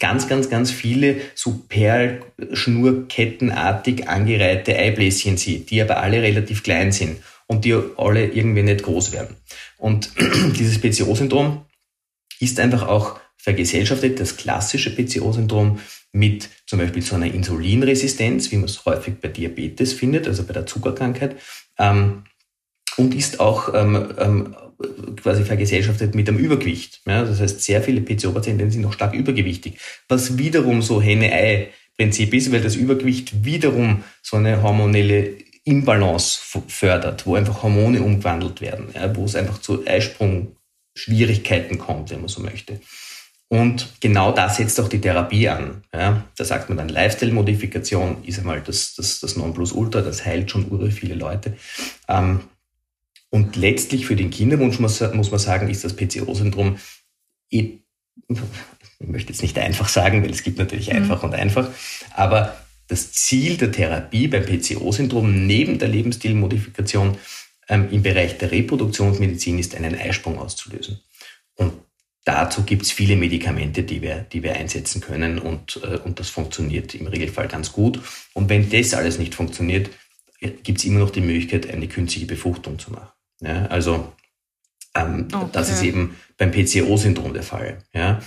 ganz, 0.00 0.26
ganz, 0.28 0.50
ganz 0.50 0.70
viele 0.70 1.16
so 1.34 1.62
Perlschnurkettenartig 1.68 4.08
angereihte 4.08 4.76
Eibläschen 4.76 5.36
sieht, 5.36 5.70
die 5.70 5.82
aber 5.82 5.98
alle 5.98 6.22
relativ 6.22 6.62
klein 6.62 6.92
sind 6.92 7.18
und 7.46 7.64
die 7.64 7.74
alle 7.96 8.26
irgendwie 8.26 8.62
nicht 8.62 8.82
groß 8.82 9.12
werden. 9.12 9.36
Und 9.78 10.10
dieses 10.58 10.78
PCO-Syndrom 10.80 11.64
ist 12.40 12.58
einfach 12.60 12.88
auch 12.88 13.20
vergesellschaftet, 13.36 14.20
das 14.20 14.36
klassische 14.36 14.94
PCO-Syndrom 14.94 15.80
mit 16.12 16.48
zum 16.66 16.78
Beispiel 16.78 17.02
so 17.02 17.16
einer 17.16 17.32
Insulinresistenz, 17.32 18.50
wie 18.50 18.56
man 18.56 18.66
es 18.66 18.84
häufig 18.86 19.14
bei 19.20 19.28
Diabetes 19.28 19.92
findet, 19.92 20.26
also 20.26 20.44
bei 20.44 20.54
der 20.54 20.66
Zuckerkrankheit, 20.66 21.36
ähm, 21.78 22.24
und 22.96 23.14
ist 23.14 23.40
auch 23.40 23.74
ähm, 23.74 24.14
ähm, 24.18 24.56
quasi 25.16 25.44
vergesellschaftet 25.44 26.14
mit 26.14 26.28
einem 26.28 26.38
Übergewicht. 26.38 27.00
Ja, 27.06 27.24
das 27.24 27.40
heißt, 27.40 27.62
sehr 27.62 27.82
viele 27.82 28.00
PCO-Patienten 28.00 28.70
sind 28.70 28.82
noch 28.82 28.92
stark 28.92 29.14
übergewichtig, 29.14 29.78
was 30.08 30.38
wiederum 30.38 30.82
so 30.82 31.00
Henne-Ei-Prinzip 31.00 32.34
ist, 32.34 32.52
weil 32.52 32.60
das 32.60 32.76
Übergewicht 32.76 33.44
wiederum 33.44 34.04
so 34.22 34.36
eine 34.36 34.62
hormonelle 34.62 35.34
Imbalance 35.64 36.40
fördert, 36.68 37.26
wo 37.26 37.36
einfach 37.36 37.62
Hormone 37.62 38.02
umgewandelt 38.02 38.60
werden, 38.60 38.88
ja, 38.94 39.14
wo 39.16 39.24
es 39.24 39.34
einfach 39.34 39.58
zu 39.58 39.86
Eisprung-Schwierigkeiten 39.86 41.78
kommt, 41.78 42.10
wenn 42.10 42.20
man 42.20 42.28
so 42.28 42.42
möchte. 42.42 42.80
Und 43.48 44.00
genau 44.00 44.32
das 44.32 44.56
setzt 44.56 44.80
auch 44.80 44.88
die 44.88 45.00
Therapie 45.00 45.48
an. 45.48 45.84
Ja, 45.94 46.24
da 46.36 46.44
sagt 46.44 46.68
man 46.68 46.78
dann 46.78 46.88
Lifestyle-Modifikation 46.88 48.24
ist 48.24 48.38
einmal 48.38 48.60
das, 48.60 48.94
das, 48.94 49.20
das 49.20 49.36
Nonplusultra, 49.36 50.00
das 50.00 50.24
heilt 50.24 50.50
schon 50.50 50.70
ure 50.70 50.90
viele 50.90 51.14
Leute. 51.14 51.56
Ähm, 52.08 52.40
und 53.34 53.56
letztlich 53.56 54.06
für 54.06 54.14
den 54.14 54.30
Kinderwunsch 54.30 54.78
muss, 54.78 55.00
muss 55.12 55.32
man 55.32 55.40
sagen, 55.40 55.68
ist 55.68 55.82
das 55.82 55.96
PCO-Syndrom, 55.96 56.78
ich 57.48 57.80
möchte 59.00 59.32
jetzt 59.32 59.42
nicht 59.42 59.58
einfach 59.58 59.88
sagen, 59.88 60.22
weil 60.22 60.30
es 60.30 60.44
gibt 60.44 60.56
natürlich 60.56 60.90
mhm. 60.90 60.98
einfach 60.98 61.24
und 61.24 61.34
einfach, 61.34 61.68
aber 62.12 62.56
das 62.86 63.10
Ziel 63.10 63.56
der 63.56 63.72
Therapie 63.72 64.28
beim 64.28 64.44
PCO-Syndrom 64.44 65.48
neben 65.48 65.80
der 65.80 65.88
Lebensstilmodifikation 65.88 67.18
ähm, 67.68 67.88
im 67.90 68.04
Bereich 68.04 68.38
der 68.38 68.52
Reproduktionsmedizin 68.52 69.58
ist, 69.58 69.74
einen 69.74 69.96
Eisprung 69.96 70.38
auszulösen. 70.38 71.00
Und 71.56 71.72
dazu 72.24 72.62
gibt 72.62 72.82
es 72.82 72.92
viele 72.92 73.16
Medikamente, 73.16 73.82
die 73.82 74.00
wir, 74.00 74.20
die 74.32 74.44
wir 74.44 74.54
einsetzen 74.54 75.00
können 75.00 75.40
und, 75.40 75.80
äh, 75.82 75.96
und 75.96 76.20
das 76.20 76.30
funktioniert 76.30 76.94
im 76.94 77.08
Regelfall 77.08 77.48
ganz 77.48 77.72
gut. 77.72 78.00
Und 78.32 78.48
wenn 78.48 78.70
das 78.70 78.94
alles 78.94 79.18
nicht 79.18 79.34
funktioniert, 79.34 79.90
äh, 80.38 80.50
gibt 80.50 80.78
es 80.78 80.84
immer 80.84 81.00
noch 81.00 81.10
die 81.10 81.20
Möglichkeit, 81.20 81.68
eine 81.68 81.88
künstliche 81.88 82.26
Befruchtung 82.26 82.78
zu 82.78 82.92
machen. 82.92 83.08
Ja, 83.44 83.66
also 83.66 84.12
ähm, 84.94 85.28
okay. 85.32 85.46
das 85.52 85.70
ist 85.70 85.82
eben 85.82 86.16
beim 86.38 86.50
PCO-Syndrom 86.50 87.34
der 87.34 87.42
Fall. 87.42 87.78
Ja. 87.92 88.20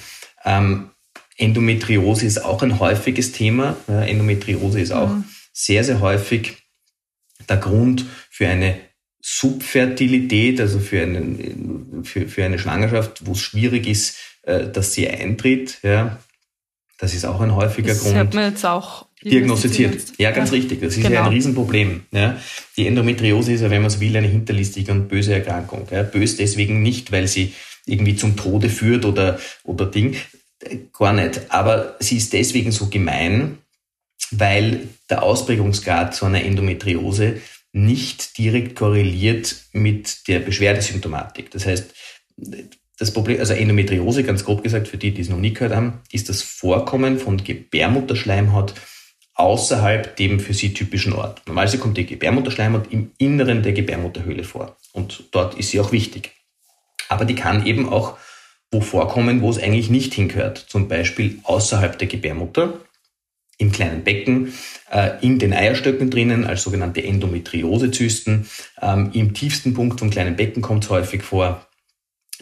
Ähm, 0.44 0.92
Endometriose 1.38 2.26
ist 2.26 2.44
auch 2.44 2.62
ein 2.64 2.80
häufiges 2.80 3.32
Thema. 3.32 3.78
Ja, 3.88 4.02
Endometriose 4.02 4.80
ist 4.80 4.92
auch 4.92 5.10
mhm. 5.10 5.26
sehr, 5.54 5.84
sehr 5.84 6.00
häufig 6.00 6.58
der 7.48 7.58
Grund 7.58 8.06
für 8.30 8.48
eine 8.48 8.80
Subfertilität, 9.22 10.60
also 10.62 10.80
für, 10.80 11.02
einen, 11.02 12.04
für, 12.04 12.28
für 12.28 12.46
eine 12.46 12.60
Schwangerschaft, 12.60 13.26
wo 13.26 13.34
es 13.34 13.42
schwierig 13.42 13.88
ist, 13.88 14.18
äh, 14.44 14.68
dass 14.68 14.94
sie 14.94 15.10
eintritt. 15.10 15.80
Ja. 15.84 16.20
Das 16.98 17.14
ist 17.14 17.26
auch 17.26 17.42
ein 17.42 17.56
häufiger 17.56 17.90
das 17.90 18.02
Grund. 18.02 18.16
Das 18.16 18.20
hat 18.20 18.34
man 18.34 18.52
jetzt 18.52 18.66
auch 18.66 19.07
diagnostiziert. 19.30 20.02
Ja, 20.18 20.32
ganz 20.32 20.52
ja. 20.52 20.58
richtig. 20.58 20.82
Das 20.82 20.96
ist 20.96 21.04
genau. 21.04 21.16
ja 21.16 21.24
ein 21.26 21.32
Riesenproblem. 21.32 22.02
Ja. 22.12 22.40
Die 22.76 22.88
Endometriose 22.88 23.54
ist 23.54 23.62
ja, 23.62 23.70
wenn 23.70 23.82
man 23.82 23.92
so 23.92 24.00
will, 24.00 24.16
eine 24.16 24.28
hinterlistige 24.28 24.92
und 24.92 25.08
böse 25.08 25.34
Erkrankung. 25.34 25.88
Ja. 25.92 26.04
Bös 26.04 26.38
deswegen 26.38 26.82
nicht, 26.82 27.12
weil 27.12 27.28
sie 27.28 27.54
irgendwie 27.86 28.16
zum 28.16 28.36
Tode 28.36 28.70
führt 28.70 29.06
oder, 29.06 29.40
oder 29.64 29.86
Ding. 29.86 30.16
Gar 30.98 31.14
nicht. 31.14 31.42
Aber 31.50 31.96
sie 32.00 32.18
ist 32.18 32.34
deswegen 32.34 32.72
so 32.72 32.88
gemein, 32.88 33.58
weil 34.32 34.90
der 35.10 35.24
Ausprägungsgrad 35.24 36.16
zu 36.16 36.26
einer 36.26 36.44
Endometriose 36.44 37.42
nicht 37.74 38.38
direkt 38.38 38.76
korreliert 38.76 39.56
mit 39.72 40.28
der 40.28 40.40
Beschwerdesymptomatik. 40.40 41.52
Das 41.52 41.66
heißt, 41.66 41.94
das 42.98 43.12
Problem, 43.12 43.40
also 43.40 43.54
Endometriose, 43.54 44.24
ganz 44.24 44.44
grob 44.44 44.64
gesagt, 44.64 44.88
für 44.88 44.98
die, 44.98 45.14
die 45.14 45.22
es 45.22 45.30
noch 45.30 45.38
nie 45.38 45.54
gehört 45.54 45.76
haben, 45.76 46.00
ist 46.12 46.30
das 46.30 46.42
Vorkommen 46.42 47.20
von 47.20 47.38
Gebärmutterschleimhaut 47.44 48.74
außerhalb 49.38 50.16
dem 50.16 50.40
für 50.40 50.54
sie 50.54 50.74
typischen 50.74 51.14
Ort. 51.14 51.44
Normalerweise 51.46 51.78
kommt 51.78 51.98
die 51.98 52.06
Gebärmutterschleimhaut 52.06 52.92
im 52.92 53.12
Inneren 53.18 53.64
der 53.64 53.74
Gebärmutterhöhle 53.74 54.44
vor. 54.44 54.78
Und 54.94 55.26
dort 55.32 55.54
ist 55.56 55.70
sie 55.70 55.80
auch 55.80 55.92
wichtig. 55.92 56.32
Aber 57.08 57.24
die 57.24 57.36
kann 57.36 57.66
eben 57.66 57.88
auch 57.88 58.18
wo 58.72 58.82
vorkommen, 58.82 59.42
wo 59.42 59.50
es 59.50 59.60
eigentlich 59.60 59.90
nicht 59.90 60.14
hingehört. 60.14 60.58
Zum 60.58 60.90
Beispiel 60.90 61.40
außerhalb 61.44 61.98
der 61.98 62.08
Gebärmutter, 62.08 62.82
im 63.58 63.72
kleinen 63.72 64.04
Becken, 64.04 64.54
äh, 64.92 65.12
in 65.22 65.40
den 65.40 65.54
Eierstöcken 65.54 66.10
drinnen, 66.12 66.46
als 66.46 66.64
sogenannte 66.64 67.04
Endometriosezysten. 67.04 68.48
Ähm, 68.82 69.12
Im 69.14 69.34
tiefsten 69.34 69.74
Punkt 69.74 70.00
vom 70.00 70.10
kleinen 70.10 70.36
Becken 70.36 70.62
kommt 70.62 70.84
es 70.84 70.90
häufig 70.90 71.24
vor. 71.24 71.66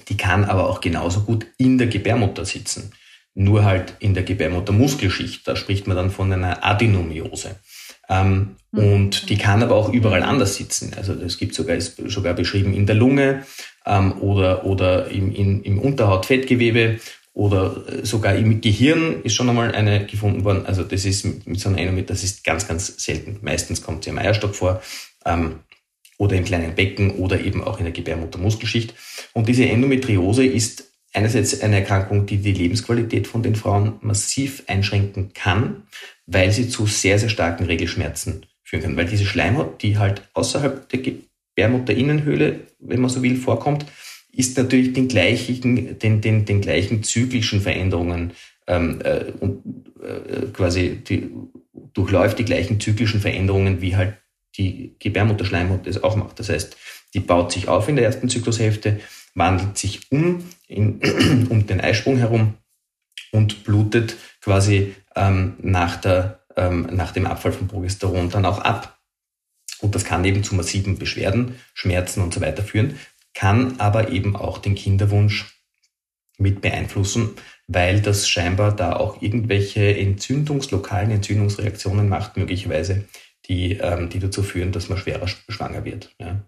Die 0.09 0.17
kann 0.17 0.45
aber 0.45 0.69
auch 0.69 0.81
genauso 0.81 1.21
gut 1.21 1.45
in 1.57 1.77
der 1.77 1.87
Gebärmutter 1.87 2.43
sitzen. 2.43 2.91
Nur 3.35 3.65
halt 3.65 3.95
in 3.99 4.13
der 4.13 4.23
Gebärmuttermuskelschicht. 4.23 5.47
Da 5.47 5.55
spricht 5.55 5.87
man 5.87 5.97
dann 5.97 6.09
von 6.09 6.31
einer 6.31 6.65
Adenomiose. 6.65 7.57
Ähm, 8.09 8.55
mhm. 8.71 8.79
Und 8.79 9.29
die 9.29 9.37
kann 9.37 9.61
aber 9.61 9.75
auch 9.75 9.91
überall 9.91 10.23
anders 10.23 10.55
sitzen. 10.55 10.93
Also 10.95 11.13
es 11.13 11.37
gibt 11.37 11.53
sogar, 11.53 11.75
ist 11.75 11.97
sogar 12.07 12.33
beschrieben 12.33 12.73
in 12.73 12.85
der 12.85 12.95
Lunge 12.95 13.43
ähm, 13.85 14.21
oder, 14.21 14.65
oder 14.65 15.09
im, 15.09 15.33
in, 15.33 15.63
im 15.63 15.79
Unterhautfettgewebe 15.79 16.99
oder 17.33 17.83
sogar 18.03 18.35
im 18.35 18.61
Gehirn 18.61 19.21
ist 19.23 19.33
schon 19.33 19.49
einmal 19.49 19.75
eine 19.75 20.05
gefunden 20.05 20.45
worden. 20.45 20.65
Also 20.65 20.83
das 20.83 21.03
ist 21.03 21.25
mit, 21.25 21.45
mit 21.45 21.59
so 21.59 21.67
einer 21.67 21.79
Endomit, 21.79 22.09
das 22.09 22.23
ist 22.23 22.45
ganz, 22.45 22.67
ganz 22.67 23.03
selten. 23.03 23.39
Meistens 23.41 23.81
kommt 23.81 24.05
sie 24.05 24.11
im 24.11 24.17
Eierstock 24.17 24.55
vor 24.55 24.81
ähm, 25.25 25.59
oder 26.17 26.37
im 26.37 26.45
kleinen 26.45 26.75
Becken 26.75 27.11
oder 27.11 27.41
eben 27.41 27.61
auch 27.61 27.77
in 27.79 27.83
der 27.83 27.93
Gebärmuttermuskelschicht. 27.93 28.93
Und 29.33 29.49
diese 29.49 29.65
Endometriose 29.65 30.45
ist 30.45 30.94
einerseits 31.15 31.61
eine 31.61 31.77
Erkrankung, 31.77 32.25
die 32.25 32.37
die 32.37 32.51
Lebensqualität 32.51 33.27
von 33.27 33.41
den 33.41 33.55
Frauen 33.55 33.93
massiv 34.01 34.63
einschränken 34.67 35.31
kann, 35.33 35.83
weil 36.25 36.51
sie 36.51 36.67
zu 36.67 36.85
sehr, 36.85 37.17
sehr 37.17 37.29
starken 37.29 37.65
Regelschmerzen 37.65 38.45
führen 38.63 38.83
kann. 38.83 38.97
Weil 38.97 39.05
diese 39.05 39.25
Schleimhaut, 39.25 39.81
die 39.81 39.97
halt 39.97 40.23
außerhalb 40.33 40.89
der 40.89 40.99
Gebärmutterinnenhöhle, 40.99 42.59
wenn 42.79 43.01
man 43.01 43.09
so 43.09 43.23
will, 43.23 43.37
vorkommt, 43.37 43.85
ist 44.33 44.57
natürlich 44.57 44.91
den 44.91 45.07
gleichen, 45.07 45.97
den, 45.99 46.21
den, 46.21 46.45
den 46.45 46.61
gleichen 46.61 47.03
zyklischen 47.03 47.61
Veränderungen 47.61 48.33
ähm, 48.67 48.99
äh, 49.03 49.31
und 49.39 49.63
äh, 50.03 50.47
quasi 50.51 50.97
die, 51.07 51.29
durchläuft 51.93 52.39
die 52.39 52.45
gleichen 52.45 52.79
zyklischen 52.81 53.21
Veränderungen, 53.21 53.81
wie 53.81 53.95
halt 53.95 54.17
die 54.57 54.95
Gebärmutterschleimhaut 54.99 55.87
das 55.87 56.03
auch 56.03 56.17
macht. 56.17 56.39
Das 56.39 56.49
heißt, 56.49 56.75
die 57.13 57.19
baut 57.21 57.53
sich 57.53 57.69
auf 57.69 57.87
in 57.87 57.95
der 57.95 58.05
ersten 58.05 58.27
Zyklushälfte, 58.27 58.99
wandelt 59.35 59.77
sich 59.77 60.11
um 60.11 60.43
in, 60.67 60.99
um 61.49 61.67
den 61.67 61.81
Eisprung 61.81 62.17
herum 62.17 62.55
und 63.31 63.63
blutet 63.63 64.15
quasi 64.41 64.95
ähm, 65.15 65.55
nach, 65.61 65.97
der, 65.97 66.39
ähm, 66.55 66.87
nach 66.91 67.11
dem 67.11 67.27
Abfall 67.27 67.51
von 67.51 67.67
Progesteron 67.67 68.29
dann 68.29 68.45
auch 68.45 68.59
ab. 68.59 68.97
Und 69.81 69.93
das 69.93 70.05
kann 70.05 70.25
eben 70.25 70.43
zu 70.43 70.55
massiven 70.55 70.97
Beschwerden, 70.97 71.55
Schmerzen 71.73 72.21
und 72.21 72.33
so 72.33 72.41
weiter 72.41 72.63
führen 72.63 72.97
kann 73.35 73.79
aber 73.79 74.09
eben 74.09 74.35
auch 74.35 74.57
den 74.57 74.73
Kinderwunsch 74.73 75.61
mit 76.37 76.61
beeinflussen, 76.61 77.35
weil 77.67 78.01
das 78.01 78.27
scheinbar 78.27 78.75
da 78.75 78.95
auch 78.95 79.21
irgendwelche 79.21 79.95
entzündungslokalen 79.97 81.11
Entzündungsreaktionen 81.11 82.09
macht, 82.09 82.37
möglicherweise, 82.37 83.05
die, 83.47 83.73
ähm, 83.73 84.09
die 84.09 84.19
dazu 84.19 84.41
führen, 84.41 84.71
dass 84.71 84.89
man 84.89 84.97
schwerer 84.97 85.27
schwanger 85.27 85.85
wird. 85.85 86.15
Ja. 86.19 86.41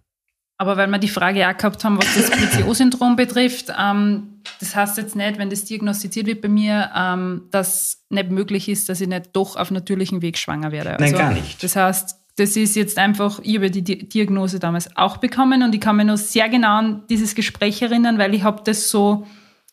Aber 0.60 0.76
weil 0.76 0.88
wir 0.88 0.98
die 0.98 1.08
Frage 1.08 1.48
auch 1.48 1.56
gehabt 1.56 1.84
haben, 1.84 2.00
was 2.00 2.16
das 2.16 2.32
PCO-Syndrom 2.32 3.16
betrifft, 3.16 3.72
ähm, 3.78 4.42
das 4.60 4.76
heißt 4.76 4.98
jetzt 4.98 5.16
nicht, 5.16 5.38
wenn 5.38 5.52
das 5.52 5.66
diagnostiziert 5.66 6.26
wird 6.26 6.42
bei 6.42 6.48
mir, 6.48 6.90
ähm, 6.96 7.44
dass 7.52 8.04
nicht 8.10 8.32
möglich 8.32 8.68
ist, 8.68 8.90
dass 8.90 9.00
ich 9.00 9.08
nicht 9.08 9.30
doch 9.34 9.56
auf 9.56 9.70
natürlichem 9.70 10.22
Weg 10.24 10.38
schwanger 10.38 10.72
werde. 10.72 10.98
Also, 10.98 11.04
Nein, 11.04 11.14
gar 11.14 11.32
nicht. 11.32 11.62
Das 11.62 11.76
heißt, 11.76 12.16
das 12.38 12.56
ist 12.56 12.76
jetzt 12.76 12.98
einfach, 12.98 13.40
ich 13.44 13.56
habe 13.56 13.70
die 13.70 13.84
Diagnose 13.84 14.60
damals 14.60 14.96
auch 14.98 15.18
bekommen 15.18 15.62
und 15.62 15.76
ich 15.76 15.82
kann 15.82 15.96
mich 15.96 16.06
noch 16.06 16.18
sehr 16.18 16.50
genau 16.50 16.78
an 16.78 17.04
dieses 17.10 17.36
Gespräch 17.36 17.82
erinnern, 17.82 18.18
weil 18.18 18.34
ich 18.34 18.44
habe 18.44 18.62
das 18.64 18.90
so 18.90 19.28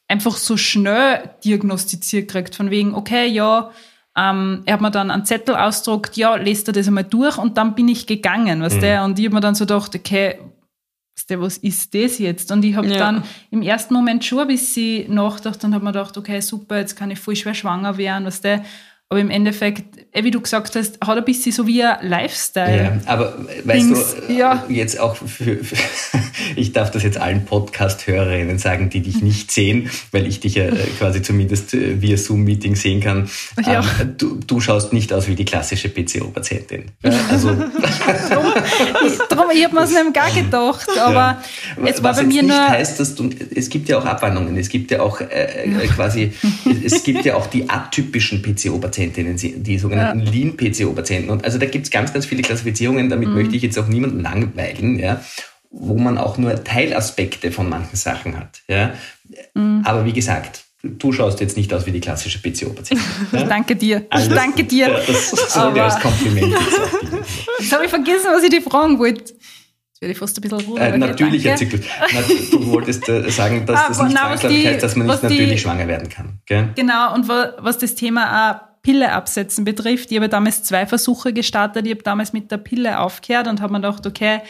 einfach 0.08 0.36
so 0.36 0.56
schnell 0.56 1.30
diagnostiziert 1.44 2.28
gekriegt, 2.28 2.54
von 2.54 2.70
wegen, 2.70 2.94
okay, 2.94 3.26
ja, 3.26 3.70
ähm, 4.16 4.62
er 4.64 4.74
hat 4.74 4.80
mir 4.80 4.90
dann 4.90 5.10
einen 5.10 5.24
Zettel 5.24 5.56
ausgedruckt, 5.56 6.16
ja, 6.16 6.36
lest 6.36 6.68
er 6.68 6.72
das 6.72 6.86
einmal 6.86 7.04
durch 7.04 7.36
und 7.36 7.58
dann 7.58 7.74
bin 7.74 7.88
ich 7.88 8.06
gegangen, 8.06 8.62
weißt 8.62 8.76
mhm. 8.76 8.80
du? 8.80 9.02
Und 9.02 9.18
ich 9.18 9.24
habe 9.26 9.34
mir 9.34 9.40
dann 9.40 9.54
so 9.54 9.64
gedacht, 9.64 9.94
okay, 9.94 10.38
was 11.28 11.58
ist 11.58 11.94
das 11.94 12.18
jetzt? 12.18 12.50
Und 12.50 12.64
ich 12.64 12.76
habe 12.76 12.88
ja. 12.88 12.98
dann 12.98 13.24
im 13.50 13.62
ersten 13.62 13.94
Moment 13.94 14.24
schon 14.24 14.40
ein 14.40 14.48
bisschen 14.48 15.12
nachgedacht 15.14 15.62
und 15.64 15.74
habe 15.74 15.84
mir 15.84 15.92
gedacht, 15.92 16.16
okay, 16.16 16.40
super, 16.40 16.78
jetzt 16.78 16.96
kann 16.96 17.10
ich 17.10 17.18
voll 17.18 17.36
schwer 17.36 17.54
schwanger 17.54 17.96
werden, 17.96 18.26
weißt 18.26 18.44
du? 18.44 18.64
Aber 19.08 19.20
im 19.20 19.30
Endeffekt, 19.30 20.06
eh, 20.12 20.24
wie 20.24 20.30
du 20.30 20.40
gesagt 20.40 20.74
hast, 20.74 20.98
hat 21.00 21.16
ein 21.16 21.24
bisschen 21.24 21.52
so 21.52 21.66
wie 21.66 21.84
ein 21.84 22.08
Lifestyle. 22.08 23.00
Ja, 23.04 23.12
aber 23.12 23.38
weißt 23.64 23.78
Dings, 23.78 24.16
du, 24.26 24.32
ja. 24.32 24.64
jetzt 24.68 24.98
auch 24.98 25.14
für, 25.14 25.62
für 25.62 25.76
ich 26.56 26.72
darf 26.72 26.90
das 26.90 27.02
jetzt 27.02 27.18
allen 27.18 27.44
Podcast-Hörerinnen 27.44 28.58
sagen, 28.58 28.90
die 28.90 29.00
dich 29.00 29.22
nicht 29.22 29.50
sehen, 29.50 29.90
weil 30.12 30.26
ich 30.26 30.40
dich 30.40 30.54
ja 30.54 30.64
äh, 30.64 30.86
quasi 30.98 31.22
zumindest 31.22 31.74
äh, 31.74 32.00
via 32.00 32.16
Zoom-Meeting 32.16 32.76
sehen 32.76 33.00
kann. 33.00 33.28
Ja. 33.64 33.80
Ähm, 34.00 34.14
du, 34.18 34.40
du 34.46 34.60
schaust 34.60 34.92
nicht 34.92 35.12
aus 35.12 35.28
wie 35.28 35.34
die 35.34 35.44
klassische 35.44 35.88
PCO-Patientin. 35.88 36.86
Also. 37.30 37.48
drum, 37.54 37.66
ich, 39.06 39.18
drum, 39.28 39.46
ich 39.52 39.64
habe 39.64 39.74
mir 39.74 39.82
es 39.82 39.90
nicht 39.90 40.14
gar 40.14 40.30
gedacht, 40.30 40.88
aber 40.98 41.14
ja. 41.16 41.38
es 41.84 42.02
war 42.02 42.10
Was 42.10 42.18
bei 42.18 42.24
mir 42.24 42.42
nicht 42.42 42.48
nur. 42.52 42.68
heißt, 42.68 43.00
dass 43.00 43.14
du, 43.14 43.30
es 43.54 43.68
gibt 43.68 43.88
ja 43.88 43.98
auch 43.98 44.04
Abwandlungen, 44.04 44.56
es 44.56 44.68
gibt 44.68 44.90
ja 44.90 45.00
auch 45.00 45.20
äh, 45.20 45.64
äh 45.64 45.86
quasi, 45.88 46.32
es 46.84 47.02
gibt 47.02 47.24
ja 47.24 47.36
auch 47.36 47.46
die 47.46 47.68
atypischen 47.68 48.42
PCO-Patientinnen, 48.42 49.36
die 49.36 49.78
sogenannten 49.78 50.26
ja. 50.26 50.30
Lean-PCO-Patienten. 50.30 51.30
Und 51.30 51.44
also 51.44 51.58
da 51.58 51.66
gibt 51.66 51.86
es 51.86 51.90
ganz, 51.90 52.12
ganz 52.12 52.26
viele 52.26 52.42
Klassifizierungen, 52.42 53.08
damit 53.08 53.28
mhm. 53.28 53.34
möchte 53.34 53.56
ich 53.56 53.62
jetzt 53.62 53.78
auch 53.78 53.88
niemanden 53.88 54.20
langweilen, 54.20 54.98
ja 54.98 55.20
wo 55.76 55.94
man 55.94 56.18
auch 56.18 56.38
nur 56.38 56.62
Teilaspekte 56.62 57.50
von 57.50 57.68
manchen 57.68 57.96
Sachen 57.96 58.38
hat. 58.38 58.62
Ja? 58.68 58.94
Mhm. 59.54 59.82
Aber 59.84 60.04
wie 60.04 60.12
gesagt, 60.12 60.64
du 60.82 61.12
schaust 61.12 61.40
jetzt 61.40 61.56
nicht 61.56 61.72
aus 61.74 61.86
wie 61.86 61.90
die 61.90 62.00
klassische 62.00 62.38
PCO-Patientin. 62.38 63.06
Ja? 63.32 63.42
Ich 63.42 63.48
danke 63.48 63.76
dir. 63.76 64.06
Alles, 64.10 64.28
ich 64.28 64.34
danke 64.34 64.64
dir. 64.64 64.88
Ja, 64.88 65.00
das 65.06 65.52
soll 65.52 65.74
dir 65.74 65.84
als 65.84 65.98
Kompliment 65.98 66.54
Jetzt 67.58 67.72
habe 67.72 67.84
ich 67.84 67.90
vergessen, 67.90 68.26
was 68.32 68.42
ich 68.42 68.50
dir 68.50 68.62
fragen 68.62 68.98
wollte. 68.98 69.20
Jetzt 69.20 70.00
werde 70.00 70.12
ich 70.12 70.18
fast 70.18 70.38
ein 70.38 70.42
bisschen 70.42 70.60
ruhig. 70.60 70.82
Äh, 70.82 70.98
natürlicher 70.98 71.56
Zyklus. 71.56 71.80
du 72.50 72.66
wolltest 72.66 73.08
äh, 73.08 73.28
sagen, 73.30 73.66
dass 73.66 73.80
ah, 73.80 73.88
das 73.88 74.02
nicht 74.02 74.16
zwangsläufig 74.16 74.66
heißt, 74.66 74.82
dass 74.82 74.96
man 74.96 75.06
nicht 75.06 75.22
natürlich 75.22 75.50
die, 75.50 75.58
schwanger 75.58 75.88
werden 75.88 76.08
kann. 76.08 76.38
Gell? 76.46 76.68
Genau, 76.76 77.14
und 77.14 77.28
was 77.28 77.78
das 77.78 77.94
Thema 77.94 78.50
auch 78.50 78.74
Pille 78.82 79.12
absetzen 79.12 79.64
betrifft, 79.64 80.12
ich 80.12 80.18
habe 80.18 80.28
damals 80.28 80.62
zwei 80.62 80.86
Versuche 80.86 81.32
gestartet. 81.32 81.86
Ich 81.86 81.92
habe 81.92 82.02
damals 82.02 82.32
mit 82.32 82.50
der 82.50 82.58
Pille 82.58 83.00
aufgehört 83.00 83.48
und 83.48 83.62
habe 83.62 83.72
mir 83.72 83.80
gedacht, 83.80 84.06
okay, 84.06 84.40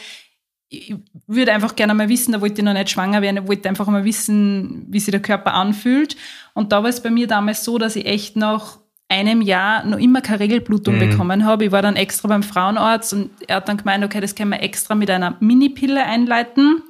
ich 0.69 0.95
würde 1.27 1.53
einfach 1.53 1.75
gerne 1.75 1.93
mal 1.93 2.09
wissen, 2.09 2.31
da 2.31 2.41
wollte 2.41 2.61
ich 2.61 2.65
noch 2.65 2.73
nicht 2.73 2.89
schwanger 2.89 3.21
werden, 3.21 3.43
ich 3.43 3.47
wollte 3.47 3.69
einfach 3.69 3.87
mal 3.87 4.03
wissen, 4.03 4.85
wie 4.89 4.99
sich 4.99 5.11
der 5.11 5.21
Körper 5.21 5.53
anfühlt. 5.53 6.15
Und 6.53 6.71
da 6.71 6.83
war 6.83 6.89
es 6.89 7.01
bei 7.01 7.09
mir 7.09 7.27
damals 7.27 7.63
so, 7.63 7.77
dass 7.77 7.95
ich 7.95 8.05
echt 8.05 8.35
nach 8.35 8.79
einem 9.07 9.41
Jahr 9.41 9.85
noch 9.85 9.99
immer 9.99 10.21
keine 10.21 10.39
Regelblutung 10.39 10.95
mhm. 10.95 11.11
bekommen 11.11 11.45
habe. 11.45 11.65
Ich 11.65 11.71
war 11.71 11.81
dann 11.81 11.95
extra 11.95 12.27
beim 12.27 12.43
Frauenarzt 12.43 13.13
und 13.13 13.29
er 13.47 13.57
hat 13.57 13.69
dann 13.69 13.77
gemeint, 13.77 14.03
okay, 14.03 14.19
das 14.19 14.35
können 14.35 14.51
wir 14.51 14.61
extra 14.61 14.95
mit 14.95 15.09
einer 15.09 15.37
Mini-Pille 15.39 16.03
einleiten. 16.03 16.81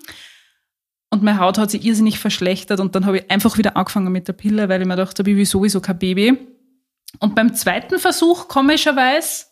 Und 1.09 1.23
meine 1.23 1.39
Haut 1.39 1.57
hat 1.57 1.71
sich 1.71 1.83
irrsinnig 1.85 2.19
verschlechtert 2.19 2.79
und 2.79 2.95
dann 2.95 3.05
habe 3.05 3.19
ich 3.19 3.31
einfach 3.31 3.57
wieder 3.57 3.77
angefangen 3.77 4.11
mit 4.11 4.27
der 4.27 4.33
Pille, 4.33 4.69
weil 4.69 4.81
ich 4.81 4.87
mir 4.87 4.95
dachte, 4.95 5.23
ich 5.29 5.35
will 5.35 5.45
sowieso 5.45 5.81
kein 5.81 5.99
Baby. 5.99 6.37
Und 7.19 7.35
beim 7.35 7.53
zweiten 7.53 7.99
Versuch, 7.99 8.47
komischerweise, 8.47 9.45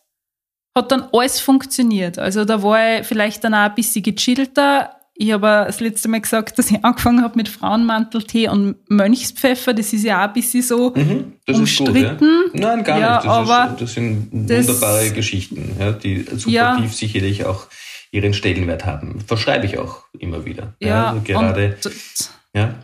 hat 0.74 0.90
dann 0.90 1.08
alles 1.12 1.40
funktioniert. 1.40 2.18
Also 2.18 2.44
da 2.44 2.62
war 2.62 3.00
ich 3.00 3.06
vielleicht 3.06 3.44
dann 3.44 3.54
auch 3.54 3.58
ein 3.58 3.74
bisschen 3.74 4.02
gechillter. 4.02 4.90
Ich 5.16 5.30
habe 5.32 5.64
das 5.66 5.78
letzte 5.78 6.08
Mal 6.08 6.20
gesagt, 6.20 6.58
dass 6.58 6.70
ich 6.72 6.84
angefangen 6.84 7.22
habe 7.22 7.36
mit 7.36 7.48
Frauenmanteltee 7.48 8.48
und 8.48 8.76
Mönchspfeffer. 8.90 9.72
Das 9.72 9.92
ist 9.92 10.02
ja 10.02 10.20
auch 10.20 10.28
ein 10.28 10.32
bisschen 10.32 10.62
so 10.62 10.92
mhm, 10.94 11.34
das 11.46 11.58
umstritten. 11.58 12.44
Ist 12.46 12.52
gut, 12.52 12.60
ja? 12.60 12.68
Nein, 12.68 12.84
gar 12.84 12.98
ja, 12.98 13.14
nicht. 13.14 13.26
Das, 13.26 13.32
aber 13.32 13.72
ist, 13.72 13.82
das 13.82 13.92
sind 13.94 14.32
wunderbare 14.32 15.04
das, 15.04 15.14
Geschichten, 15.14 15.76
ja, 15.78 15.92
die 15.92 16.26
ja, 16.46 16.82
sicherlich 16.90 17.44
auch 17.44 17.68
ihren 18.10 18.34
Stellenwert 18.34 18.84
haben. 18.84 19.20
Verschreibe 19.20 19.66
ich 19.66 19.78
auch 19.78 20.04
immer 20.18 20.44
wieder. 20.44 20.74
Ja, 20.80 21.10
also 21.10 21.20
gerade. 21.20 21.78
ja. 22.52 22.74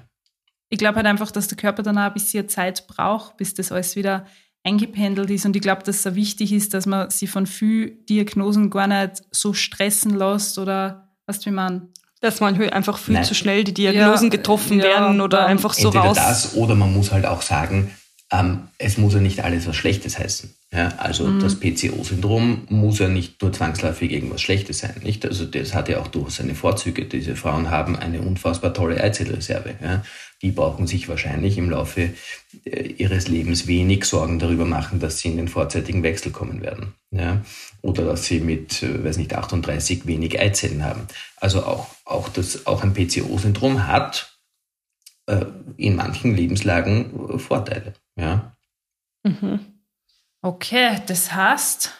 Ich 0.68 0.78
glaube 0.78 0.96
halt 0.96 1.06
einfach, 1.06 1.32
dass 1.32 1.48
der 1.48 1.56
Körper 1.56 1.82
dann 1.82 1.98
auch 1.98 2.02
ein 2.02 2.12
bisschen 2.12 2.48
Zeit 2.48 2.86
braucht, 2.86 3.36
bis 3.38 3.54
das 3.54 3.72
alles 3.72 3.96
wieder 3.96 4.26
eingependelt 4.64 5.30
ist. 5.30 5.46
Und 5.46 5.56
ich 5.56 5.62
glaube, 5.62 5.82
dass 5.82 5.96
es 5.96 6.02
so 6.02 6.14
wichtig 6.14 6.52
ist, 6.52 6.74
dass 6.74 6.86
man 6.86 7.10
sich 7.10 7.30
von 7.30 7.46
vielen 7.46 8.04
Diagnosen 8.06 8.70
gar 8.70 8.86
nicht 8.86 9.22
so 9.30 9.52
stressen 9.52 10.16
lässt 10.16 10.58
oder 10.58 11.08
was 11.26 11.44
wie 11.46 11.50
man. 11.50 11.88
Dass 12.20 12.40
manchmal 12.40 12.70
einfach 12.70 12.98
viel 12.98 13.14
Nein. 13.14 13.24
zu 13.24 13.34
schnell 13.34 13.64
die 13.64 13.72
Diagnosen 13.72 14.26
ja, 14.26 14.30
getroffen 14.30 14.78
ja, 14.78 14.84
werden 14.84 15.20
oder 15.22 15.46
einfach 15.46 15.72
so 15.72 15.88
raus. 15.88 16.16
das 16.18 16.54
oder 16.54 16.74
man 16.74 16.92
muss 16.92 17.12
halt 17.12 17.24
auch 17.24 17.40
sagen, 17.40 17.94
ähm, 18.32 18.68
es 18.78 18.96
muss 18.96 19.14
ja 19.14 19.20
nicht 19.20 19.44
alles 19.44 19.66
was 19.66 19.76
Schlechtes 19.76 20.18
heißen. 20.18 20.54
Ja, 20.72 20.88
also 20.98 21.26
mhm. 21.26 21.40
das 21.40 21.58
PCO-Syndrom 21.58 22.62
muss 22.68 23.00
ja 23.00 23.08
nicht 23.08 23.42
nur 23.42 23.52
zwangsläufig 23.52 24.12
irgendwas 24.12 24.40
Schlechtes 24.40 24.78
sein. 24.78 24.94
Nicht? 25.02 25.26
Also 25.26 25.44
das 25.44 25.74
hat 25.74 25.88
ja 25.88 26.00
auch 26.00 26.06
durchaus 26.06 26.36
seine 26.36 26.54
Vorzüge. 26.54 27.06
Diese 27.06 27.34
Frauen 27.34 27.70
haben 27.70 27.96
eine 27.96 28.20
unfassbar 28.20 28.72
tolle 28.72 29.02
Eizellreserve. 29.02 29.74
Ja 29.82 30.02
die 30.42 30.52
brauchen 30.52 30.86
sich 30.86 31.08
wahrscheinlich 31.08 31.58
im 31.58 31.70
Laufe 31.70 32.10
äh, 32.64 32.86
ihres 32.86 33.28
Lebens 33.28 33.66
wenig 33.66 34.04
Sorgen 34.04 34.38
darüber 34.38 34.64
machen, 34.64 34.98
dass 34.98 35.18
sie 35.18 35.28
in 35.28 35.36
den 35.36 35.48
vorzeitigen 35.48 36.02
Wechsel 36.02 36.32
kommen 36.32 36.62
werden. 36.62 36.94
Ja? 37.10 37.42
Oder 37.82 38.04
dass 38.04 38.24
sie 38.24 38.40
mit, 38.40 38.82
äh, 38.82 39.04
weiß 39.04 39.18
nicht, 39.18 39.34
38 39.34 40.06
wenig 40.06 40.40
Eizellen 40.40 40.84
haben. 40.84 41.06
Also 41.36 41.64
auch, 41.64 41.88
auch, 42.04 42.28
das, 42.30 42.66
auch 42.66 42.82
ein 42.82 42.94
PCO-Syndrom 42.94 43.86
hat 43.86 44.38
äh, 45.30 45.46
in 45.76 45.96
manchen 45.96 46.34
Lebenslagen 46.34 47.34
äh, 47.34 47.38
Vorteile. 47.38 47.94
Ja? 48.16 48.56
Mhm. 49.22 49.60
Okay, 50.42 50.98
das 51.06 51.32
heißt, 51.32 51.92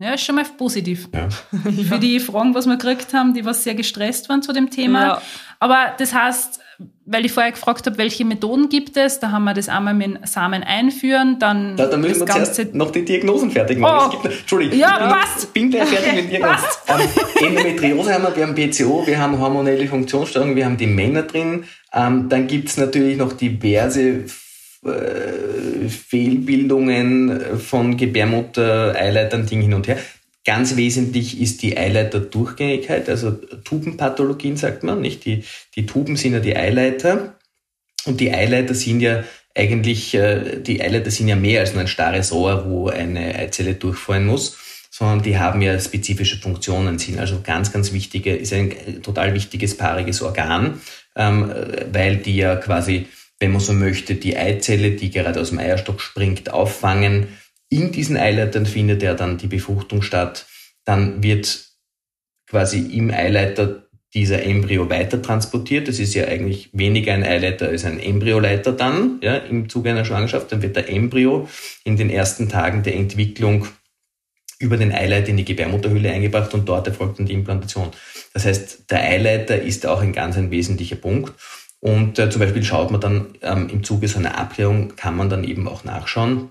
ja, 0.00 0.14
ist 0.14 0.24
schon 0.24 0.34
mal 0.34 0.44
positiv. 0.56 1.08
Ja. 1.14 1.28
Für 1.88 1.98
die 1.98 2.20
Fragen, 2.20 2.54
was 2.54 2.66
wir 2.66 2.76
gekriegt 2.76 3.12
haben, 3.12 3.34
die 3.34 3.44
was 3.44 3.64
sehr 3.64 3.74
gestresst 3.74 4.28
waren 4.28 4.42
zu 4.42 4.52
dem 4.52 4.70
Thema. 4.70 5.02
Ja. 5.02 5.22
Aber 5.58 5.94
das 5.98 6.14
heißt, 6.14 6.60
weil 7.04 7.26
ich 7.26 7.32
vorher 7.32 7.52
gefragt 7.52 7.86
habe, 7.86 7.98
welche 7.98 8.24
Methoden 8.24 8.68
gibt 8.70 8.96
es, 8.96 9.20
da 9.20 9.30
haben 9.30 9.44
wir 9.44 9.52
das 9.52 9.68
einmal 9.68 9.92
mit 9.92 10.26
Samen 10.26 10.62
einführen, 10.62 11.38
dann 11.38 11.76
da, 11.76 11.86
da 11.86 11.96
müssen 11.96 12.20
wir 12.20 12.26
Ganze 12.26 12.70
noch 12.72 12.90
die 12.90 13.04
Diagnosen 13.04 13.50
fertig 13.50 13.78
machen. 13.78 14.06
Oh. 14.16 14.22
Gibt, 14.22 14.40
Entschuldigung, 14.40 14.78
ja. 14.78 15.20
Ich 15.38 15.48
bin 15.48 15.70
gleich 15.70 15.88
fertig 15.88 16.22
mit 16.22 16.32
Diagnosen. 16.32 16.64
Ähm, 16.88 17.48
Endometriose 17.48 18.14
haben 18.14 18.22
wir, 18.22 18.36
wir 18.36 18.46
haben 18.46 18.54
PCO, 18.54 19.06
wir 19.06 19.18
haben 19.18 19.38
hormonelle 19.38 19.86
Funktionsstörungen, 19.86 20.56
wir 20.56 20.64
haben 20.64 20.78
die 20.78 20.86
Männer 20.86 21.22
drin. 21.22 21.64
Ähm, 21.92 22.28
dann 22.28 22.46
gibt 22.46 22.68
es 22.68 22.76
natürlich 22.76 23.16
noch 23.16 23.32
diverse 23.32 24.24
äh, 24.84 25.88
Fehlbildungen 25.88 27.58
von 27.58 27.96
Gebärmutter, 27.96 28.94
Eileitern, 28.96 29.46
Ding 29.46 29.60
hin 29.60 29.74
und 29.74 29.88
her. 29.88 29.98
Ganz 30.44 30.76
wesentlich 30.76 31.40
ist 31.40 31.62
die 31.62 31.76
Eileiterdurchgängigkeit, 31.76 33.08
also 33.10 33.32
Tubenpathologien 33.32 34.56
sagt 34.56 34.82
man, 34.84 35.00
nicht? 35.02 35.26
Die, 35.26 35.44
die 35.76 35.84
Tuben 35.84 36.16
sind 36.16 36.32
ja 36.32 36.40
die 36.40 36.56
Eileiter 36.56 37.38
und 38.06 38.20
die 38.20 38.32
Eileiter 38.32 38.74
sind 38.74 39.00
ja 39.00 39.22
eigentlich, 39.54 40.14
äh, 40.14 40.60
die 40.60 40.82
Eileiter 40.82 41.10
sind 41.10 41.28
ja 41.28 41.36
mehr 41.36 41.60
als 41.60 41.72
nur 41.72 41.82
ein 41.82 41.88
starres 41.88 42.32
Rohr, 42.32 42.64
wo 42.68 42.88
eine 42.88 43.34
Eizelle 43.34 43.74
durchfallen 43.74 44.26
muss, 44.26 44.56
sondern 44.90 45.22
die 45.22 45.38
haben 45.38 45.60
ja 45.60 45.78
spezifische 45.78 46.38
Funktionen, 46.38 46.98
sind 46.98 47.18
also 47.18 47.40
ganz, 47.42 47.72
ganz 47.72 47.92
wichtige, 47.92 48.34
ist 48.34 48.52
ein 48.52 49.02
total 49.02 49.34
wichtiges 49.34 49.76
paariges 49.76 50.22
Organ, 50.22 50.80
ähm, 51.16 51.52
weil 51.92 52.16
die 52.16 52.36
ja 52.36 52.56
quasi, 52.56 53.06
wenn 53.38 53.52
man 53.52 53.60
so 53.60 53.72
möchte, 53.72 54.14
die 54.14 54.36
Eizelle, 54.36 54.92
die 54.92 55.10
gerade 55.10 55.40
aus 55.40 55.50
dem 55.50 55.58
Eierstock 55.58 56.00
springt, 56.00 56.52
auffangen, 56.52 57.28
in 57.68 57.92
diesen 57.92 58.16
Eileitern 58.16 58.66
findet 58.66 59.02
ja 59.02 59.14
dann 59.14 59.38
die 59.38 59.46
Befruchtung 59.46 60.02
statt. 60.02 60.46
Dann 60.84 61.22
wird 61.22 61.70
quasi 62.48 62.80
im 62.80 63.10
Eileiter 63.10 63.84
dieser 64.12 64.42
Embryo 64.42 64.90
weiter 64.90 65.22
transportiert. 65.22 65.86
Das 65.86 66.00
ist 66.00 66.14
ja 66.14 66.26
eigentlich 66.26 66.70
weniger 66.72 67.14
ein 67.14 67.22
Eileiter 67.22 67.68
als 67.68 67.84
ein 67.84 68.00
Embryoleiter 68.00 68.72
dann, 68.72 69.20
ja, 69.22 69.36
im 69.36 69.68
Zuge 69.68 69.90
einer 69.90 70.04
Schwangerschaft. 70.04 70.50
Dann 70.50 70.62
wird 70.62 70.74
der 70.74 70.90
Embryo 70.90 71.48
in 71.84 71.96
den 71.96 72.10
ersten 72.10 72.48
Tagen 72.48 72.82
der 72.82 72.96
Entwicklung 72.96 73.68
über 74.60 74.76
den 74.76 74.92
Eileiter 74.92 75.28
in 75.28 75.38
die 75.38 75.44
Gebärmutterhülle 75.44 76.12
eingebracht 76.12 76.54
und 76.54 76.68
dort 76.68 76.86
erfolgt 76.86 77.18
dann 77.18 77.26
die 77.26 77.32
Implantation. 77.32 77.90
Das 78.32 78.44
heißt, 78.44 78.90
der 78.90 79.02
Eileiter 79.02 79.60
ist 79.60 79.86
auch 79.86 80.00
ein 80.00 80.12
ganz 80.12 80.36
ein 80.36 80.50
wesentlicher 80.50 80.96
Punkt. 80.96 81.32
Und 81.80 82.18
äh, 82.18 82.28
zum 82.28 82.40
Beispiel 82.40 82.62
schaut 82.62 82.90
man 82.90 83.00
dann 83.00 83.38
ähm, 83.40 83.68
im 83.70 83.82
Zuge 83.82 84.06
so 84.06 84.18
einer 84.18 84.38
Abklärung, 84.38 84.94
kann 84.96 85.16
man 85.16 85.30
dann 85.30 85.44
eben 85.44 85.66
auch 85.66 85.82
nachschauen, 85.82 86.50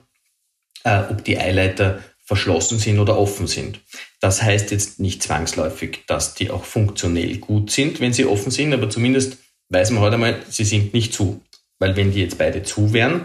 äh, 0.83 1.03
ob 1.09 1.23
die 1.23 1.37
Eileiter 1.37 1.99
verschlossen 2.25 2.79
sind 2.79 2.99
oder 2.99 3.17
offen 3.17 3.45
sind. 3.45 3.79
Das 4.19 4.41
heißt 4.41 4.71
jetzt 4.71 4.99
nicht 4.99 5.21
zwangsläufig, 5.21 6.03
dass 6.07 6.33
die 6.33 6.49
auch 6.49 6.63
funktionell 6.63 7.37
gut 7.37 7.71
sind, 7.71 8.01
wenn 8.01 8.13
sie 8.13 8.25
offen 8.25 8.51
sind, 8.51 8.73
aber 8.73 8.89
zumindest 8.89 9.37
weiß 9.69 9.91
man 9.91 10.01
heute 10.01 10.15
einmal, 10.15 10.39
sie 10.49 10.65
sind 10.65 10.93
nicht 10.93 11.13
zu. 11.13 11.41
Weil 11.77 11.95
wenn 11.95 12.11
die 12.11 12.21
jetzt 12.21 12.39
beide 12.39 12.63
zu 12.63 12.91
wären, 12.91 13.21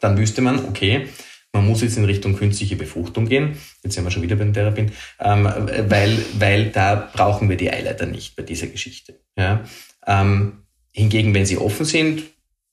dann 0.00 0.18
wüsste 0.18 0.42
man, 0.42 0.64
okay, 0.66 1.08
man 1.54 1.66
muss 1.66 1.82
jetzt 1.82 1.96
in 1.96 2.04
Richtung 2.04 2.36
künstliche 2.36 2.76
Befruchtung 2.76 3.26
gehen. 3.26 3.56
Jetzt 3.82 3.94
sind 3.94 4.04
wir 4.04 4.10
schon 4.10 4.22
wieder 4.22 4.36
bei 4.36 4.44
den 4.44 4.52
Therapien, 4.52 4.90
ähm, 5.20 5.44
weil, 5.88 6.18
weil 6.38 6.70
da 6.70 7.08
brauchen 7.14 7.48
wir 7.48 7.56
die 7.56 7.72
Eileiter 7.72 8.06
nicht 8.06 8.36
bei 8.36 8.42
dieser 8.42 8.66
Geschichte. 8.66 9.20
Ja? 9.38 9.64
Ähm, 10.06 10.64
hingegen, 10.90 11.32
wenn 11.32 11.46
sie 11.46 11.56
offen 11.56 11.86
sind, 11.86 12.24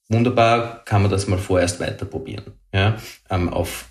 wunderbar, 0.10 0.84
kann 0.84 1.04
man 1.04 1.12
das 1.12 1.28
mal 1.28 1.38
vorerst 1.38 1.80
weiter 1.80 2.06
probieren. 2.06 2.54
Ja? 2.74 2.98
Ähm, 3.30 3.50
auf 3.50 3.88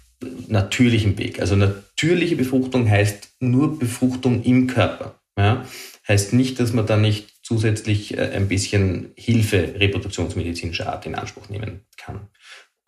natürlichem 0.49 1.17
Weg. 1.19 1.41
Also 1.41 1.55
natürliche 1.55 2.37
Befruchtung 2.37 2.91
heißt 2.91 3.37
nur 3.39 3.79
Befruchtung 3.79 4.43
im 4.43 4.67
Körper. 4.67 5.21
Ja? 5.39 5.65
Heißt 6.09 6.33
nicht, 6.33 6.59
dass 6.59 6.73
man 6.73 6.87
da 6.87 6.97
nicht 6.97 7.29
zusätzlich 7.45 8.19
äh, 8.19 8.33
ein 8.33 8.49
bisschen 8.49 9.13
Hilfe 9.15 9.75
reproduktionsmedizinischer 9.79 10.93
Art 10.93 11.07
in 11.07 11.15
Anspruch 11.15 11.49
nehmen 11.49 11.87
kann. 11.97 12.29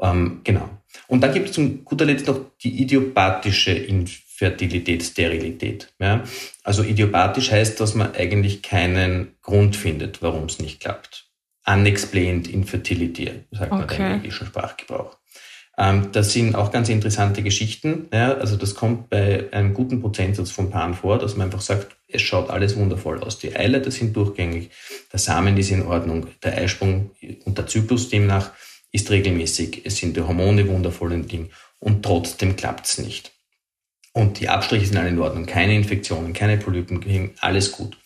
Ähm, 0.00 0.40
genau. 0.42 0.68
Und 1.08 1.20
dann 1.22 1.32
gibt 1.32 1.48
es 1.48 1.54
zum 1.54 1.84
guter 1.84 2.04
Letzt 2.04 2.26
noch 2.26 2.40
die 2.62 2.82
idiopathische 2.82 3.72
Infertilität, 3.72 5.02
Sterilität. 5.02 5.92
Ja? 5.98 6.24
Also 6.62 6.82
idiopathisch 6.82 7.50
heißt, 7.50 7.80
dass 7.80 7.94
man 7.94 8.14
eigentlich 8.14 8.62
keinen 8.62 9.36
Grund 9.42 9.76
findet, 9.76 10.22
warum 10.22 10.44
es 10.44 10.58
nicht 10.58 10.80
klappt. 10.80 11.26
Unexplained 11.66 12.48
Infertility, 12.48 13.30
sagt 13.52 13.72
okay. 13.72 13.98
man 13.98 14.10
im 14.10 14.16
englischen 14.16 14.46
Sprachgebrauch. 14.46 15.16
Ähm, 15.78 16.08
das 16.12 16.32
sind 16.32 16.54
auch 16.54 16.70
ganz 16.70 16.88
interessante 16.88 17.42
Geschichten. 17.42 18.08
Ja, 18.12 18.34
also 18.34 18.56
das 18.56 18.74
kommt 18.74 19.08
bei 19.08 19.48
einem 19.52 19.72
guten 19.74 20.00
Prozentsatz 20.00 20.50
von 20.50 20.70
Paaren 20.70 20.94
vor, 20.94 21.18
dass 21.18 21.36
man 21.36 21.46
einfach 21.46 21.60
sagt, 21.60 21.96
es 22.08 22.20
schaut 22.22 22.50
alles 22.50 22.76
wundervoll 22.76 23.20
aus. 23.20 23.38
Die 23.38 23.56
Eileiter 23.56 23.90
sind 23.90 24.14
durchgängig, 24.14 24.70
der 25.12 25.18
Samen 25.18 25.56
ist 25.56 25.70
in 25.70 25.82
Ordnung, 25.86 26.26
der 26.42 26.58
Eisprung 26.58 27.10
und 27.44 27.56
der 27.56 27.66
Zyklus 27.66 28.10
demnach 28.10 28.50
ist 28.92 29.10
regelmäßig, 29.10 29.82
es 29.84 29.96
sind 29.96 30.16
die 30.16 30.20
Hormone 30.20 30.68
wundervoll 30.68 31.12
im 31.12 31.26
Ding 31.26 31.50
und 31.78 32.04
trotzdem 32.04 32.56
klappt 32.56 32.86
es 32.86 32.98
nicht. 32.98 33.32
Und 34.12 34.40
die 34.40 34.48
Abstriche 34.48 34.86
sind 34.86 34.98
alle 34.98 35.08
in 35.08 35.18
Ordnung, 35.18 35.46
keine 35.46 35.74
Infektionen, 35.74 36.34
keine 36.34 36.58
Polypen, 36.58 37.32
alles 37.40 37.72
gut. 37.72 37.96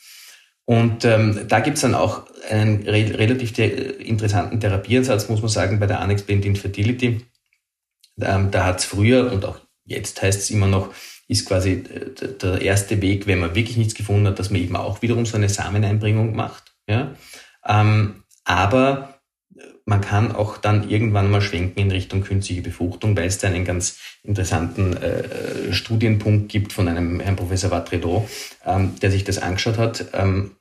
Und 0.65 1.05
ähm, 1.05 1.47
da 1.49 1.61
gibt's 1.61 1.81
dann 1.83 1.95
auch 1.95 2.27
einen 2.49 2.83
re 2.83 3.19
relativ 3.19 3.57
interessanten 3.59 4.61
Therapieansatz, 4.61 5.29
muss 5.29 5.41
man 5.41 5.49
sagen, 5.49 5.79
bei 5.79 5.87
der 5.87 6.01
Unexplained 6.01 6.45
Infertility. 6.45 7.21
Ähm, 8.21 8.51
da 8.51 8.65
hat's 8.65 8.85
früher 8.85 9.33
und 9.33 9.45
auch 9.45 9.61
jetzt 9.85 10.23
heißt 10.23 10.41
es 10.41 10.51
immer 10.51 10.67
noch, 10.67 10.93
ist 11.29 11.47
quasi 11.47 11.73
äh, 11.73 12.37
der 12.41 12.63
erste 12.63 13.01
Weg, 13.01 13.27
wenn 13.27 13.41
man 13.41 13.55
wirklich 13.55 13.77
nichts 13.77 13.95
gefunden 13.95 14.27
hat, 14.27 14.39
dass 14.39 14.51
man 14.51 14.61
eben 14.61 14.77
auch 14.77 15.03
wiederum 15.03 15.27
so 15.27 15.37
eine 15.37 15.49
Sameneinbringung 15.49 16.35
macht. 16.35 16.75
Ja? 16.89 17.15
Ähm, 17.65 18.25
aber 18.45 19.16
man 19.87 20.01
kann 20.01 20.33
auch 20.33 20.59
dann 20.59 20.91
irgendwann 20.91 21.31
mal 21.31 21.41
schwenken 21.41 21.79
in 21.81 21.91
Richtung 21.91 22.23
künstliche 22.23 22.61
Befruchtung, 22.61 23.17
weil 23.17 23.27
es 23.27 23.39
da 23.39 23.47
einen 23.47 23.65
ganz 23.65 23.99
interessanten 24.25 24.97
äh, 24.97 25.73
Studienpunkt 25.73 26.49
gibt 26.49 26.73
von 26.73 26.89
einem 26.89 27.21
Herrn 27.21 27.37
Professor 27.37 27.71
Vatredo, 27.71 28.29
ähm, 28.65 28.99
der 29.01 29.13
sich 29.13 29.25
das 29.25 29.39
angeschaut 29.39 29.79
hat, 29.79 30.07
ähm, 30.13 30.57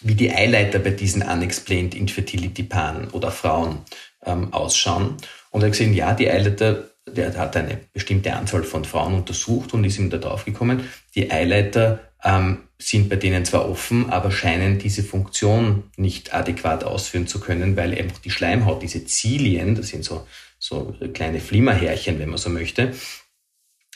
wie 0.00 0.14
die 0.14 0.34
Eileiter 0.34 0.80
bei 0.80 0.90
diesen 0.90 1.22
unexplained 1.22 1.94
infertility 1.94 2.64
Paaren 2.64 3.08
oder 3.10 3.30
Frauen 3.30 3.78
ähm, 4.26 4.52
ausschauen. 4.52 5.16
Und 5.50 5.62
er 5.62 5.66
hat 5.66 5.72
gesehen, 5.72 5.94
ja, 5.94 6.12
die 6.12 6.28
Eileiter 6.28 6.90
der 7.06 7.36
hat 7.36 7.56
eine 7.56 7.78
bestimmte 7.92 8.34
Anzahl 8.34 8.62
von 8.62 8.84
Frauen 8.84 9.14
untersucht 9.14 9.74
und 9.74 9.84
ist 9.84 9.98
ihm 9.98 10.10
da 10.10 10.18
drauf 10.18 10.44
gekommen, 10.44 10.88
die 11.14 11.30
Eileiter 11.30 12.09
ähm, 12.24 12.58
sind 12.78 13.08
bei 13.08 13.16
denen 13.16 13.44
zwar 13.44 13.68
offen, 13.68 14.10
aber 14.10 14.30
scheinen 14.30 14.78
diese 14.78 15.02
Funktion 15.02 15.84
nicht 15.96 16.34
adäquat 16.34 16.84
ausführen 16.84 17.26
zu 17.26 17.40
können, 17.40 17.76
weil 17.76 17.96
einfach 17.98 18.18
die 18.18 18.30
Schleimhaut, 18.30 18.82
diese 18.82 19.04
Zilien, 19.04 19.74
das 19.74 19.88
sind 19.88 20.04
so, 20.04 20.26
so 20.58 20.96
kleine 21.12 21.40
Flimmerhärchen, 21.40 22.18
wenn 22.18 22.30
man 22.30 22.38
so 22.38 22.50
möchte, 22.50 22.92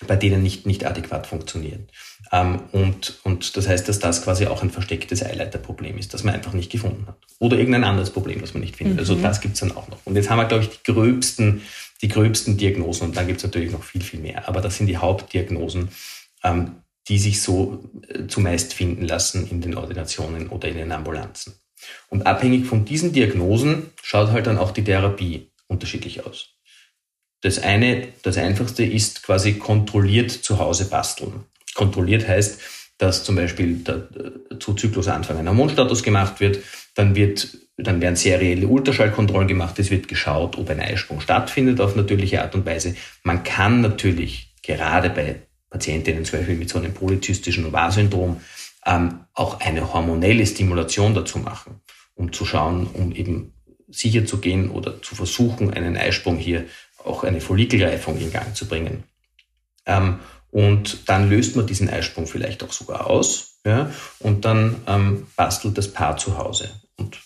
bei 0.07 0.17
denen 0.17 0.43
nicht, 0.43 0.67
nicht 0.67 0.85
adäquat 0.85 1.27
funktionieren. 1.27 1.89
Ähm, 2.33 2.63
und, 2.73 3.21
und 3.23 3.57
das 3.57 3.69
heißt, 3.69 3.89
dass 3.89 4.01
das 4.01 4.23
quasi 4.23 4.47
auch 4.47 4.63
ein 4.63 4.71
verstecktes 4.71 5.25
Eileiterproblem 5.25 5.99
ist, 5.99 6.13
das 6.15 6.25
man 6.25 6.35
einfach 6.35 6.53
nicht 6.53 6.71
gefunden 6.71 7.07
hat. 7.07 7.17
Oder 7.39 7.59
irgendein 7.59 7.85
anderes 7.85 8.11
Problem, 8.11 8.41
das 8.41 8.55
man 8.55 8.63
nicht 8.63 8.77
findet. 8.77 8.99
Also 8.99 9.15
mhm. 9.15 9.19
Also 9.19 9.29
das 9.29 9.41
gibt's 9.41 9.61
dann 9.61 9.77
auch 9.77 9.89
noch. 9.89 9.99
Und 10.05 10.17
jetzt 10.17 10.31
haben 10.31 10.39
wir, 10.39 10.47
glaube 10.47 10.65
ich, 10.65 10.71
die 10.71 10.93
gröbsten, 10.93 11.63
die 12.03 12.09
gröbsten 12.09 12.57
Diagnosen 12.57 13.09
und 13.09 13.17
dann 13.17 13.27
gibt's 13.27 13.45
natürlich 13.45 13.71
noch 13.71 13.85
viel, 13.85 14.03
viel 14.03 14.21
mehr. 14.21 14.49
Aber 14.49 14.61
das 14.61 14.77
sind 14.77 14.89
die 14.89 14.97
Hauptdiagnosen, 14.97 15.89
ähm, 16.43 16.77
die 17.09 17.19
sich 17.19 17.43
so 17.43 17.85
äh, 18.09 18.27
zumeist 18.27 18.75
finden 18.75 19.07
lassen 19.07 19.49
in 19.49 19.61
den 19.61 19.77
Ordinationen 19.77 20.49
oder 20.49 20.69
in 20.69 20.77
den 20.77 20.93
Ambulanzen. 20.93 21.55
Und 22.09 22.27
abhängig 22.27 22.67
von 22.67 22.85
diesen 22.85 23.13
Diagnosen 23.13 23.91
schaut 24.03 24.31
halt 24.31 24.47
dann 24.47 24.59
auch 24.59 24.71
die 24.71 24.85
Therapie 24.85 25.51
unterschiedlich 25.69 26.25
aus. 26.25 26.51
Das 27.43 27.63
eine, 27.63 28.09
das 28.23 28.39
einfachste 28.39 28.85
ist 28.85 29.23
quasi 29.23 29.55
kontrolliert 29.55 30.31
zu 30.31 30.59
Hause 30.59 30.87
basteln. 30.87 31.45
Kontrolliert 31.75 32.27
heißt, 32.27 32.61
dass 32.97 33.25
zum 33.25 33.37
Beispiel 33.37 33.77
der, 33.77 33.97
äh, 33.97 34.59
zu 34.59 34.75
Zyklusanfang 34.75 35.39
ein 35.39 35.49
Hormonstatus 35.49 36.03
gemacht 36.03 36.41
wird, 36.41 36.61
dann 36.95 37.15
wird, 37.15 37.59
dann 37.77 38.01
werden 38.01 38.17
serielle 38.17 38.67
Ultraschallkontrollen 38.67 39.49
gemacht, 39.49 39.79
es 39.79 39.91
wird 39.91 40.09
geschaut, 40.09 40.57
ob 40.57 40.71
ein 40.71 40.81
Eisprung 40.81 41.21
stattfindet 41.21 41.81
auf 41.81 41.97
natürliche 41.97 42.41
Art 42.41 42.55
und 42.55 42.65
Weise. 42.65 42.95
Man 43.25 43.43
kann 43.43 43.81
natürlich 43.81 44.55
gerade 44.63 45.11
bei 45.11 45.43
Patientinnen 45.75 46.25
zum 46.25 46.39
Beispiel 46.39 46.55
mit 46.55 46.69
so 46.69 46.79
einem 46.79 46.95
polyzystischen 46.95 47.67
Ovarsyndrom 47.67 48.41
ähm, 48.87 49.25
auch 49.35 49.59
eine 49.59 49.93
hormonelle 49.93 50.47
Stimulation 50.47 51.15
dazu 51.15 51.39
machen, 51.39 51.81
um 52.15 52.33
zu 52.33 52.47
schauen, 52.47 52.87
um 52.87 53.11
eben 53.11 53.53
sicher 53.89 54.25
zu 54.25 54.39
gehen 54.39 54.71
oder 54.71 55.03
zu 55.03 55.17
versuchen, 55.17 55.75
einen 55.75 55.97
Eisprung 55.97 56.37
hier 56.37 56.67
auch 57.03 57.25
eine 57.25 57.41
Follikelreifung 57.41 58.17
in 58.19 58.31
Gang 58.31 58.55
zu 58.55 58.69
bringen. 58.69 59.03
Ähm, 59.85 60.21
und 60.53 61.09
dann 61.09 61.29
löst 61.29 61.57
man 61.57 61.67
diesen 61.67 61.91
Eisprung 61.91 62.29
vielleicht 62.29 62.63
auch 62.63 62.73
sogar 62.73 63.09
aus 63.09 63.59
ja, 63.67 63.91
und 64.21 64.45
dann 64.45 64.77
ähm, 64.87 65.27
bastelt 65.35 65.77
das 65.77 65.93
Paar 65.93 66.17
zu 66.17 66.39
Hause. 66.39 66.71
Und 66.97 67.19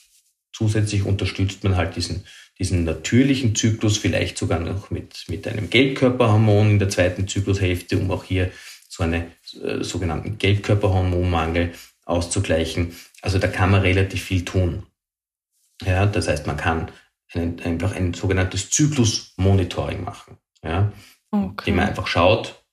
zusätzlich 0.54 1.04
unterstützt 1.04 1.62
man 1.64 1.76
halt 1.76 1.96
diesen, 1.96 2.24
diesen 2.58 2.84
natürlichen 2.84 3.54
Zyklus, 3.54 3.98
vielleicht 3.98 4.36
sogar 4.36 4.58
noch 4.58 4.90
mit, 4.90 5.24
mit 5.28 5.46
einem 5.46 5.70
Gelbkörperhormon 5.70 6.70
in 6.72 6.78
der 6.78 6.88
zweiten 6.88 7.28
Zyklushälfte, 7.28 7.98
um 7.98 8.10
auch 8.10 8.24
hier 8.24 8.50
so 8.88 9.04
einen 9.04 9.30
äh, 9.62 9.82
sogenannten 9.82 10.38
Gelbkörperhormonmangel 10.38 11.72
auszugleichen. 12.04 12.96
Also 13.22 13.38
da 13.38 13.46
kann 13.46 13.70
man 13.70 13.82
relativ 13.82 14.22
viel 14.22 14.44
tun. 14.44 14.86
Ja, 15.84 16.06
das 16.06 16.26
heißt, 16.26 16.46
man 16.46 16.56
kann 16.56 16.90
ein, 17.34 17.60
einfach 17.60 17.94
ein 17.94 18.14
sogenanntes 18.14 18.70
Zyklusmonitoring 18.70 20.02
machen. 20.02 20.38
Ja, 20.64 20.92
okay. 21.30 21.70
Indem 21.70 21.76
man 21.76 21.88
einfach 21.88 22.08
schaut, 22.08 22.64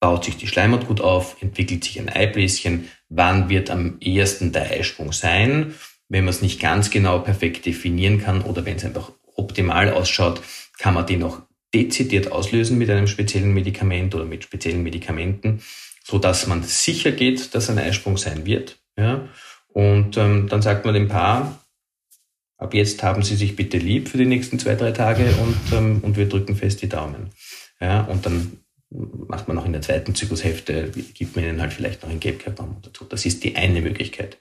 baut 0.00 0.24
sich 0.24 0.36
die 0.36 0.48
Schleimhaut 0.48 0.86
gut 0.86 1.00
auf, 1.00 1.40
entwickelt 1.42 1.84
sich 1.84 2.00
ein 2.00 2.08
Eibläschen, 2.08 2.88
wann 3.08 3.48
wird 3.48 3.70
am 3.70 3.98
ehesten 4.00 4.52
der 4.52 4.70
Eisprung 4.70 5.12
sein. 5.12 5.74
Wenn 6.08 6.24
man 6.24 6.32
es 6.32 6.42
nicht 6.42 6.58
ganz 6.58 6.90
genau 6.90 7.18
perfekt 7.18 7.66
definieren 7.66 8.20
kann 8.20 8.42
oder 8.42 8.64
wenn 8.64 8.76
es 8.76 8.84
einfach 8.84 9.12
optimal 9.38 9.92
ausschaut, 9.92 10.42
kann 10.78 10.94
man 10.94 11.06
den 11.06 11.22
auch 11.22 11.40
dezidiert 11.74 12.32
auslösen 12.32 12.78
mit 12.78 12.90
einem 12.90 13.06
speziellen 13.06 13.52
Medikament 13.52 14.14
oder 14.14 14.24
mit 14.24 14.44
speziellen 14.44 14.82
Medikamenten, 14.82 15.62
so 16.04 16.18
dass 16.18 16.46
man 16.46 16.62
sicher 16.62 17.12
geht, 17.12 17.54
dass 17.54 17.70
ein 17.70 17.78
Eisprung 17.78 18.16
sein 18.16 18.46
wird. 18.46 18.78
Ja? 18.96 19.28
Und 19.68 20.16
ähm, 20.16 20.48
dann 20.48 20.62
sagt 20.62 20.84
man 20.84 20.94
dem 20.94 21.08
Paar, 21.08 21.62
ab 22.56 22.74
jetzt 22.74 23.02
haben 23.02 23.22
Sie 23.22 23.36
sich 23.36 23.54
bitte 23.54 23.78
lieb 23.78 24.08
für 24.08 24.18
die 24.18 24.26
nächsten 24.26 24.58
zwei, 24.58 24.74
drei 24.74 24.92
Tage 24.92 25.30
und, 25.36 25.72
ähm, 25.72 26.00
und 26.02 26.16
wir 26.16 26.28
drücken 26.28 26.56
fest 26.56 26.82
die 26.82 26.88
Daumen. 26.88 27.30
Ja, 27.80 28.02
und 28.02 28.26
dann 28.26 28.58
macht 28.90 29.46
man 29.46 29.56
noch 29.56 29.66
in 29.66 29.72
der 29.72 29.82
zweiten 29.82 30.14
Zyklushälfte, 30.14 30.90
gibt 31.14 31.36
man 31.36 31.44
ihnen 31.44 31.60
halt 31.60 31.72
vielleicht 31.72 32.02
noch 32.02 32.10
ein 32.10 32.20
Gelbkörperhormon 32.20 32.82
dazu. 32.82 33.04
Das 33.04 33.26
ist 33.26 33.44
die 33.44 33.54
eine 33.54 33.82
Möglichkeit. 33.82 34.38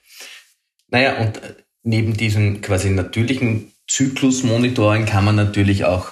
Naja, 0.87 1.17
und 1.19 1.37
äh, 1.43 1.55
neben 1.83 2.13
diesem 2.15 2.61
quasi 2.61 2.89
natürlichen 2.89 3.73
Zyklusmonitoring 3.87 5.05
kann 5.05 5.25
man 5.25 5.35
natürlich 5.35 5.85
auch 5.85 6.11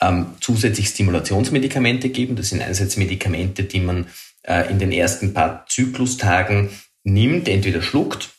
ähm, 0.00 0.26
zusätzlich 0.40 0.88
Stimulationsmedikamente 0.88 2.10
geben. 2.10 2.36
Das 2.36 2.50
sind 2.50 2.62
einerseits 2.62 2.96
Medikamente, 2.96 3.64
die 3.64 3.80
man 3.80 4.06
äh, 4.42 4.70
in 4.70 4.78
den 4.78 4.92
ersten 4.92 5.34
paar 5.34 5.66
Zyklustagen 5.68 6.70
nimmt, 7.04 7.48
entweder 7.48 7.82
schluckt 7.82 8.30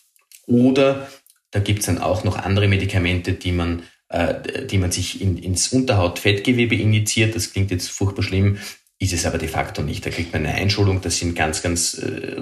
oder 0.45 1.07
da 1.51 1.59
gibt 1.59 1.79
es 1.79 1.85
dann 1.85 1.97
auch 1.99 2.23
noch 2.23 2.37
andere 2.37 2.67
Medikamente, 2.67 3.33
die 3.33 3.51
man, 3.51 3.83
äh, 4.09 4.65
die 4.65 4.77
man 4.77 4.91
sich 4.91 5.21
in, 5.21 5.37
ins 5.37 5.69
Unterhautfettgewebe 5.69 6.75
injiziert. 6.75 7.35
Das 7.35 7.51
klingt 7.51 7.71
jetzt 7.71 7.89
furchtbar 7.89 8.23
schlimm, 8.23 8.57
ist 8.99 9.13
es 9.13 9.25
aber 9.25 9.37
de 9.37 9.47
facto 9.47 9.81
nicht. 9.81 10.05
Da 10.05 10.09
kriegt 10.09 10.33
man 10.33 10.45
eine 10.45 10.55
Einschulung, 10.55 11.01
das 11.01 11.17
sind 11.17 11.35
ganz, 11.35 11.61
ganz 11.61 11.95
äh, 11.95 12.41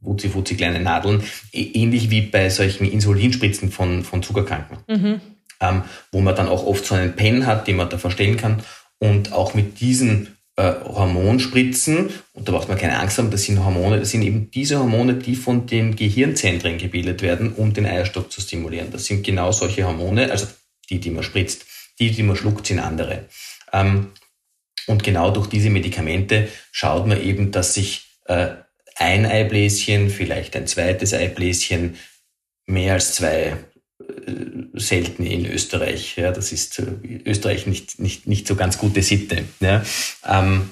wutzi-wutzi 0.00 0.56
kleine 0.56 0.80
Nadeln, 0.80 1.22
ähnlich 1.52 2.10
wie 2.10 2.22
bei 2.22 2.48
solchen 2.50 2.90
Insulinspritzen 2.90 3.70
von, 3.70 4.02
von 4.02 4.22
Zuckerkranken, 4.22 4.78
mhm. 4.88 5.20
Ähm, 5.60 5.82
wo 6.12 6.20
man 6.20 6.34
dann 6.34 6.48
auch 6.48 6.64
oft 6.66 6.84
so 6.84 6.94
einen 6.94 7.14
Pen 7.14 7.46
hat, 7.46 7.66
den 7.66 7.76
man 7.76 7.90
da 7.90 7.98
verstellen 7.98 8.36
kann. 8.36 8.62
Und 8.98 9.32
auch 9.32 9.54
mit 9.54 9.80
diesen 9.80 10.36
äh, 10.56 10.72
Hormonspritzen, 10.84 12.10
und 12.32 12.48
da 12.48 12.52
braucht 12.52 12.68
man 12.68 12.78
keine 12.78 12.98
Angst 12.98 13.18
haben, 13.18 13.30
das 13.30 13.44
sind 13.44 13.64
Hormone, 13.64 13.98
das 13.98 14.10
sind 14.10 14.22
eben 14.22 14.50
diese 14.50 14.78
Hormone, 14.78 15.14
die 15.14 15.36
von 15.36 15.66
den 15.66 15.96
Gehirnzentren 15.96 16.78
gebildet 16.78 17.22
werden, 17.22 17.52
um 17.54 17.72
den 17.72 17.86
Eierstock 17.86 18.30
zu 18.30 18.40
stimulieren. 18.40 18.90
Das 18.90 19.06
sind 19.06 19.24
genau 19.24 19.52
solche 19.52 19.84
Hormone, 19.84 20.30
also 20.30 20.46
die, 20.90 21.00
die 21.00 21.10
man 21.10 21.22
spritzt. 21.22 21.66
Die, 21.98 22.10
die 22.10 22.22
man 22.22 22.36
schluckt, 22.36 22.66
sind 22.66 22.78
andere. 22.78 23.26
Ähm, 23.72 24.12
und 24.86 25.04
genau 25.04 25.30
durch 25.30 25.46
diese 25.46 25.70
Medikamente 25.70 26.48
schaut 26.72 27.06
man 27.06 27.22
eben, 27.22 27.52
dass 27.52 27.74
sich 27.74 28.06
äh, 28.24 28.48
ein 28.96 29.24
Eibläschen, 29.26 30.10
vielleicht 30.10 30.56
ein 30.56 30.66
zweites 30.66 31.14
Eibläschen, 31.14 31.96
mehr 32.66 32.94
als 32.94 33.14
zwei 33.14 33.56
selten 34.74 35.24
in 35.24 35.46
Österreich. 35.46 36.16
Ja, 36.16 36.32
das 36.32 36.52
ist 36.52 36.78
äh, 36.78 36.84
Österreich 37.24 37.66
nicht, 37.66 37.98
nicht, 38.00 38.26
nicht 38.26 38.46
so 38.46 38.56
ganz 38.56 38.78
gute 38.78 39.02
Sitte. 39.02 39.44
Ja, 39.60 39.82
ähm, 40.26 40.70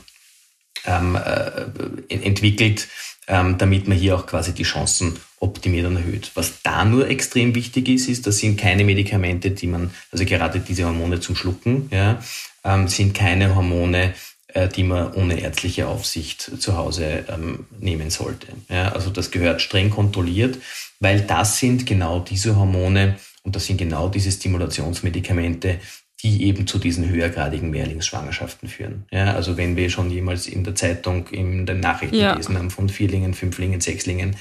ähm, 0.84 1.16
äh, 1.16 2.14
entwickelt, 2.14 2.88
ähm, 3.26 3.58
damit 3.58 3.88
man 3.88 3.98
hier 3.98 4.16
auch 4.16 4.26
quasi 4.26 4.52
die 4.52 4.62
Chancen 4.62 5.18
optimiert 5.40 5.86
und 5.86 5.96
erhöht. 5.96 6.30
Was 6.34 6.62
da 6.62 6.84
nur 6.84 7.08
extrem 7.08 7.54
wichtig 7.54 7.88
ist, 7.88 8.08
ist, 8.08 8.26
das 8.26 8.38
sind 8.38 8.58
keine 8.58 8.84
Medikamente, 8.84 9.50
die 9.50 9.66
man, 9.66 9.90
also 10.10 10.24
gerade 10.24 10.60
diese 10.60 10.84
Hormone 10.84 11.20
zum 11.20 11.36
Schlucken, 11.36 11.88
ja, 11.92 12.22
ähm, 12.64 12.88
sind 12.88 13.14
keine 13.14 13.54
Hormone, 13.54 14.14
äh, 14.48 14.68
die 14.68 14.82
man 14.82 15.12
ohne 15.14 15.40
ärztliche 15.40 15.86
Aufsicht 15.86 16.50
zu 16.58 16.76
Hause 16.76 17.24
ähm, 17.28 17.66
nehmen 17.80 18.10
sollte. 18.10 18.48
Ja, 18.68 18.92
also 18.92 19.10
das 19.10 19.30
gehört 19.30 19.60
streng 19.60 19.90
kontrolliert, 19.90 20.58
weil 21.00 21.20
das 21.20 21.58
sind 21.58 21.86
genau 21.86 22.20
diese 22.20 22.56
Hormone 22.56 23.16
und 23.42 23.56
das 23.56 23.66
sind 23.66 23.78
genau 23.78 24.08
diese 24.08 24.30
Stimulationsmedikamente, 24.30 25.80
die 26.22 26.44
eben 26.44 26.66
zu 26.66 26.78
diesen 26.78 27.08
höhergradigen 27.08 27.70
Mehrlingsschwangerschaften 27.70 28.68
führen. 28.68 29.06
Ja, 29.12 29.34
also 29.34 29.56
wenn 29.56 29.76
wir 29.76 29.88
schon 29.88 30.10
jemals 30.10 30.46
in 30.48 30.64
der 30.64 30.74
Zeitung, 30.74 31.28
in 31.28 31.64
den 31.64 31.80
Nachrichten 31.80 32.16
ja. 32.16 32.32
gelesen 32.32 32.58
haben 32.58 32.70
von 32.70 32.88
Vierlingen, 32.88 33.34
Fünflingen, 33.34 33.80
Sechslingen, 33.80 34.36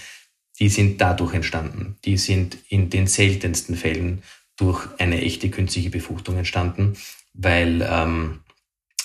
die 0.60 0.70
sind 0.70 1.00
dadurch 1.00 1.36
entstanden. 1.36 1.98
Die 2.04 2.18
sind 2.18 2.58
in 2.70 2.90
den 2.90 3.06
seltensten 3.06 3.76
Fällen 3.76 4.24
durch 4.56 4.88
eine 4.98 5.22
echte 5.22 5.50
künstliche 5.50 5.92
Befruchtung 5.92 6.38
entstanden, 6.38 6.98
weil 7.34 7.88
ähm, 7.88 8.40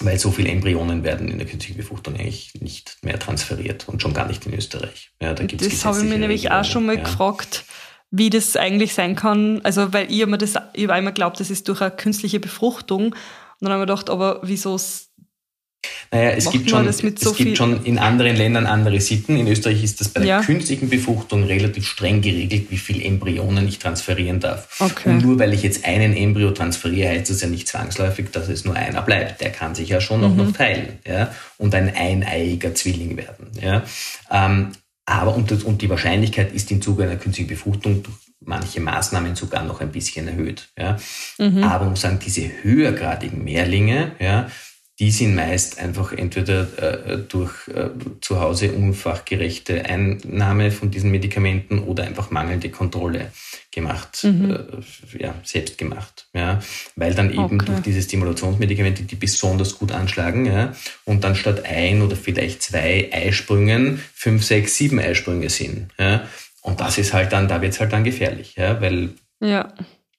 weil 0.04 0.18
so 0.18 0.30
viele 0.30 0.48
Embryonen 0.48 1.04
werden 1.04 1.28
in 1.28 1.38
der 1.38 1.46
künstlichen 1.46 1.76
Befruchtung 1.76 2.16
eigentlich 2.16 2.54
nicht 2.60 2.96
mehr 3.02 3.18
transferiert 3.18 3.88
und 3.88 4.02
schon 4.02 4.14
gar 4.14 4.26
nicht 4.26 4.44
in 4.46 4.54
Österreich. 4.54 5.10
Ja, 5.20 5.34
da 5.34 5.44
gibt's 5.44 5.68
das 5.68 5.84
habe 5.84 5.98
ich 5.98 6.04
mir 6.04 6.18
nämlich 6.18 6.50
auch 6.50 6.64
schon 6.64 6.86
mal 6.86 6.96
ja. 6.96 7.04
gefragt, 7.04 7.64
wie 8.12 8.30
das 8.30 8.56
eigentlich 8.56 8.94
sein 8.94 9.16
kann. 9.16 9.60
Also, 9.64 9.92
weil 9.92 10.12
ich 10.12 10.24
mir 10.26 10.38
das, 10.38 10.54
ich 10.74 10.86
habe 10.86 10.98
immer 10.98 11.12
glaubt, 11.12 11.40
das 11.40 11.50
ist 11.50 11.66
durch 11.66 11.80
eine 11.80 11.90
künstliche 11.90 12.38
Befruchtung. 12.38 13.06
Und 13.06 13.14
dann 13.60 13.72
habe 13.72 13.82
ich 13.82 13.88
mir 13.88 13.94
gedacht, 13.94 14.10
aber 14.10 14.40
wieso 14.42 14.78
naja, 16.12 16.30
es, 16.30 16.50
gibt 16.50 16.68
schon, 16.68 16.86
es 16.86 16.98
so 16.98 17.32
gibt 17.32 17.56
schon 17.56 17.84
in 17.84 17.98
anderen 17.98 18.36
Ländern 18.36 18.66
andere 18.66 19.00
Sitten. 19.00 19.36
In 19.36 19.48
Österreich 19.48 19.82
ist 19.82 20.00
das 20.00 20.10
bei 20.10 20.20
der 20.20 20.28
ja. 20.28 20.42
künstlichen 20.42 20.90
Befruchtung 20.90 21.44
relativ 21.44 21.88
streng 21.88 22.20
geregelt, 22.20 22.66
wie 22.70 22.76
viel 22.76 23.04
Embryonen 23.04 23.66
ich 23.66 23.78
transferieren 23.78 24.38
darf. 24.38 24.80
Okay. 24.80 25.08
Und 25.08 25.22
nur 25.22 25.38
weil 25.38 25.54
ich 25.54 25.62
jetzt 25.62 25.86
einen 25.86 26.14
Embryo 26.14 26.50
transferiere, 26.50 27.08
heißt 27.08 27.30
das 27.30 27.40
ja 27.40 27.48
nicht 27.48 27.66
zwangsläufig, 27.66 28.30
dass 28.30 28.48
es 28.48 28.64
nur 28.64 28.76
einer 28.76 29.02
bleibt. 29.02 29.40
Der 29.40 29.50
kann 29.50 29.74
sich 29.74 29.88
ja 29.88 30.00
schon 30.00 30.20
mhm. 30.20 30.26
auch 30.26 30.36
noch 30.36 30.52
teilen 30.52 30.98
ja, 31.06 31.34
und 31.56 31.74
ein 31.74 31.92
eineiiger 31.96 32.74
Zwilling 32.74 33.16
werden. 33.16 33.50
Ja. 33.60 33.82
Ähm, 34.30 34.72
aber 35.12 35.34
und, 35.34 35.64
und 35.64 35.82
die 35.82 35.90
Wahrscheinlichkeit 35.90 36.52
ist 36.52 36.70
im 36.70 36.80
Zuge 36.80 37.04
einer 37.04 37.16
künstlichen 37.16 37.48
Befruchtung 37.48 38.02
durch 38.02 38.16
manche 38.40 38.80
Maßnahmen 38.80 39.36
sogar 39.36 39.62
noch 39.64 39.80
ein 39.80 39.92
bisschen 39.92 40.26
erhöht. 40.26 40.70
Ja. 40.78 40.96
Mhm. 41.38 41.62
Aber 41.62 41.86
muss 41.86 42.00
sagen, 42.00 42.18
diese 42.24 42.50
höhergradigen 42.62 43.44
Mehrlinge, 43.44 44.12
ja, 44.18 44.48
die 44.98 45.10
sind 45.10 45.34
meist 45.34 45.78
einfach 45.78 46.12
entweder 46.12 47.06
äh, 47.06 47.18
durch 47.18 47.66
äh, 47.68 47.88
zu 48.20 48.40
Hause 48.40 48.72
unfachgerechte 48.72 49.86
Einnahme 49.86 50.70
von 50.70 50.90
diesen 50.90 51.10
Medikamenten 51.10 51.78
oder 51.78 52.04
einfach 52.04 52.30
mangelnde 52.30 52.68
Kontrolle 52.68 53.32
gemacht, 53.70 54.22
mhm. 54.22 54.50
äh, 54.50 55.22
ja, 55.22 55.34
selbst 55.44 55.78
gemacht. 55.78 56.28
Ja, 56.34 56.60
weil 56.94 57.14
dann 57.14 57.32
eben 57.32 57.42
okay. 57.42 57.64
durch 57.66 57.80
diese 57.80 58.02
Stimulationsmedikamente, 58.02 59.04
die 59.04 59.16
besonders 59.16 59.78
gut 59.78 59.92
anschlagen, 59.92 60.44
ja, 60.44 60.74
und 61.04 61.24
dann 61.24 61.36
statt 61.36 61.64
ein 61.64 62.02
oder 62.02 62.14
vielleicht 62.14 62.62
zwei 62.62 63.10
Eisprüngen 63.12 64.00
fünf, 64.14 64.44
sechs, 64.44 64.76
sieben 64.76 64.98
Eisprünge 64.98 65.48
sind. 65.48 65.88
Ja. 65.98 66.28
Und 66.60 66.80
das 66.80 66.98
ist 66.98 67.12
halt 67.12 67.32
dann, 67.32 67.48
da 67.48 67.60
wird 67.62 67.72
es 67.72 67.80
halt 67.80 67.92
dann 67.92 68.04
gefährlich, 68.04 68.54
ja, 68.56 68.80
weil 68.80 69.14
ja. 69.40 69.72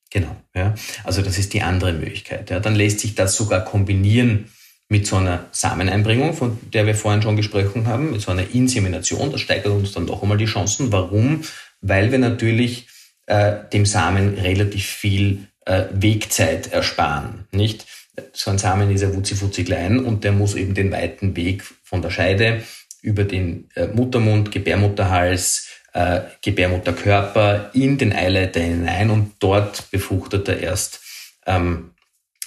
Genau, 0.10 0.36
ja. 0.54 0.76
Also 1.04 1.22
das 1.22 1.38
ist 1.38 1.54
die 1.54 1.62
andere 1.62 1.94
Möglichkeit. 1.94 2.50
Ja. 2.50 2.60
Dann 2.60 2.76
lässt 2.76 3.00
sich 3.00 3.16
das 3.16 3.36
sogar 3.36 3.64
kombinieren 3.64 4.50
mit 4.94 5.08
so 5.08 5.16
einer 5.16 5.48
Sameneinbringung, 5.52 6.36
von 6.36 6.60
der 6.72 6.86
wir 6.86 6.94
vorhin 6.94 7.24
schon 7.24 7.36
gesprochen 7.36 7.88
haben, 7.88 8.12
mit 8.12 8.22
so 8.22 8.30
einer 8.30 8.54
Insemination. 8.54 9.32
Das 9.32 9.42
steigert 9.42 9.74
uns 9.74 9.92
dann 9.92 10.06
doch 10.06 10.22
einmal 10.22 10.38
die 10.38 10.46
Chancen. 10.46 10.92
Warum? 10.92 11.42
Weil 11.82 12.12
wir 12.12 12.20
natürlich 12.20 12.88
äh, 13.26 13.56
dem 13.74 13.88
Samen 13.88 14.36
relativ 14.36 14.86
viel 14.86 15.48
äh, 15.66 15.86
Wegzeit 15.92 16.72
ersparen. 16.72 17.48
Nicht? 17.52 17.88
So 18.34 18.52
ein 18.52 18.60
Samen 18.60 18.92
ist 18.92 19.02
ja 19.02 19.16
wutzi 19.16 19.64
klein 19.64 19.98
und 19.98 20.24
der 20.24 20.32
muss 20.32 20.54
eben 20.54 20.76
den 20.76 20.92
weiten 20.92 21.36
Weg 21.36 21.64
von 21.84 22.04
der 22.04 22.12
Scheide 22.12 22.62
über 23.02 23.24
den 23.24 23.70
äh, 23.74 23.88
Muttermund, 23.88 24.52
Gebärmutterhals, 24.52 25.70
äh, 25.94 26.22
Gebärmutterkörper 26.44 27.72
in 27.74 27.98
den 27.98 28.14
Eileiter 28.14 28.60
hinein 28.60 29.10
und 29.10 29.34
dort 29.40 29.90
befruchtet 29.90 30.48
er 30.50 30.60
erst 30.60 31.02
ähm, 31.48 31.93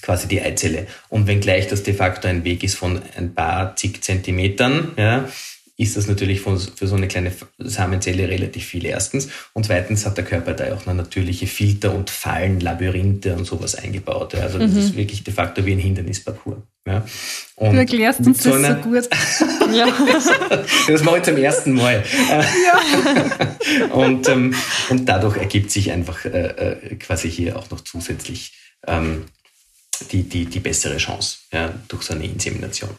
quasi 0.03 0.29
die 0.29 0.41
Eizelle. 0.41 0.87
Und 1.09 1.27
wenngleich 1.27 1.69
das 1.69 1.83
de 1.83 1.95
facto 1.95 2.29
ein 2.29 2.45
Weg 2.45 2.63
ist 2.63 2.77
von 2.77 3.01
ein 3.17 3.35
paar 3.35 3.77
zig 3.77 4.03
Zentimetern, 4.03 4.93
ja, 4.97 5.29
ist 5.79 5.97
das 5.97 6.07
natürlich 6.07 6.41
für 6.41 6.57
so 6.57 6.97
eine 6.97 7.07
kleine 7.07 7.33
Samenzelle 7.59 8.29
relativ 8.29 8.65
viel 8.65 8.87
erstens. 8.87 9.29
Und 9.53 9.67
zweitens 9.67 10.07
hat 10.07 10.17
der 10.17 10.25
Körper 10.25 10.55
da 10.55 10.75
auch 10.75 10.87
noch 10.87 10.95
natürliche 10.95 11.47
Filter 11.47 11.95
und 11.95 12.09
Fallen, 12.09 12.61
Labyrinthe 12.61 13.35
und 13.35 13.45
sowas 13.45 13.75
eingebaut. 13.75 14.35
Also 14.37 14.59
das 14.59 14.71
mhm. 14.71 14.79
ist 14.79 14.97
wirklich 14.97 15.23
de 15.23 15.35
facto 15.35 15.67
wie 15.67 15.73
ein 15.73 15.79
Hindernisparcours. 15.79 16.57
Ja. 16.87 17.05
Und 17.57 17.73
du 17.73 17.79
erklärst 17.79 18.21
uns 18.21 18.43
so 18.43 18.57
das 18.57 18.69
so 18.69 18.75
gut. 18.89 19.09
ja. 19.75 19.87
das 20.89 21.03
mache 21.03 21.19
ich 21.19 21.23
zum 21.25 21.37
ersten 21.37 21.73
Mal. 21.73 22.03
Ja. 22.31 23.87
und, 23.93 24.29
ähm, 24.29 24.55
und 24.89 25.07
dadurch 25.07 25.37
ergibt 25.37 25.71
sich 25.71 25.91
einfach 25.91 26.25
äh, 26.25 26.29
äh, 26.29 26.95
quasi 26.95 27.31
hier 27.31 27.59
auch 27.59 27.69
noch 27.71 27.83
zusätzlich 27.83 28.53
ähm, 28.87 29.25
die, 30.01 30.23
die, 30.23 30.47
die 30.47 30.61
bessere 30.61 30.97
Chance 30.97 31.39
ja, 31.53 31.73
durch 31.89 32.03
so 32.03 32.15
eine 32.15 32.25
Insemination. 32.25 32.91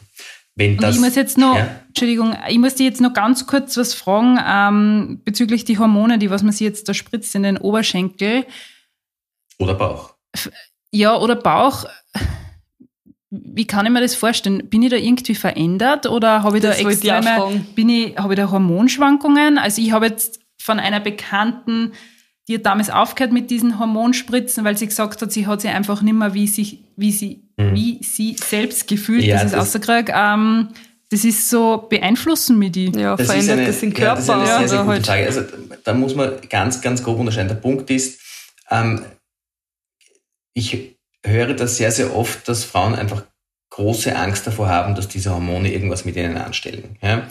Wenn 0.54 0.76
das, 0.76 0.96
ich 0.96 1.00
muss 1.00 1.14
jetzt 1.14 1.38
noch, 1.38 1.56
ja? 1.56 1.82
Entschuldigung, 1.86 2.36
ich 2.48 2.58
muss 2.58 2.74
dir 2.74 2.84
jetzt 2.84 3.00
noch 3.00 3.12
ganz 3.12 3.46
kurz 3.46 3.76
was 3.76 3.94
fragen 3.94 4.38
ähm, 4.44 5.20
bezüglich 5.24 5.64
die 5.64 5.78
Hormone, 5.78 6.18
die 6.18 6.30
was 6.30 6.42
man 6.42 6.50
sich 6.50 6.62
jetzt 6.62 6.88
da 6.88 6.94
spritzt 6.94 7.34
in 7.36 7.44
den 7.44 7.58
Oberschenkel. 7.58 8.44
Oder 9.58 9.74
Bauch. 9.74 10.14
Ja, 10.90 11.16
oder 11.16 11.36
Bauch. 11.36 11.84
Wie 13.30 13.66
kann 13.66 13.86
ich 13.86 13.92
mir 13.92 14.00
das 14.00 14.16
vorstellen? 14.16 14.68
Bin 14.68 14.82
ich 14.82 14.90
da 14.90 14.96
irgendwie 14.96 15.36
verändert 15.36 16.06
oder 16.06 16.42
habe 16.42 16.56
ich 16.56 16.62
das 16.62 16.82
da 16.82 16.88
extreme, 16.88 17.64
bin 17.76 17.88
ich, 17.88 18.16
habe 18.16 18.32
ich 18.34 18.40
da 18.40 18.50
Hormonschwankungen? 18.50 19.58
Also 19.58 19.80
ich 19.80 19.92
habe 19.92 20.06
jetzt 20.06 20.40
von 20.60 20.80
einer 20.80 20.98
Bekannten 20.98 21.92
die 22.48 22.54
hat 22.54 22.66
damals 22.66 22.88
aufgehört 22.88 23.32
mit 23.32 23.50
diesen 23.50 23.78
Hormonspritzen, 23.78 24.64
weil 24.64 24.76
sie 24.76 24.86
gesagt 24.86 25.20
hat, 25.20 25.30
sie 25.30 25.46
hat 25.46 25.60
sich 25.60 25.70
einfach 25.70 26.00
nicht 26.00 26.14
mehr 26.14 26.32
wie, 26.32 26.48
sich, 26.48 26.80
wie, 26.96 27.12
sie, 27.12 27.42
mhm. 27.58 27.74
wie 27.74 28.02
sie 28.02 28.36
selbst 28.42 28.88
gefühlt, 28.88 29.22
ja, 29.22 29.42
das 29.42 29.52
ist 29.52 29.58
außerkrieg. 29.58 30.10
Ähm, 30.14 30.68
das 31.10 31.24
ist 31.24 31.48
so, 31.48 31.86
beeinflussen 31.88 32.58
mich 32.58 32.72
die. 32.72 32.92
Ja, 32.94 33.16
das 33.16 33.26
verändert 33.26 33.58
eine, 33.58 33.66
das 33.66 33.80
den 33.80 33.92
Körper. 33.94 34.06
Ja, 34.06 34.14
das 34.14 34.22
ist 34.22 34.30
eine 34.30 34.46
sehr, 34.46 34.68
sehr 34.68 34.78
gute 34.78 34.92
halt. 34.92 35.06
Frage. 35.06 35.26
Also 35.26 35.42
da 35.84 35.94
muss 35.94 36.14
man 36.14 36.32
ganz, 36.48 36.80
ganz 36.80 37.02
grob 37.02 37.18
unterscheiden. 37.18 37.48
Der 37.48 37.54
Punkt 37.54 37.90
ist, 37.90 38.20
ähm, 38.70 39.04
ich 40.54 40.96
höre 41.24 41.54
das 41.54 41.76
sehr, 41.76 41.92
sehr 41.92 42.16
oft, 42.16 42.48
dass 42.48 42.64
Frauen 42.64 42.94
einfach 42.94 43.24
große 43.70 44.14
Angst 44.16 44.46
davor 44.46 44.68
haben, 44.68 44.94
dass 44.94 45.08
diese 45.08 45.34
Hormone 45.34 45.72
irgendwas 45.72 46.04
mit 46.04 46.16
ihnen 46.16 46.36
anstellen. 46.36 46.96
Ja? 47.02 47.28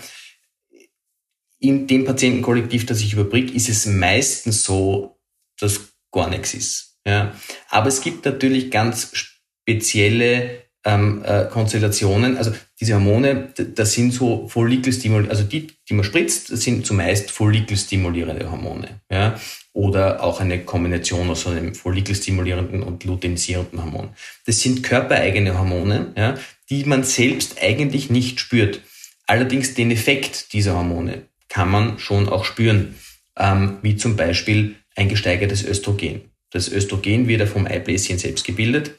In 1.60 1.88
dem 1.88 2.05
Patientenkollektiv, 2.05 2.86
das 2.86 3.01
ich 3.01 3.14
überbrücke, 3.14 3.53
ist 3.53 3.70
es 3.70 3.86
meistens 3.86 4.64
so, 4.64 5.20
dass 5.60 5.93
gar 6.12 6.30
nichts 6.30 6.53
ist. 6.53 6.97
Ja. 7.05 7.34
Aber 7.70 7.88
es 7.88 8.01
gibt 8.01 8.26
natürlich 8.26 8.70
ganz 8.70 9.12
spezielle 9.14 10.68
ähm, 10.86 11.24
äh, 11.26 11.45
Konstellationen. 11.45 12.38
Also 12.38 12.51
diese 12.80 12.93
Hormone, 12.93 13.53
das 13.76 13.93
sind 13.93 14.14
so 14.14 14.47
Follikelstimulierende, 14.47 15.32
also 15.32 15.43
die, 15.43 15.68
die 15.88 15.93
man 15.93 16.05
spritzt, 16.05 16.47
sind 16.47 16.86
zumeist 16.86 17.32
Follikelstimulierende 17.32 18.49
Hormone. 18.49 19.01
Ja. 19.12 19.39
Oder 19.74 20.24
auch 20.24 20.39
eine 20.39 20.64
Kombination 20.64 21.30
aus 21.30 21.45
einem 21.45 21.76
Follikelstimulierenden 21.76 22.84
und 22.84 23.03
luteinisierenden 23.03 23.84
Hormon. 23.84 24.10
Das 24.45 24.62
sind 24.62 24.82
körpereigene 24.82 25.58
Hormone, 25.58 26.14
ja, 26.18 26.36
die 26.70 26.84
man 26.86 27.03
selbst 27.03 27.62
eigentlich 27.62 28.10
nicht 28.10 28.39
spürt. 28.39 28.82
Allerdings 29.28 29.76
den 29.76 29.91
Effekt 29.91 30.53
dieser 30.53 30.74
Hormone, 30.74 31.26
kann 31.50 31.70
man 31.70 32.00
schon 32.00 32.30
auch 32.30 32.45
spüren, 32.45 32.95
ähm, 33.38 33.78
wie 33.82 33.95
zum 33.95 34.16
Beispiel 34.16 34.76
ein 34.95 35.10
gesteigertes 35.10 35.64
Östrogen. 35.64 36.22
Das 36.52 36.72
Östrogen 36.72 37.28
wird 37.28 37.41
ja 37.41 37.45
vom 37.45 37.68
Eibläschen 37.68 38.18
selbst 38.18 38.45
gebildet. 38.45 38.91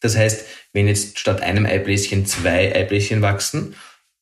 Das 0.00 0.16
heißt, 0.16 0.46
wenn 0.72 0.88
jetzt 0.88 1.18
statt 1.18 1.42
einem 1.42 1.66
Eibläschen 1.66 2.26
zwei 2.26 2.74
Eibläschen 2.74 3.22
wachsen 3.22 3.74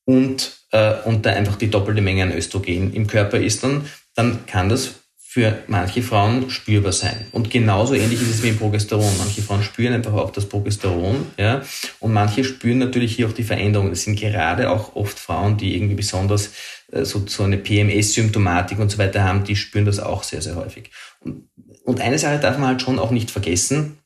und, 0.04 0.58
äh, 0.72 0.94
und 1.04 1.24
da 1.24 1.30
einfach 1.30 1.56
die 1.56 1.70
doppelte 1.70 2.02
Menge 2.02 2.24
an 2.24 2.32
Östrogen 2.32 2.92
im 2.92 3.06
Körper 3.06 3.38
ist, 3.38 3.62
dann, 3.62 3.88
dann 4.14 4.46
kann 4.46 4.68
das 4.68 4.94
für 5.30 5.58
manche 5.66 6.02
Frauen 6.02 6.48
spürbar 6.50 6.92
sein. 6.92 7.26
Und 7.32 7.50
genauso 7.50 7.94
ähnlich 7.94 8.22
ist 8.22 8.30
es 8.30 8.42
wie 8.42 8.48
im 8.48 8.58
Progesteron. 8.58 9.18
Manche 9.18 9.42
Frauen 9.42 9.62
spüren 9.62 9.92
einfach 9.92 10.14
auch 10.14 10.30
das 10.30 10.48
Progesteron, 10.48 11.26
ja, 11.36 11.62
und 12.00 12.14
manche 12.14 12.44
spüren 12.44 12.78
natürlich 12.78 13.14
hier 13.14 13.28
auch 13.28 13.32
die 13.32 13.44
Veränderungen. 13.44 13.90
Das 13.90 14.02
sind 14.02 14.18
gerade 14.18 14.70
auch 14.70 14.96
oft 14.96 15.18
Frauen, 15.18 15.58
die 15.58 15.76
irgendwie 15.76 15.96
besonders 15.96 16.50
so, 16.90 17.26
so 17.26 17.42
eine 17.42 17.58
PMS-Symptomatik 17.58 18.78
und 18.78 18.90
so 18.90 18.98
weiter 18.98 19.22
haben, 19.22 19.44
die 19.44 19.56
spüren 19.56 19.84
das 19.84 20.00
auch 20.00 20.22
sehr, 20.22 20.42
sehr 20.42 20.56
häufig. 20.56 20.90
Und, 21.20 21.48
und 21.84 22.00
eine 22.00 22.18
Sache 22.18 22.38
darf 22.38 22.58
man 22.58 22.68
halt 22.68 22.82
schon 22.82 22.98
auch 22.98 23.10
nicht 23.10 23.30
vergessen. 23.30 23.98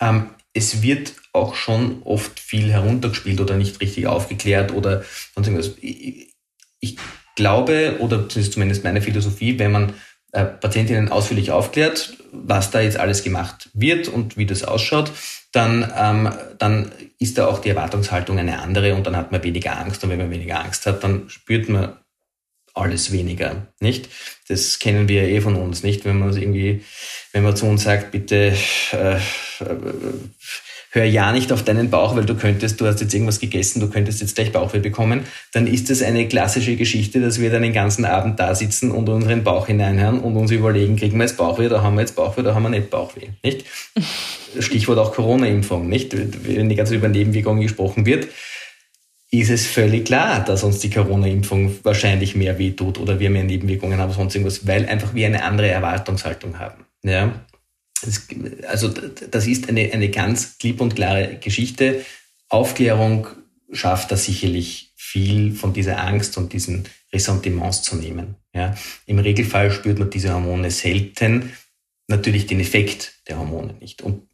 Ähm, 0.00 0.30
es 0.54 0.82
wird 0.82 1.12
auch 1.32 1.54
schon 1.54 2.02
oft 2.04 2.40
viel 2.40 2.72
heruntergespielt 2.72 3.40
oder 3.40 3.56
nicht 3.56 3.80
richtig 3.80 4.06
aufgeklärt 4.06 4.72
oder 4.72 5.04
sonst 5.34 5.48
irgendwas. 5.48 5.72
Ich, 5.80 6.34
ich 6.80 6.96
glaube, 7.36 7.96
oder 8.00 8.18
das 8.18 8.36
ist 8.36 8.52
zumindest 8.54 8.84
meine 8.84 9.02
Philosophie, 9.02 9.58
wenn 9.58 9.72
man 9.72 9.94
äh, 10.32 10.44
Patientinnen 10.44 11.10
ausführlich 11.10 11.50
aufklärt, 11.50 12.16
was 12.32 12.70
da 12.70 12.80
jetzt 12.80 12.98
alles 12.98 13.22
gemacht 13.22 13.70
wird 13.74 14.08
und 14.08 14.36
wie 14.36 14.46
das 14.46 14.64
ausschaut, 14.64 15.12
dann, 15.52 15.92
ähm, 15.96 16.32
dann 16.58 16.92
ist 17.18 17.38
da 17.38 17.46
auch 17.46 17.58
die 17.58 17.70
Erwartungshaltung 17.70 18.38
eine 18.38 18.60
andere 18.60 18.94
und 18.94 19.06
dann 19.06 19.16
hat 19.16 19.32
man 19.32 19.42
weniger 19.42 19.78
Angst. 19.78 20.04
Und 20.04 20.10
wenn 20.10 20.18
man 20.18 20.30
weniger 20.30 20.60
Angst 20.60 20.86
hat, 20.86 21.02
dann 21.02 21.28
spürt 21.28 21.68
man 21.68 21.98
alles 22.74 23.10
weniger, 23.10 23.66
nicht? 23.80 24.08
Das 24.48 24.78
kennen 24.78 25.08
wir 25.08 25.24
eh 25.24 25.40
von 25.40 25.56
uns, 25.56 25.82
nicht? 25.82 26.04
Wenn 26.04 26.18
man 26.18 26.36
irgendwie, 26.36 26.84
wenn 27.32 27.42
man 27.42 27.56
zu 27.56 27.66
uns 27.66 27.82
sagt, 27.82 28.12
bitte 28.12 28.54
äh, 28.92 29.16
äh, 29.16 29.20
hör 30.90 31.04
ja 31.04 31.32
nicht 31.32 31.52
auf 31.52 31.62
deinen 31.62 31.90
Bauch, 31.90 32.16
weil 32.16 32.24
du 32.24 32.34
könntest, 32.34 32.80
du 32.80 32.86
hast 32.86 33.00
jetzt 33.00 33.12
irgendwas 33.12 33.40
gegessen, 33.40 33.80
du 33.80 33.88
könntest 33.90 34.20
jetzt 34.20 34.34
gleich 34.34 34.52
Bauchweh 34.52 34.78
bekommen, 34.78 35.24
dann 35.52 35.66
ist 35.66 35.90
das 35.90 36.02
eine 36.02 36.26
klassische 36.28 36.76
Geschichte, 36.76 37.20
dass 37.20 37.40
wir 37.40 37.50
dann 37.50 37.62
den 37.62 37.72
ganzen 37.72 38.04
Abend 38.04 38.40
da 38.40 38.54
sitzen 38.54 38.90
und 38.90 39.08
unseren 39.08 39.44
Bauch 39.44 39.66
hineinhören 39.66 40.20
und 40.20 40.36
uns 40.36 40.50
überlegen, 40.50 40.96
kriegen 40.96 41.18
wir 41.18 41.26
jetzt 41.26 41.36
Bauchweh, 41.36 41.66
oder 41.66 41.82
haben 41.82 41.96
wir 41.96 42.02
jetzt 42.02 42.16
Bauchweh, 42.16 42.40
oder 42.40 42.54
haben 42.54 42.62
wir 42.62 42.70
nicht 42.70 42.90
Bauchweh, 42.90 43.28
nicht? 43.42 43.64
Stichwort 44.60 44.98
auch 44.98 45.12
Corona-Impfung, 45.12 45.88
nicht? 45.88 46.14
Wenn 46.46 46.68
die 46.68 46.76
ganze 46.76 46.94
über 46.94 47.08
Nebenwirkungen 47.08 47.60
gesprochen 47.60 48.06
wird, 48.06 48.28
ist 49.30 49.50
es 49.50 49.66
völlig 49.66 50.06
klar, 50.06 50.42
dass 50.42 50.64
uns 50.64 50.78
die 50.78 50.88
Corona-Impfung 50.88 51.74
wahrscheinlich 51.82 52.34
mehr 52.34 52.58
wehtut 52.58 52.98
oder 52.98 53.20
wir 53.20 53.28
mehr 53.28 53.44
Nebenwirkungen 53.44 53.98
haben, 53.98 54.12
sonst 54.12 54.34
irgendwas, 54.34 54.66
weil 54.66 54.86
einfach 54.86 55.14
wir 55.14 55.26
eine 55.26 55.44
andere 55.44 55.68
Erwartungshaltung 55.68 56.58
haben. 56.58 56.86
Ja? 57.02 57.34
Das, 58.02 58.26
also 58.68 58.88
das 58.88 59.46
ist 59.46 59.68
eine, 59.68 59.92
eine 59.92 60.10
ganz 60.10 60.58
klipp 60.58 60.80
und 60.80 60.94
klare 60.94 61.36
Geschichte. 61.36 62.04
Aufklärung 62.48 63.26
schafft 63.72 64.10
da 64.10 64.16
sicherlich 64.16 64.92
viel 64.96 65.54
von 65.54 65.72
dieser 65.72 66.02
Angst 66.02 66.36
und 66.38 66.52
diesen 66.52 66.84
Ressentiments 67.12 67.82
zu 67.82 67.96
nehmen. 67.96 68.36
Ja. 68.54 68.74
Im 69.06 69.18
Regelfall 69.18 69.70
spürt 69.70 69.98
man 69.98 70.10
diese 70.10 70.32
Hormone 70.32 70.70
selten, 70.70 71.52
natürlich 72.08 72.46
den 72.46 72.60
Effekt 72.60 73.14
der 73.28 73.38
Hormone 73.38 73.74
nicht. 73.80 74.02
Und 74.02 74.28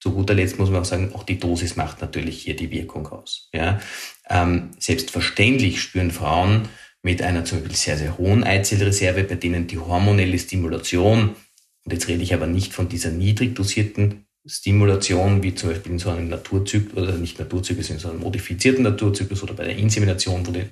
zu 0.00 0.12
guter 0.12 0.34
Letzt 0.34 0.58
muss 0.58 0.70
man 0.70 0.80
auch 0.80 0.86
sagen, 0.86 1.14
auch 1.14 1.24
die 1.24 1.38
Dosis 1.38 1.76
macht 1.76 2.00
natürlich 2.00 2.42
hier 2.42 2.56
die 2.56 2.70
Wirkung 2.70 3.06
aus. 3.08 3.48
Ja. 3.52 3.80
Ähm, 4.28 4.70
selbstverständlich 4.78 5.80
spüren 5.80 6.10
Frauen 6.10 6.68
mit 7.02 7.22
einer 7.22 7.44
zum 7.44 7.58
Beispiel 7.60 7.76
sehr, 7.76 7.96
sehr 7.98 8.18
hohen 8.18 8.44
Eizellreserve, 8.44 9.24
bei 9.24 9.34
denen 9.34 9.66
die 9.66 9.78
hormonelle 9.78 10.38
Stimulation 10.38 11.36
und 11.84 11.92
jetzt 11.92 12.08
rede 12.08 12.22
ich 12.22 12.34
aber 12.34 12.46
nicht 12.46 12.72
von 12.72 12.88
dieser 12.88 13.10
niedrig 13.10 13.54
dosierten 13.54 14.26
Stimulation, 14.46 15.42
wie 15.42 15.54
zum 15.54 15.70
Beispiel 15.70 15.92
in 15.92 15.98
so 15.98 16.10
einem 16.10 16.28
Naturzyklus, 16.28 17.02
oder 17.02 17.16
nicht 17.16 17.38
Naturzyklus, 17.38 17.90
in 17.90 17.98
so 17.98 18.10
einem 18.10 18.20
modifizierten 18.20 18.82
Naturzyklus 18.82 19.42
oder 19.42 19.54
bei 19.54 19.64
der 19.64 19.76
Insemination, 19.76 20.46
wo 20.46 20.50
die 20.50 20.64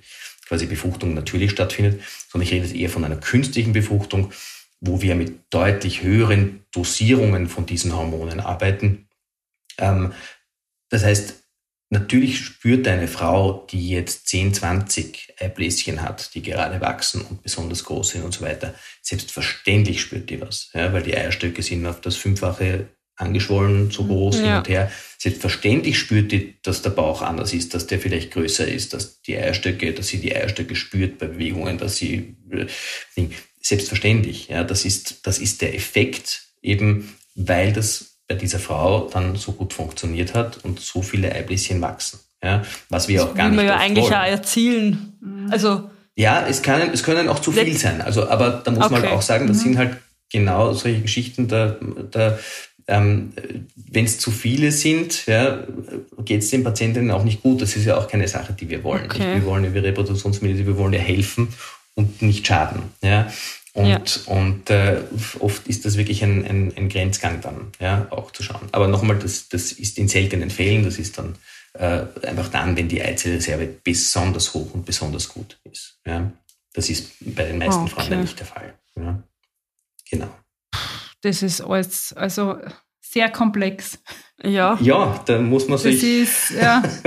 quasi 0.47 0.67
Befruchtung 0.67 1.15
natürlich 1.15 1.51
stattfindet, 1.51 2.01
sondern 2.31 2.47
ich 2.47 2.53
rede 2.53 2.67
jetzt 2.67 2.75
eher 2.75 2.89
von 2.89 3.05
einer 3.05 3.17
künstlichen 3.17 3.73
Befruchtung, 3.73 4.33
wo 4.81 5.03
wir 5.03 5.15
mit 5.15 5.41
deutlich 5.51 6.03
höheren 6.03 6.65
Dosierungen 6.73 7.49
von 7.49 7.67
diesen 7.67 7.95
Hormonen 7.95 8.41
arbeiten. 8.41 9.09
Ähm, 9.77 10.13
das 10.89 11.05
heißt, 11.05 11.43
natürlich 11.91 12.39
spürt 12.39 12.87
eine 12.87 13.09
Frau, 13.09 13.67
die 13.71 13.91
jetzt 13.91 14.29
10, 14.29 14.55
20 14.55 15.35
Eibläschen 15.39 16.03
hat, 16.03 16.35
die 16.35 16.43
gerade 16.43 16.81
wachsen 16.81 17.23
und 17.23 17.43
besonders 17.43 17.85
groß 17.85 18.11
sind 18.11 18.25
und 18.25 18.33
so 18.33 18.43
weiter, 18.43 18.75
selbstverständlich 19.03 20.01
spürt 20.01 20.29
die 20.31 20.41
was, 20.41 20.71
ja, 20.75 20.93
weil 20.93 21.03
die 21.03 21.17
Eierstöcke 21.17 21.63
sind 21.63 21.87
auf 21.87 22.01
das 22.01 22.17
Fünffache 22.17 22.89
angeschwollen, 23.17 23.91
so 23.91 24.05
groß 24.05 24.37
ja. 24.39 24.45
hin 24.45 24.57
und 24.57 24.69
her. 24.69 24.93
Selbstverständlich 25.19 25.99
spürt 25.99 26.31
die, 26.31 26.61
dass 26.63 26.83
der 26.83 26.91
Bauch 26.91 27.21
anders 27.23 27.53
ist, 27.53 27.75
dass 27.75 27.87
der 27.87 27.99
vielleicht 27.99 28.31
größer 28.31 28.67
ist, 28.67 28.95
dass 28.95 29.23
die 29.23 29.37
Eierstöcke, 29.37 29.93
dass 29.93 30.09
sie 30.09 30.19
die 30.19 30.35
Eierstöcke 30.35 30.77
spürt 30.77 31.19
bei 31.19 31.27
Bewegungen, 31.27 31.79
dass 31.79 31.97
sie 31.97 32.37
äh, 32.51 32.67
selbstverständlich. 33.61 34.49
Ja, 34.49 34.63
das 34.63 34.85
ist 34.85 35.27
das 35.27 35.39
ist 35.39 35.63
der 35.63 35.75
Effekt 35.75 36.43
eben, 36.63 37.17
weil 37.35 37.73
das 37.73 38.08
bei 38.29 38.35
dieser 38.35 38.59
Frau 38.59 39.09
dann 39.13 39.37
so 39.37 39.53
gut 39.53 39.73
funktioniert 39.73 40.35
hat 40.35 40.59
und 40.65 40.81
so 40.81 41.03
viele 41.03 41.35
Eibläschen 41.35 41.81
wachsen. 41.81 42.21
Ja, 42.43 42.63
was 42.89 43.09
wir 43.09 43.21
das 43.21 43.29
auch 43.29 43.35
gar 43.35 43.49
nicht. 43.49 43.59
Das 43.59 43.65
will 43.65 43.67
man 43.67 43.67
ja 43.67 43.85
eigentlich 43.85 44.05
auch 44.05 44.27
erzielen. 44.27 45.49
Also 45.51 45.91
ja, 46.15 46.47
es 46.47 46.63
kann 46.63 46.91
es 46.93 47.03
können 47.03 47.29
auch 47.29 47.41
zu 47.41 47.53
viel 47.53 47.77
sein. 47.77 48.01
Also, 48.01 48.29
aber 48.29 48.63
da 48.65 48.71
muss 48.71 48.85
okay. 48.85 48.93
man 48.93 49.03
halt 49.03 49.13
auch 49.13 49.23
sagen, 49.23 49.47
das 49.49 49.59
mhm. 49.59 49.63
sind 49.63 49.79
halt 49.79 49.97
genau 50.31 50.73
solche 50.73 51.01
Geschichten, 51.01 51.49
da, 51.49 51.77
da 52.11 52.39
ähm, 52.89 53.33
Wenn 53.77 54.07
es 54.07 54.19
zu 54.19 54.31
viele 54.31 54.73
sind, 54.73 55.27
ja, 55.27 55.63
geht 56.25 56.43
es 56.43 56.51
den 56.51 56.65
Patientinnen 56.65 57.11
auch 57.11 57.23
nicht 57.23 57.43
gut. 57.43 57.61
Das 57.61 57.77
ist 57.77 57.85
ja 57.85 57.99
auch 57.99 58.09
keine 58.09 58.27
Sache, 58.27 58.55
die 58.55 58.69
wir 58.71 58.83
wollen. 58.83 59.05
Okay. 59.05 59.35
Wir 59.35 59.45
wollen 59.45 59.65
ja 59.65 59.75
wie 59.75 59.79
Reproduktionsmedizin, 59.79 60.67
wir 60.67 60.79
wollen 60.79 60.95
ja 60.95 61.01
helfen 61.01 61.49
und 61.95 62.23
nicht 62.23 62.47
schaden. 62.47 62.83
Ja. 63.03 63.31
Und, 63.79 64.27
ja. 64.27 64.33
und 64.33 64.71
äh, 64.71 65.01
oft 65.39 65.67
ist 65.69 65.85
das 65.85 65.97
wirklich 65.97 66.23
ein, 66.25 66.45
ein, 66.45 66.73
ein, 66.77 66.89
Grenzgang 66.89 67.41
dann, 67.41 67.73
ja, 67.79 68.09
auch 68.11 68.33
zu 68.33 68.43
schauen. 68.43 68.69
Aber 68.73 68.89
nochmal, 68.89 69.19
das, 69.19 69.49
das 69.49 69.73
ist 69.73 69.99
in 69.99 70.09
seltenen 70.09 70.51
Fällen, 70.51 70.85
das 70.85 70.99
ist 70.99 71.17
dann 71.17 71.37
äh, 71.75 72.05
einfach 72.27 72.49
dann, 72.49 72.77
wenn 72.77 72.89
die 72.89 73.01
Eizellreserve 73.01 73.69
besonders 73.85 74.53
hoch 74.53 74.75
und 74.75 74.85
besonders 74.85 75.29
gut 75.29 75.59
ist. 75.65 76.01
Ja. 76.05 76.31
Das 76.75 76.91
ist 76.91 77.13
bei 77.21 77.45
den 77.45 77.59
meisten 77.59 77.83
okay. 77.83 77.91
Frauen 77.91 78.21
nicht 78.21 78.39
der 78.39 78.47
Fall. 78.47 78.75
Ja. 78.97 79.23
Genau 80.11 80.29
das 81.23 81.43
ist 81.43 81.61
alles, 81.61 82.13
also 82.13 82.59
sehr 83.11 83.31
komplex. 83.31 83.99
Ja. 84.43 84.79
Ja, 84.81 85.21
da 85.27 85.39
muss 85.39 85.67
man 85.67 85.79
sich. 85.79 85.97
Das 85.97 86.05
ist, 86.05 86.51
ja. 86.51 86.83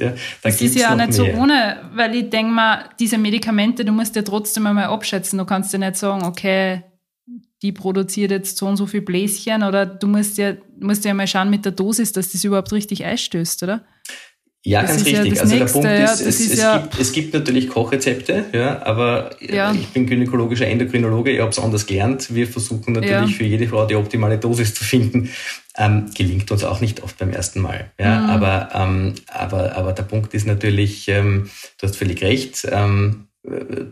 ja 0.00 0.10
da 0.10 0.16
das 0.42 0.60
ist 0.60 0.74
ja 0.74 0.92
auch 0.92 0.96
nicht 0.96 1.08
mehr. 1.08 1.12
so 1.12 1.24
ohne, 1.40 1.90
weil 1.94 2.14
ich 2.14 2.30
denke 2.30 2.52
mal, 2.52 2.88
diese 2.98 3.18
Medikamente, 3.18 3.84
du 3.84 3.92
musst 3.92 4.16
ja 4.16 4.22
trotzdem 4.22 4.66
einmal 4.66 4.86
abschätzen. 4.86 5.38
Du 5.38 5.44
kannst 5.44 5.72
ja 5.72 5.78
nicht 5.78 5.96
sagen, 5.96 6.24
okay, 6.24 6.82
die 7.62 7.72
produziert 7.72 8.30
jetzt 8.30 8.56
so 8.56 8.66
und 8.66 8.76
so 8.76 8.86
viel 8.86 9.02
Bläschen 9.02 9.62
oder 9.62 9.84
du 9.84 10.06
musst 10.06 10.38
ja, 10.38 10.54
musst 10.80 11.04
ja 11.04 11.12
mal 11.12 11.26
schauen 11.26 11.50
mit 11.50 11.64
der 11.64 11.72
Dosis, 11.72 12.12
dass 12.12 12.32
das 12.32 12.44
überhaupt 12.44 12.72
richtig 12.72 13.04
einstößt, 13.04 13.62
oder? 13.62 13.84
Ja, 14.66 14.82
das 14.82 14.90
ganz 14.90 15.04
richtig. 15.06 15.34
Ja 15.34 15.42
also 15.42 15.54
nächste, 15.54 15.80
der 15.80 15.88
Punkt 15.88 15.88
ist, 15.88 16.20
ja, 16.20 16.26
es, 16.26 16.40
ist 16.40 16.52
es, 16.52 16.58
ja 16.58 16.78
gibt, 16.78 16.98
es, 16.98 17.12
gibt, 17.12 17.34
natürlich 17.34 17.68
Kochrezepte, 17.68 18.46
ja, 18.52 18.82
aber 18.82 19.30
ich 19.40 19.88
bin 19.88 20.08
gynäkologischer 20.08 20.66
Endokrinologe, 20.66 21.30
ich 21.30 21.38
habe 21.38 21.50
es 21.50 21.58
anders 21.60 21.86
gelernt. 21.86 22.34
Wir 22.34 22.48
versuchen 22.48 22.94
natürlich 22.94 23.36
für 23.36 23.44
jede 23.44 23.68
Frau 23.68 23.86
die 23.86 23.94
optimale 23.94 24.38
Dosis 24.38 24.74
zu 24.74 24.82
finden. 24.82 25.30
Ähm, 25.78 26.10
gelingt 26.12 26.50
uns 26.50 26.64
auch 26.64 26.80
nicht 26.80 27.04
oft 27.04 27.16
beim 27.16 27.30
ersten 27.30 27.60
Mal. 27.60 27.92
Ja, 28.00 28.18
mhm. 28.18 28.30
aber, 28.30 28.68
ähm, 28.74 29.14
aber, 29.28 29.76
aber 29.76 29.92
der 29.92 30.02
Punkt 30.02 30.34
ist 30.34 30.48
natürlich, 30.48 31.06
ähm, 31.06 31.48
du 31.78 31.86
hast 31.86 31.96
völlig 31.96 32.20
recht, 32.22 32.66
ähm, 32.68 33.28
äh, 33.44 33.84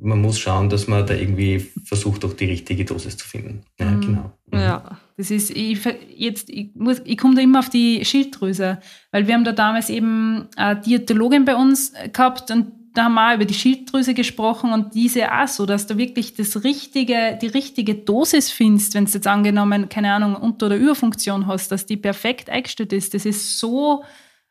man 0.00 0.22
muss 0.22 0.38
schauen, 0.38 0.70
dass 0.70 0.86
man 0.86 1.06
da 1.06 1.12
irgendwie 1.12 1.70
versucht, 1.84 2.24
auch 2.24 2.32
die 2.32 2.46
richtige 2.46 2.86
Dosis 2.86 3.18
zu 3.18 3.28
finden. 3.28 3.62
Ja, 3.78 3.86
mhm. 3.86 4.00
genau. 4.00 4.32
Mhm. 4.50 4.58
Ja, 4.58 4.98
das 5.16 5.30
ist, 5.30 5.50
ich, 5.50 5.78
jetzt, 6.16 6.50
ich, 6.50 6.70
ich 7.04 7.16
komme 7.18 7.34
da 7.34 7.42
immer 7.42 7.60
auf 7.60 7.70
die 7.70 8.04
Schilddrüse, 8.04 8.78
weil 9.12 9.26
wir 9.26 9.34
haben 9.34 9.44
da 9.44 9.52
damals 9.52 9.90
eben 9.90 10.48
eine 10.56 10.80
Diätologin 10.80 11.44
bei 11.44 11.54
uns 11.54 11.92
gehabt 12.12 12.50
und 12.50 12.72
da 12.94 13.04
haben 13.04 13.14
wir 13.14 13.30
auch 13.30 13.34
über 13.34 13.44
die 13.44 13.54
Schilddrüse 13.54 14.14
gesprochen 14.14 14.72
und 14.72 14.94
diese 14.94 15.32
auch 15.32 15.48
so, 15.48 15.66
dass 15.66 15.86
du 15.86 15.96
wirklich 15.96 16.34
das 16.34 16.62
richtige, 16.62 17.38
die 17.40 17.48
richtige 17.48 17.94
Dosis 17.94 18.50
findest, 18.50 18.94
wenn 18.94 19.04
du 19.04 19.10
jetzt 19.10 19.26
angenommen, 19.26 19.88
keine 19.88 20.12
Ahnung, 20.12 20.36
Unter- 20.36 20.66
oder 20.66 20.76
Überfunktion 20.76 21.46
hast, 21.46 21.72
dass 21.72 21.86
die 21.86 21.96
perfekt 21.96 22.50
eingestellt 22.50 22.92
ist. 22.92 23.14
Das 23.14 23.26
ist 23.26 23.58
so 23.58 24.04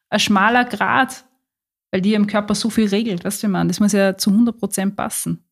ein 0.10 0.20
schmaler 0.20 0.66
Grad 0.66 1.24
weil 1.94 2.02
die 2.02 2.16
im 2.16 2.26
Körper 2.26 2.56
so 2.56 2.72
viel 2.72 2.88
regelt, 2.88 3.24
weißt 3.24 3.44
du, 3.44 3.48
man, 3.50 3.68
das 3.68 3.80
muss 3.80 3.92
ja 3.92 4.18
zu 4.18 4.32
100 4.32 4.58
Prozent 4.58 4.96
passen. 4.96 5.46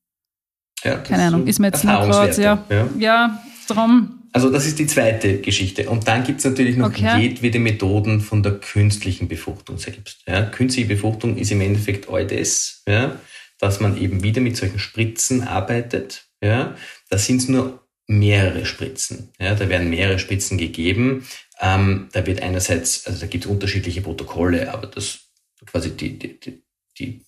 Ja, 0.83 0.97
Keine 0.97 1.25
Ahnung, 1.27 1.45
ist 1.45 1.59
mir 1.59 1.67
jetzt 1.67 1.83
nicht 1.83 1.93
gerade, 1.93 2.41
ja, 2.41 2.65
ja. 2.67 2.89
ja, 2.97 3.43
drum. 3.67 4.20
Also 4.33 4.49
das 4.49 4.65
ist 4.65 4.79
die 4.79 4.87
zweite 4.87 5.39
Geschichte. 5.39 5.89
Und 5.89 6.07
dann 6.07 6.23
gibt 6.23 6.39
es 6.39 6.45
natürlich 6.45 6.77
noch 6.77 6.89
okay. 6.89 7.19
jedwede 7.19 7.59
Methoden 7.59 8.21
von 8.21 8.41
der 8.41 8.53
künstlichen 8.53 9.27
Befruchtung 9.27 9.77
selbst. 9.77 10.21
Ja, 10.25 10.43
künstliche 10.43 10.87
Befruchtung 10.87 11.37
ist 11.37 11.51
im 11.51 11.61
Endeffekt 11.61 12.09
all 12.09 12.25
das, 12.25 12.81
ja, 12.87 13.19
dass 13.59 13.79
man 13.79 14.01
eben 14.01 14.23
wieder 14.23 14.41
mit 14.41 14.55
solchen 14.55 14.79
Spritzen 14.79 15.43
arbeitet. 15.43 16.27
Ja, 16.41 16.75
da 17.09 17.17
sind 17.17 17.41
es 17.41 17.49
nur 17.49 17.85
mehrere 18.07 18.65
Spritzen. 18.65 19.29
Ja, 19.39 19.55
da 19.55 19.67
werden 19.69 19.89
mehrere 19.89 20.19
Spritzen 20.19 20.57
gegeben. 20.57 21.27
Ähm, 21.59 22.09
da 22.13 22.25
wird 22.25 22.41
einerseits, 22.41 23.05
also 23.05 23.19
da 23.19 23.27
gibt 23.27 23.45
es 23.45 23.51
unterschiedliche 23.51 24.01
Protokolle, 24.01 24.73
aber 24.73 24.87
das 24.87 25.19
quasi 25.65 25.91
die, 25.91 26.17
die, 26.17 26.39
die, 26.39 26.63
die, 26.97 27.21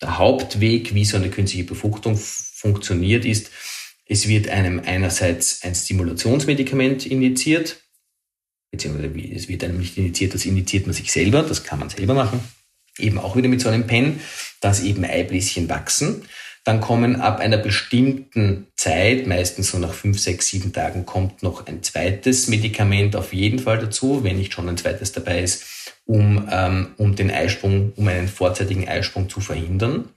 der 0.00 0.18
Hauptweg, 0.18 0.94
wie 0.94 1.04
so 1.04 1.16
eine 1.16 1.30
künstliche 1.30 1.64
Befruchtung 1.64 2.16
funktioniert, 2.16 3.24
ist, 3.24 3.50
es 4.06 4.28
wird 4.28 4.48
einem 4.48 4.80
einerseits 4.84 5.62
ein 5.62 5.74
Stimulationsmedikament 5.74 7.06
injiziert, 7.06 7.82
beziehungsweise 8.70 9.12
es 9.34 9.48
wird 9.48 9.64
einem 9.64 9.78
nicht 9.78 9.96
injiziert, 9.96 10.34
das 10.34 10.44
injiziert 10.44 10.86
man 10.86 10.94
sich 10.94 11.10
selber, 11.10 11.42
das 11.42 11.64
kann 11.64 11.78
man 11.78 11.88
selber 11.88 12.14
machen, 12.14 12.40
eben 12.98 13.18
auch 13.18 13.36
wieder 13.36 13.48
mit 13.48 13.60
so 13.60 13.68
einem 13.68 13.86
Pen, 13.86 14.20
dass 14.60 14.82
eben 14.82 15.04
Eibläschen 15.04 15.68
wachsen. 15.68 16.22
Dann 16.64 16.80
kommen 16.80 17.16
ab 17.16 17.40
einer 17.40 17.58
bestimmten 17.58 18.68
Zeit, 18.74 19.26
meistens 19.26 19.70
so 19.70 19.78
nach 19.78 19.92
fünf, 19.92 20.18
sechs, 20.18 20.46
sieben 20.46 20.72
Tagen, 20.72 21.04
kommt 21.04 21.42
noch 21.42 21.66
ein 21.66 21.82
zweites 21.82 22.48
Medikament 22.48 23.16
auf 23.16 23.34
jeden 23.34 23.58
Fall 23.58 23.78
dazu, 23.78 24.24
wenn 24.24 24.38
nicht 24.38 24.54
schon 24.54 24.68
ein 24.70 24.78
zweites 24.78 25.12
dabei 25.12 25.42
ist, 25.42 25.64
um, 26.06 26.48
ähm, 26.50 26.88
um 26.96 27.16
den 27.16 27.30
Eisprung, 27.30 27.92
um 27.96 28.08
einen 28.08 28.28
vorzeitigen 28.28 28.88
Eisprung 28.88 29.28
zu 29.28 29.40
verhindern, 29.40 30.08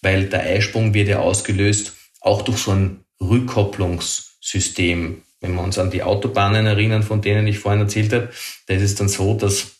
weil 0.00 0.26
der 0.26 0.42
Eisprung 0.42 0.94
wird 0.94 1.08
ja 1.08 1.18
ausgelöst 1.18 1.94
auch 2.20 2.42
durch 2.42 2.58
so 2.58 2.70
ein 2.70 3.00
Rückkopplungssystem. 3.20 5.22
Wenn 5.40 5.54
wir 5.54 5.62
uns 5.62 5.78
an 5.78 5.90
die 5.90 6.02
Autobahnen 6.02 6.66
erinnern, 6.66 7.02
von 7.02 7.20
denen 7.20 7.46
ich 7.46 7.58
vorhin 7.58 7.82
erzählt 7.82 8.12
habe, 8.12 8.30
da 8.66 8.74
ist 8.74 8.82
es 8.82 8.94
dann 8.94 9.08
so, 9.08 9.34
dass 9.34 9.76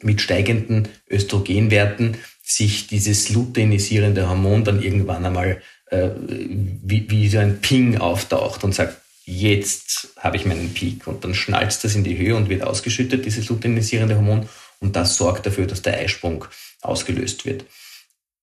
mit 0.00 0.20
steigenden 0.20 0.88
Östrogenwerten 1.10 2.18
sich 2.42 2.86
dieses 2.86 3.30
luteinisierende 3.30 4.28
Hormon 4.28 4.64
dann 4.64 4.82
irgendwann 4.82 5.26
einmal 5.26 5.62
äh, 5.90 6.10
wie, 6.18 7.10
wie 7.10 7.28
so 7.28 7.38
ein 7.38 7.60
Ping 7.60 7.98
auftaucht 7.98 8.64
und 8.64 8.74
sagt, 8.74 9.00
jetzt 9.24 10.14
habe 10.16 10.36
ich 10.36 10.46
meinen 10.46 10.72
Peak. 10.72 11.06
Und 11.06 11.24
dann 11.24 11.34
schnalzt 11.34 11.84
das 11.84 11.94
in 11.94 12.04
die 12.04 12.16
Höhe 12.16 12.34
und 12.34 12.48
wird 12.48 12.62
ausgeschüttet, 12.62 13.26
dieses 13.26 13.48
luteinisierende 13.48 14.16
Hormon. 14.16 14.48
Und 14.80 14.96
das 14.96 15.16
sorgt 15.16 15.46
dafür, 15.46 15.66
dass 15.66 15.82
der 15.82 15.98
Eisprung 15.98 16.44
ausgelöst 16.80 17.44
wird. 17.44 17.64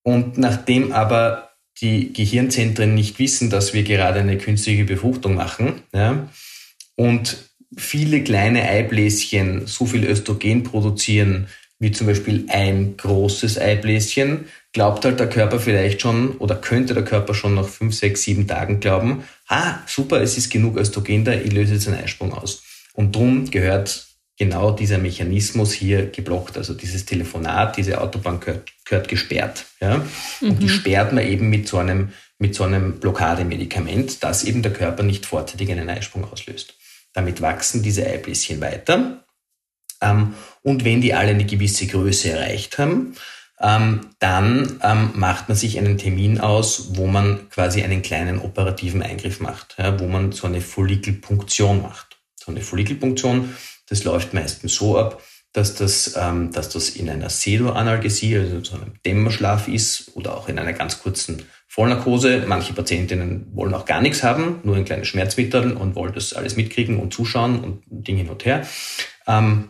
Und 0.04 0.38
nachdem 0.38 0.92
aber 0.92 1.55
die 1.82 2.14
Gehirnzentren 2.14 2.96
nicht 2.96 3.20
wissen, 3.20 3.50
dass 3.50 3.74
wir 3.74 3.84
gerade 3.84 4.20
eine 4.20 4.38
künstliche 4.38 4.86
Befruchtung 4.86 5.36
machen, 5.36 5.82
ja, 5.94 6.30
und 6.96 7.38
viele 7.78 8.24
kleine 8.24 8.64
Eibläschen 8.64 9.68
so 9.68 9.86
viel 9.86 10.06
Östrogen 10.06 10.64
produzieren, 10.64 11.48
wie 11.80 11.92
zum 11.92 12.08
Beispiel 12.08 12.46
ein 12.48 12.96
großes 12.96 13.60
Eibläschen, 13.60 14.46
glaubt 14.72 15.04
halt 15.04 15.20
der 15.20 15.30
Körper 15.30 15.60
vielleicht 15.60 16.02
schon 16.02 16.32
oder 16.38 16.56
könnte 16.56 16.94
der 16.94 17.04
Körper 17.04 17.34
schon 17.34 17.56
nach 17.56 17.68
fünf, 17.68 17.96
sechs, 17.96 18.24
sieben 18.24 18.48
Tagen 18.48 18.80
glauben, 18.80 19.24
ah, 19.48 19.80
super, 19.86 20.22
es 20.22 20.38
ist 20.38 20.50
genug 20.50 20.78
Östrogen 20.78 21.26
da, 21.26 21.34
ich 21.34 21.52
löse 21.52 21.74
jetzt 21.74 21.88
einen 21.88 22.02
Eisprung 22.02 22.34
aus. 22.34 22.64
Und 22.94 23.16
drum 23.16 23.50
gehört 23.52 24.08
genau 24.38 24.72
dieser 24.72 24.98
Mechanismus 24.98 25.74
hier 25.74 26.08
geblockt. 26.08 26.58
Also 26.58 26.74
dieses 26.74 27.06
Telefonat, 27.06 27.78
diese 27.78 28.02
Autobahn 28.02 28.40
gehört, 28.40 28.72
gehört 28.84 29.08
gesperrt. 29.08 29.66
Ja? 29.80 30.06
Und 30.42 30.62
die 30.62 30.66
mhm. 30.66 30.70
sperrt 30.70 31.14
man 31.14 31.26
eben 31.26 31.50
mit 31.50 31.68
so 31.68 31.78
einem, 31.78 32.12
mit 32.38 32.56
so 32.56 32.64
einem 32.64 33.00
Blockademedikament, 33.00 34.24
das 34.24 34.44
eben 34.44 34.62
der 34.62 34.74
Körper 34.74 35.04
nicht 35.04 35.26
vorzeitig 35.26 35.72
einen 35.72 35.90
Eisprung 35.90 36.30
auslöst. 36.32 36.76
Damit 37.14 37.42
wachsen 37.42 37.82
diese 37.82 38.06
Eibläschen 38.06 38.60
weiter. 38.60 39.24
Ähm, 40.02 40.34
und 40.62 40.84
wenn 40.84 41.02
die 41.02 41.14
alle 41.14 41.30
eine 41.30 41.46
gewisse 41.46 41.88
Größe 41.88 42.32
erreicht 42.32 42.78
haben, 42.78 43.16
ähm, 43.62 44.02
dann 44.20 44.82
ähm, 44.84 45.12
macht 45.16 45.48
man 45.48 45.58
sich 45.58 45.78
einen 45.78 45.98
Termin 45.98 46.42
aus, 46.42 46.98
wo 46.98 47.08
man 47.08 47.50
quasi 47.50 47.84
einen 47.84 48.02
kleinen 48.02 48.40
operativen 48.40 49.02
Eingriff 49.02 49.40
macht, 49.40 49.76
ja, 49.78 49.98
wo 50.00 50.08
man 50.08 50.34
so 50.34 50.48
eine 50.48 50.60
Follikelpunktion 50.60 51.82
macht 51.82 52.18
So 52.36 52.52
eine 52.52 52.60
Follikelpunktion, 52.60 53.56
das 53.88 54.04
läuft 54.04 54.34
meistens 54.34 54.76
so 54.76 54.98
ab, 54.98 55.22
dass 55.56 55.76
das, 55.76 56.16
ähm, 56.18 56.52
dass 56.52 56.70
das 56.70 56.90
in 56.90 57.10
einer 57.10 57.28
Pseudoanalgesie, 57.28 58.38
also 58.38 58.64
so 58.64 58.76
einem 58.76 58.94
Dämmerschlaf 59.06 59.68
ist 59.68 60.12
oder 60.16 60.36
auch 60.36 60.50
in 60.50 60.60
einer 60.60 60.74
ganz 60.74 61.00
kurzen 61.00 61.44
Vollnarkose. 61.68 62.44
Manche 62.46 62.74
Patientinnen 62.74 63.48
wollen 63.54 63.74
auch 63.74 63.86
gar 63.86 64.02
nichts 64.02 64.22
haben, 64.22 64.60
nur 64.64 64.76
ein 64.76 64.86
kleines 64.86 65.08
Schmerzmittel 65.08 65.74
und 65.74 65.96
wollen 65.96 66.14
das 66.14 66.34
alles 66.34 66.58
mitkriegen 66.58 67.00
und 67.00 67.14
zuschauen 67.14 67.60
und 67.62 67.84
Ding 67.88 68.18
hin 68.18 68.30
und 68.30 68.44
her. 68.44 68.68
Ähm, 69.28 69.70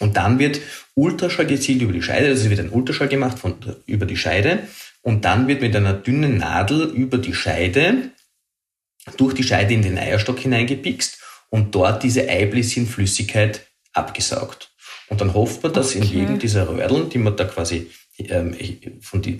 und 0.00 0.16
dann 0.16 0.40
wird 0.40 0.60
Ultraschall 0.94 1.46
gezielt 1.46 1.82
über 1.82 1.92
die 1.92 2.02
Scheide, 2.02 2.26
also 2.26 2.50
wird 2.50 2.58
ein 2.58 2.70
Ultraschall 2.70 3.08
gemacht 3.08 3.38
von, 3.38 3.54
über 3.86 4.06
die 4.06 4.16
Scheide 4.16 4.66
und 5.02 5.24
dann 5.24 5.46
wird 5.46 5.62
mit 5.62 5.76
einer 5.76 5.92
dünnen 5.92 6.38
Nadel 6.38 6.84
über 6.86 7.18
die 7.18 7.34
Scheide, 7.34 8.10
durch 9.16 9.34
die 9.34 9.44
Scheide 9.44 9.74
in 9.74 9.82
den 9.82 9.98
Eierstock 9.98 10.40
hineingepikst 10.40 11.21
und 11.52 11.74
dort 11.74 12.02
diese 12.02 12.28
Eibläschenflüssigkeit 12.28 13.66
abgesaugt. 13.92 14.70
Und 15.08 15.20
dann 15.20 15.34
hofft 15.34 15.62
man, 15.62 15.74
dass 15.74 15.94
okay. 15.94 15.98
in 15.98 16.04
jedem 16.04 16.38
dieser 16.38 16.66
Röhrdeln, 16.66 17.10
die 17.10 17.18
man 17.18 17.36
da 17.36 17.44
quasi 17.44 17.90
ähm, 18.18 18.56
von 19.02 19.20
die, 19.20 19.38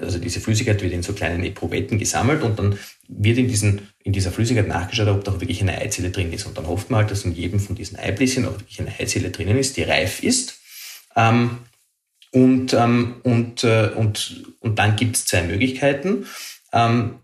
also 0.00 0.18
diese 0.18 0.40
Flüssigkeit 0.40 0.82
wird 0.82 0.92
in 0.92 1.04
so 1.04 1.12
kleinen 1.12 1.44
Eprouvetten 1.44 1.98
gesammelt 1.98 2.42
und 2.42 2.58
dann 2.58 2.76
wird 3.06 3.38
in, 3.38 3.46
diesen, 3.46 3.88
in 4.02 4.12
dieser 4.12 4.32
Flüssigkeit 4.32 4.66
nachgeschaut, 4.66 5.06
ob 5.06 5.22
da 5.22 5.32
auch 5.32 5.40
wirklich 5.40 5.60
eine 5.60 5.78
Eizelle 5.78 6.10
drin 6.10 6.32
ist. 6.32 6.46
Und 6.46 6.58
dann 6.58 6.66
hofft 6.66 6.90
man 6.90 7.00
halt, 7.00 7.12
dass 7.12 7.24
in 7.24 7.32
jedem 7.32 7.60
von 7.60 7.76
diesen 7.76 7.96
Eibläschen 7.96 8.46
auch 8.46 8.58
wirklich 8.58 8.80
eine 8.80 8.98
Eizelle 8.98 9.30
drinnen 9.30 9.56
ist, 9.56 9.76
die 9.76 9.84
reif 9.84 10.24
ist. 10.24 10.58
Ähm, 11.14 11.58
und, 12.32 12.74
ähm, 12.74 13.20
und, 13.22 13.62
äh, 13.62 13.90
und, 13.94 14.44
und 14.58 14.78
dann 14.80 14.96
gibt 14.96 15.14
es 15.14 15.26
zwei 15.26 15.42
Möglichkeiten. 15.42 16.26
Ähm, 16.72 17.20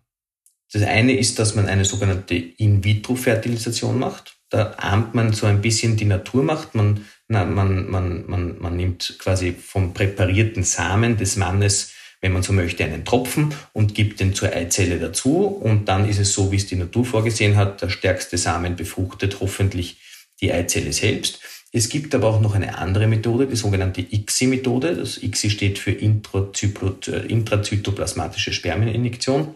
das 0.73 0.83
eine 0.83 1.17
ist, 1.19 1.39
dass 1.39 1.55
man 1.55 1.67
eine 1.67 1.85
sogenannte 1.85 2.35
In-vitro-Fertilisation 2.35 3.99
macht. 3.99 4.37
Da 4.49 4.75
ahmt 4.79 5.15
man 5.15 5.33
so 5.33 5.47
ein 5.47 5.61
bisschen 5.61 5.97
die 5.97 6.07
Naturmacht. 6.07 6.75
Man, 6.75 7.07
man, 7.29 7.91
man, 7.91 7.91
man, 8.27 8.59
man 8.59 8.77
nimmt 8.77 9.17
quasi 9.19 9.53
vom 9.53 9.93
präparierten 9.93 10.65
Samen 10.65 11.17
des 11.17 11.37
Mannes, 11.37 11.93
wenn 12.23 12.33
man 12.33 12.43
so 12.43 12.53
möchte, 12.53 12.85
einen 12.85 13.05
Tropfen 13.05 13.55
und 13.73 13.95
gibt 13.95 14.21
den 14.21 14.35
zur 14.35 14.53
Eizelle 14.53 14.99
dazu. 14.99 15.47
Und 15.47 15.89
dann 15.89 16.09
ist 16.09 16.19
es 16.19 16.33
so, 16.33 16.51
wie 16.53 16.57
es 16.57 16.67
die 16.67 16.77
Natur 16.77 17.05
vorgesehen 17.05 17.57
hat. 17.57 17.83
Der 17.83 17.91
stärkste 17.91 18.39
Samen 18.39 18.77
befruchtet 18.77 19.41
hoffentlich 19.41 19.99
die 20.41 20.53
Eizelle 20.53 20.93
selbst. 20.93 21.41
Es 21.75 21.89
gibt 21.89 22.15
aber 22.15 22.29
auch 22.29 22.41
noch 22.41 22.55
eine 22.55 22.77
andere 22.77 23.07
Methode, 23.07 23.47
die 23.47 23.57
sogenannte 23.57 24.03
ICSI-Methode. 24.03 24.95
Das 24.95 25.23
ICSI 25.23 25.51
steht 25.51 25.79
für 25.79 25.93
äh, 25.93 27.27
intrazytoplasmatische 27.29 28.53
Spermieninjektion, 28.53 29.55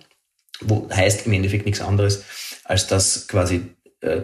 wo 0.60 0.88
heißt 0.90 1.26
im 1.26 1.32
Endeffekt 1.32 1.66
nichts 1.66 1.80
anderes, 1.80 2.24
als 2.64 2.86
dass 2.86 3.28
quasi 3.28 3.62
äh, 4.00 4.22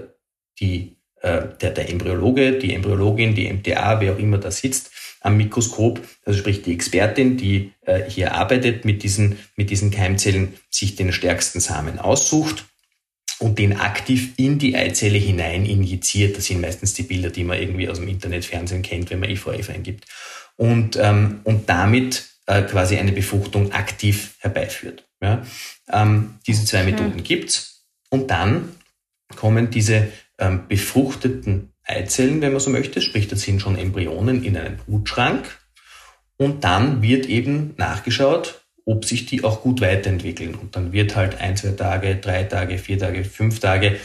die, 0.60 0.96
äh, 1.20 1.42
der, 1.60 1.70
der 1.70 1.90
Embryologe, 1.90 2.58
die 2.58 2.74
Embryologin, 2.74 3.34
die 3.34 3.52
MTA, 3.52 4.00
wer 4.00 4.14
auch 4.14 4.18
immer 4.18 4.38
da 4.38 4.50
sitzt, 4.50 4.90
am 5.20 5.36
Mikroskop, 5.36 6.00
also 6.24 6.38
sprich 6.38 6.62
die 6.62 6.72
Expertin, 6.72 7.36
die 7.36 7.72
äh, 7.82 8.02
hier 8.08 8.34
arbeitet 8.34 8.84
mit 8.84 9.02
diesen, 9.02 9.38
mit 9.56 9.70
diesen 9.70 9.90
Keimzellen, 9.90 10.54
sich 10.68 10.96
den 10.96 11.12
stärksten 11.12 11.60
Samen 11.60 11.98
aussucht 11.98 12.64
und 13.38 13.58
den 13.58 13.78
aktiv 13.78 14.32
in 14.36 14.58
die 14.58 14.76
Eizelle 14.76 15.18
hinein 15.18 15.64
injiziert. 15.64 16.36
Das 16.36 16.46
sind 16.46 16.60
meistens 16.60 16.94
die 16.94 17.04
Bilder, 17.04 17.30
die 17.30 17.44
man 17.44 17.60
irgendwie 17.60 17.88
aus 17.88 17.98
dem 17.98 18.08
Internet, 18.08 18.44
Fernsehen 18.44 18.82
kennt, 18.82 19.10
wenn 19.10 19.20
man 19.20 19.30
IVF 19.30 19.70
eingibt. 19.70 20.06
Und, 20.56 20.96
ähm, 21.00 21.40
und 21.44 21.68
damit 21.68 22.24
äh, 22.46 22.62
quasi 22.62 22.96
eine 22.96 23.12
Befruchtung 23.12 23.72
aktiv 23.72 24.34
herbeiführt. 24.40 25.04
Ja? 25.20 25.44
Ähm, 25.92 26.34
diese 26.46 26.64
zwei 26.64 26.84
Methoden 26.84 27.16
mhm. 27.16 27.24
gibt's. 27.24 27.86
Und 28.10 28.30
dann 28.30 28.70
kommen 29.36 29.70
diese 29.70 30.08
ähm, 30.38 30.66
befruchteten 30.68 31.72
Eizellen, 31.84 32.40
wenn 32.40 32.52
man 32.52 32.60
so 32.60 32.70
möchte, 32.70 33.00
sprich, 33.00 33.28
das 33.28 33.42
sind 33.42 33.60
schon 33.60 33.76
Embryonen 33.76 34.44
in 34.44 34.56
einen 34.56 34.76
Brutschrank. 34.76 35.58
Und 36.36 36.64
dann 36.64 37.02
wird 37.02 37.26
eben 37.26 37.74
nachgeschaut, 37.76 38.62
ob 38.84 39.04
sich 39.04 39.26
die 39.26 39.44
auch 39.44 39.62
gut 39.62 39.80
weiterentwickeln. 39.80 40.54
Und 40.54 40.76
dann 40.76 40.92
wird 40.92 41.14
halt 41.16 41.40
ein, 41.40 41.56
zwei 41.56 41.70
Tage, 41.72 42.16
drei 42.16 42.44
Tage, 42.44 42.78
vier 42.78 42.98
Tage, 42.98 43.24
fünf 43.24 43.60
Tage, 43.60 43.98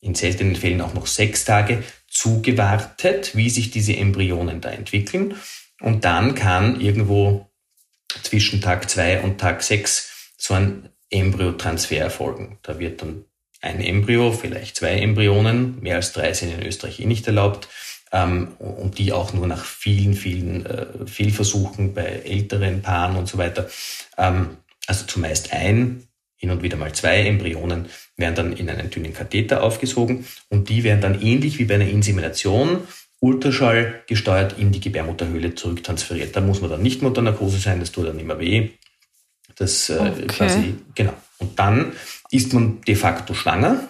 in 0.00 0.14
seltenen 0.14 0.56
Fällen 0.56 0.80
auch 0.80 0.92
noch 0.92 1.06
sechs 1.06 1.44
Tage 1.44 1.82
zugewartet, 2.08 3.34
wie 3.34 3.48
sich 3.48 3.70
diese 3.70 3.96
Embryonen 3.96 4.60
da 4.60 4.70
entwickeln. 4.70 5.34
Und 5.80 6.04
dann 6.04 6.34
kann 6.34 6.80
irgendwo 6.80 7.50
zwischen 8.22 8.60
Tag 8.60 8.88
zwei 8.90 9.20
und 9.20 9.38
Tag 9.38 9.62
sechs 9.62 10.32
so 10.36 10.54
ein 10.54 10.90
Embryotransfer 11.14 11.98
erfolgen. 11.98 12.58
Da 12.62 12.78
wird 12.78 13.02
dann 13.02 13.24
ein 13.60 13.80
Embryo, 13.80 14.32
vielleicht 14.32 14.76
zwei 14.76 14.98
Embryonen, 14.98 15.80
mehr 15.80 15.96
als 15.96 16.12
drei 16.12 16.32
sind 16.34 16.52
in 16.52 16.66
Österreich 16.66 17.00
eh 17.00 17.06
nicht 17.06 17.26
erlaubt, 17.26 17.68
ähm, 18.12 18.48
und 18.58 18.98
die 18.98 19.12
auch 19.12 19.32
nur 19.32 19.46
nach 19.46 19.64
vielen, 19.64 20.14
vielen 20.14 20.66
äh, 20.66 20.86
Fehlversuchen 21.06 21.94
bei 21.94 22.04
älteren 22.04 22.82
Paaren 22.82 23.16
und 23.16 23.28
so 23.28 23.38
weiter, 23.38 23.68
ähm, 24.18 24.58
also 24.86 25.06
zumeist 25.06 25.52
ein, 25.52 26.04
hin 26.36 26.50
und 26.50 26.62
wieder 26.62 26.76
mal 26.76 26.92
zwei 26.92 27.24
Embryonen, 27.24 27.86
werden 28.16 28.34
dann 28.34 28.52
in 28.52 28.68
einen 28.68 28.90
dünnen 28.90 29.14
Katheter 29.14 29.62
aufgesogen 29.62 30.26
und 30.50 30.68
die 30.68 30.84
werden 30.84 31.00
dann 31.00 31.20
ähnlich 31.20 31.58
wie 31.58 31.64
bei 31.64 31.74
einer 31.74 31.88
Insemination 31.88 32.80
Ultraschall 33.20 34.02
gesteuert 34.06 34.58
in 34.58 34.70
die 34.70 34.80
Gebärmutterhöhle 34.80 35.54
zurücktransferiert. 35.54 36.36
Da 36.36 36.42
muss 36.42 36.60
man 36.60 36.70
dann 36.70 36.82
nicht 36.82 37.00
mehr 37.00 37.08
unter 37.08 37.22
Narkose 37.22 37.58
sein, 37.58 37.80
das 37.80 37.90
tut 37.90 38.06
dann 38.06 38.18
immer 38.18 38.38
weh. 38.38 38.70
Das 39.56 39.88
äh, 39.90 39.98
okay. 39.98 40.26
quasi, 40.26 40.76
genau. 40.94 41.14
Und 41.38 41.58
dann 41.58 41.92
ist 42.30 42.52
man 42.52 42.80
de 42.82 42.94
facto 42.94 43.34
schwanger 43.34 43.88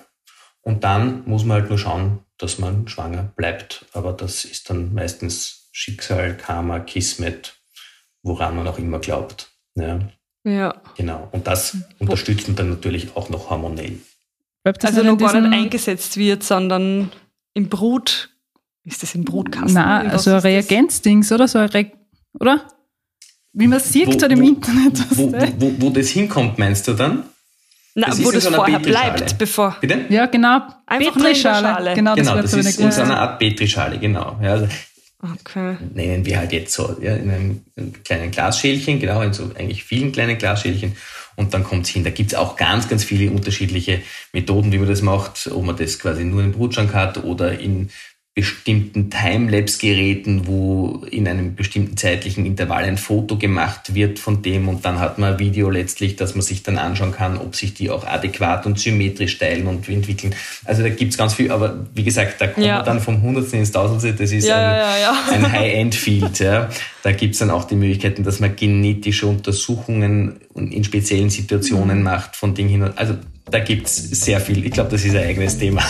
und 0.63 0.85
dann 0.85 1.23
muss 1.27 1.45
man 1.45 1.61
halt 1.61 1.71
nur 1.71 1.79
schauen, 1.79 2.21
dass 2.39 2.59
man 2.59 2.89
schwanger 2.89 3.23
bleibt. 3.37 3.87
Aber 3.93 4.13
das 4.13 4.45
ist 4.45 4.71
dann 4.71 4.95
meistens 4.95 5.69
Schicksal, 5.73 6.37
Karma, 6.37 6.81
Kismet, 6.81 7.55
woran 8.23 8.57
man 8.57 8.67
auch 8.67 8.79
immer 8.79 8.99
glaubt. 8.99 9.51
Ja. 9.75 10.01
ja. 10.45 10.75
Genau. 10.97 11.29
Und 11.33 11.47
das 11.47 11.77
unterstützt 11.99 12.49
man 12.49 12.57
dann 12.57 12.71
natürlich 12.71 13.17
auch 13.17 13.29
noch 13.29 13.51
hormonell. 13.51 13.99
Also 14.65 15.03
noch 15.03 15.19
gar 15.19 15.39
nicht 15.41 15.53
eingesetzt 15.53 16.17
wird, 16.17 16.43
sondern 16.43 17.13
im 17.53 17.69
Brut, 17.69 18.31
ist 18.85 19.03
das 19.03 19.15
im 19.15 19.25
Brutkasten? 19.25 19.75
Nein, 19.75 20.11
also 20.11 20.33
ein 20.33 20.39
Reagenzdings, 20.39 21.31
oder? 21.33 21.49
So 21.49 21.59
ein 21.59 21.69
Re 21.69 21.93
oder? 22.41 22.67
Wie 23.55 23.69
man 23.69 23.81
sieht 23.81 24.09
wo, 24.09 24.27
im 24.27 24.41
wo, 24.41 24.49
Internet. 24.49 24.99
Wo, 25.11 25.33
wo, 25.33 25.75
wo, 25.79 25.91
das 25.91 26.09
hinkommt, 26.09 26.59
meinst 26.59 26.89
du 26.89 26.93
dann? 26.93 27.23
Na, 27.95 28.09
das 28.09 28.25
wo 28.25 28.33
das 28.33 28.43
so 28.43 28.51
vorher 28.51 28.81
bleibt, 28.81 29.39
bevor. 29.39 29.77
Bitte? 29.81 30.07
Ja, 30.09 30.27
genau. 30.27 30.61
Einfach 30.87 31.15
Petrischale. 31.15 31.95
Genau, 31.95 32.17
das, 32.17 32.27
genau, 32.27 32.43
das 32.43 32.53
ist 32.53 32.81
in 32.81 32.91
so 32.91 33.03
einer 33.03 33.21
Art 33.21 33.39
Petrischale, 33.39 33.99
genau. 33.99 34.37
Ja, 34.43 34.53
also 34.55 34.69
okay. 35.23 35.77
Nennen 35.95 36.27
wir 36.27 36.39
halt 36.39 36.53
jetzt 36.53 36.75
so, 36.75 36.97
ja, 37.01 37.15
in 37.15 37.31
einem 37.31 37.63
kleinen 38.03 38.33
Glasschälchen, 38.33 38.99
genau, 38.99 39.23
in 39.23 39.33
so 39.33 39.45
eigentlich 39.57 39.85
vielen 39.85 40.11
kleinen 40.11 40.37
Glasschälchen. 40.37 40.97
Und 41.37 41.55
dann 41.55 41.63
kommt 41.63 41.87
es 41.87 41.91
hin. 41.91 42.03
Da 42.05 42.11
gibt 42.11 42.33
es 42.33 42.39
auch 42.39 42.57
ganz, 42.57 42.89
ganz 42.89 43.05
viele 43.05 43.31
unterschiedliche 43.31 44.03
Methoden, 44.33 44.73
wie 44.73 44.79
man 44.79 44.89
das 44.89 45.03
macht, 45.03 45.49
ob 45.53 45.65
man 45.65 45.77
das 45.77 45.99
quasi 46.01 46.25
nur 46.25 46.43
in 46.43 46.53
Brutschrank 46.53 46.93
hat 46.93 47.23
oder 47.23 47.59
in 47.59 47.91
bestimmten 48.35 49.11
Timelapse-Geräten, 49.11 50.49
wo 50.49 51.05
in 51.09 51.29
einem 51.29 51.55
bestimmten 51.55 51.97
zeitlichen 51.97 52.45
Intervall 52.45 52.83
ein 52.83 52.97
Foto 52.99 53.39
gemacht 53.39 53.95
wird 53.95 54.19
von 54.19 54.43
dem 54.43 54.69
und 54.69 54.85
dann 54.85 54.99
hat 54.99 55.19
man 55.19 55.35
ein 55.35 55.39
Video 55.39 55.71
letztlich, 55.71 56.17
dass 56.17 56.35
man 56.35 56.43
sich 56.43 56.65
dann 56.65 56.77
anschauen 56.77 57.13
kann, 57.13 57.39
ob 57.39 57.55
sich 57.55 57.75
die 57.75 57.91
auch 57.91 58.05
adäquat 58.05 58.67
und 58.67 58.81
symmetrisch 58.81 59.39
teilen 59.39 59.69
und 59.69 59.89
entwickeln. 59.89 60.35
Also 60.65 60.83
da 60.83 60.89
gibt's 60.89 61.17
ganz 61.17 61.35
viel, 61.35 61.53
aber 61.53 61.87
wie 61.95 62.03
gesagt, 62.03 62.41
da 62.41 62.49
kommt 62.49 62.67
ja. 62.67 62.79
man 62.79 62.85
dann 62.85 63.01
vom 63.01 63.23
Hundertsten 63.23 63.61
ins 63.61 63.71
Tausendste, 63.71 64.13
das 64.15 64.33
ist 64.33 64.49
ja, 64.49 64.95
ein, 65.31 65.45
ein 65.45 65.53
High-End-Field. 65.53 66.41
Ja. 66.41 66.71
Da 67.05 67.13
gibt's 67.13 67.39
dann 67.39 67.51
auch 67.51 67.65
die 67.65 67.77
Möglichkeiten, 67.77 68.25
dass 68.25 68.41
man 68.41 68.57
genetische 68.57 69.29
Untersuchungen 69.29 70.41
in 70.57 70.83
speziellen 70.83 71.31
Situationen 71.31 71.99
mhm. 71.99 72.05
macht 72.05 72.35
von 72.35 72.53
Dingen 72.55 72.69
hin. 72.69 72.83
Also 72.97 73.15
da 73.51 73.59
gibt's 73.59 73.97
sehr 73.97 74.41
viel. 74.41 74.65
Ich 74.65 74.73
glaube, 74.73 74.91
das 74.91 75.05
ist 75.05 75.15
ein 75.15 75.25
eigenes 75.25 75.59
Thema. 75.59 75.83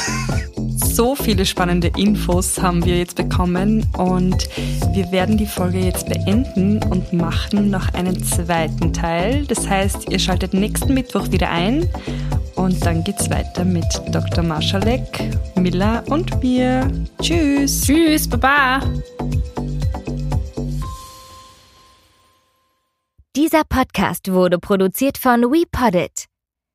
So 0.77 1.15
viele 1.15 1.45
spannende 1.45 1.91
Infos 1.97 2.61
haben 2.61 2.85
wir 2.85 2.99
jetzt 2.99 3.17
bekommen 3.17 3.87
und 3.97 4.49
wir 4.93 5.11
werden 5.11 5.37
die 5.37 5.47
Folge 5.47 5.79
jetzt 5.79 6.09
beenden 6.09 6.83
und 6.85 7.13
machen 7.13 7.71
noch 7.71 7.93
einen 7.95 8.23
zweiten 8.23 8.93
Teil. 8.93 9.45
Das 9.47 9.69
heißt, 9.69 10.11
ihr 10.11 10.19
schaltet 10.19 10.55
nächsten 10.55 10.95
Mittwoch 10.95 11.31
wieder 11.33 11.51
ein 11.51 11.89
und 12.57 12.85
dann 12.85 13.03
geht's 13.03 13.29
weiter 13.31 13.65
mit 13.65 13.87
Dr. 14.13 14.45
Marschalek, 14.45 15.03
Miller 15.57 16.05
und 16.09 16.43
mir. 16.43 16.91
Tschüss. 17.21 17.83
Tschüss, 17.83 18.29
Baba. 18.29 18.81
Dieser 23.37 23.63
Podcast 23.69 24.31
wurde 24.31 24.59
produziert 24.59 25.19
von 25.19 25.43
WePoddit. 25.43 26.27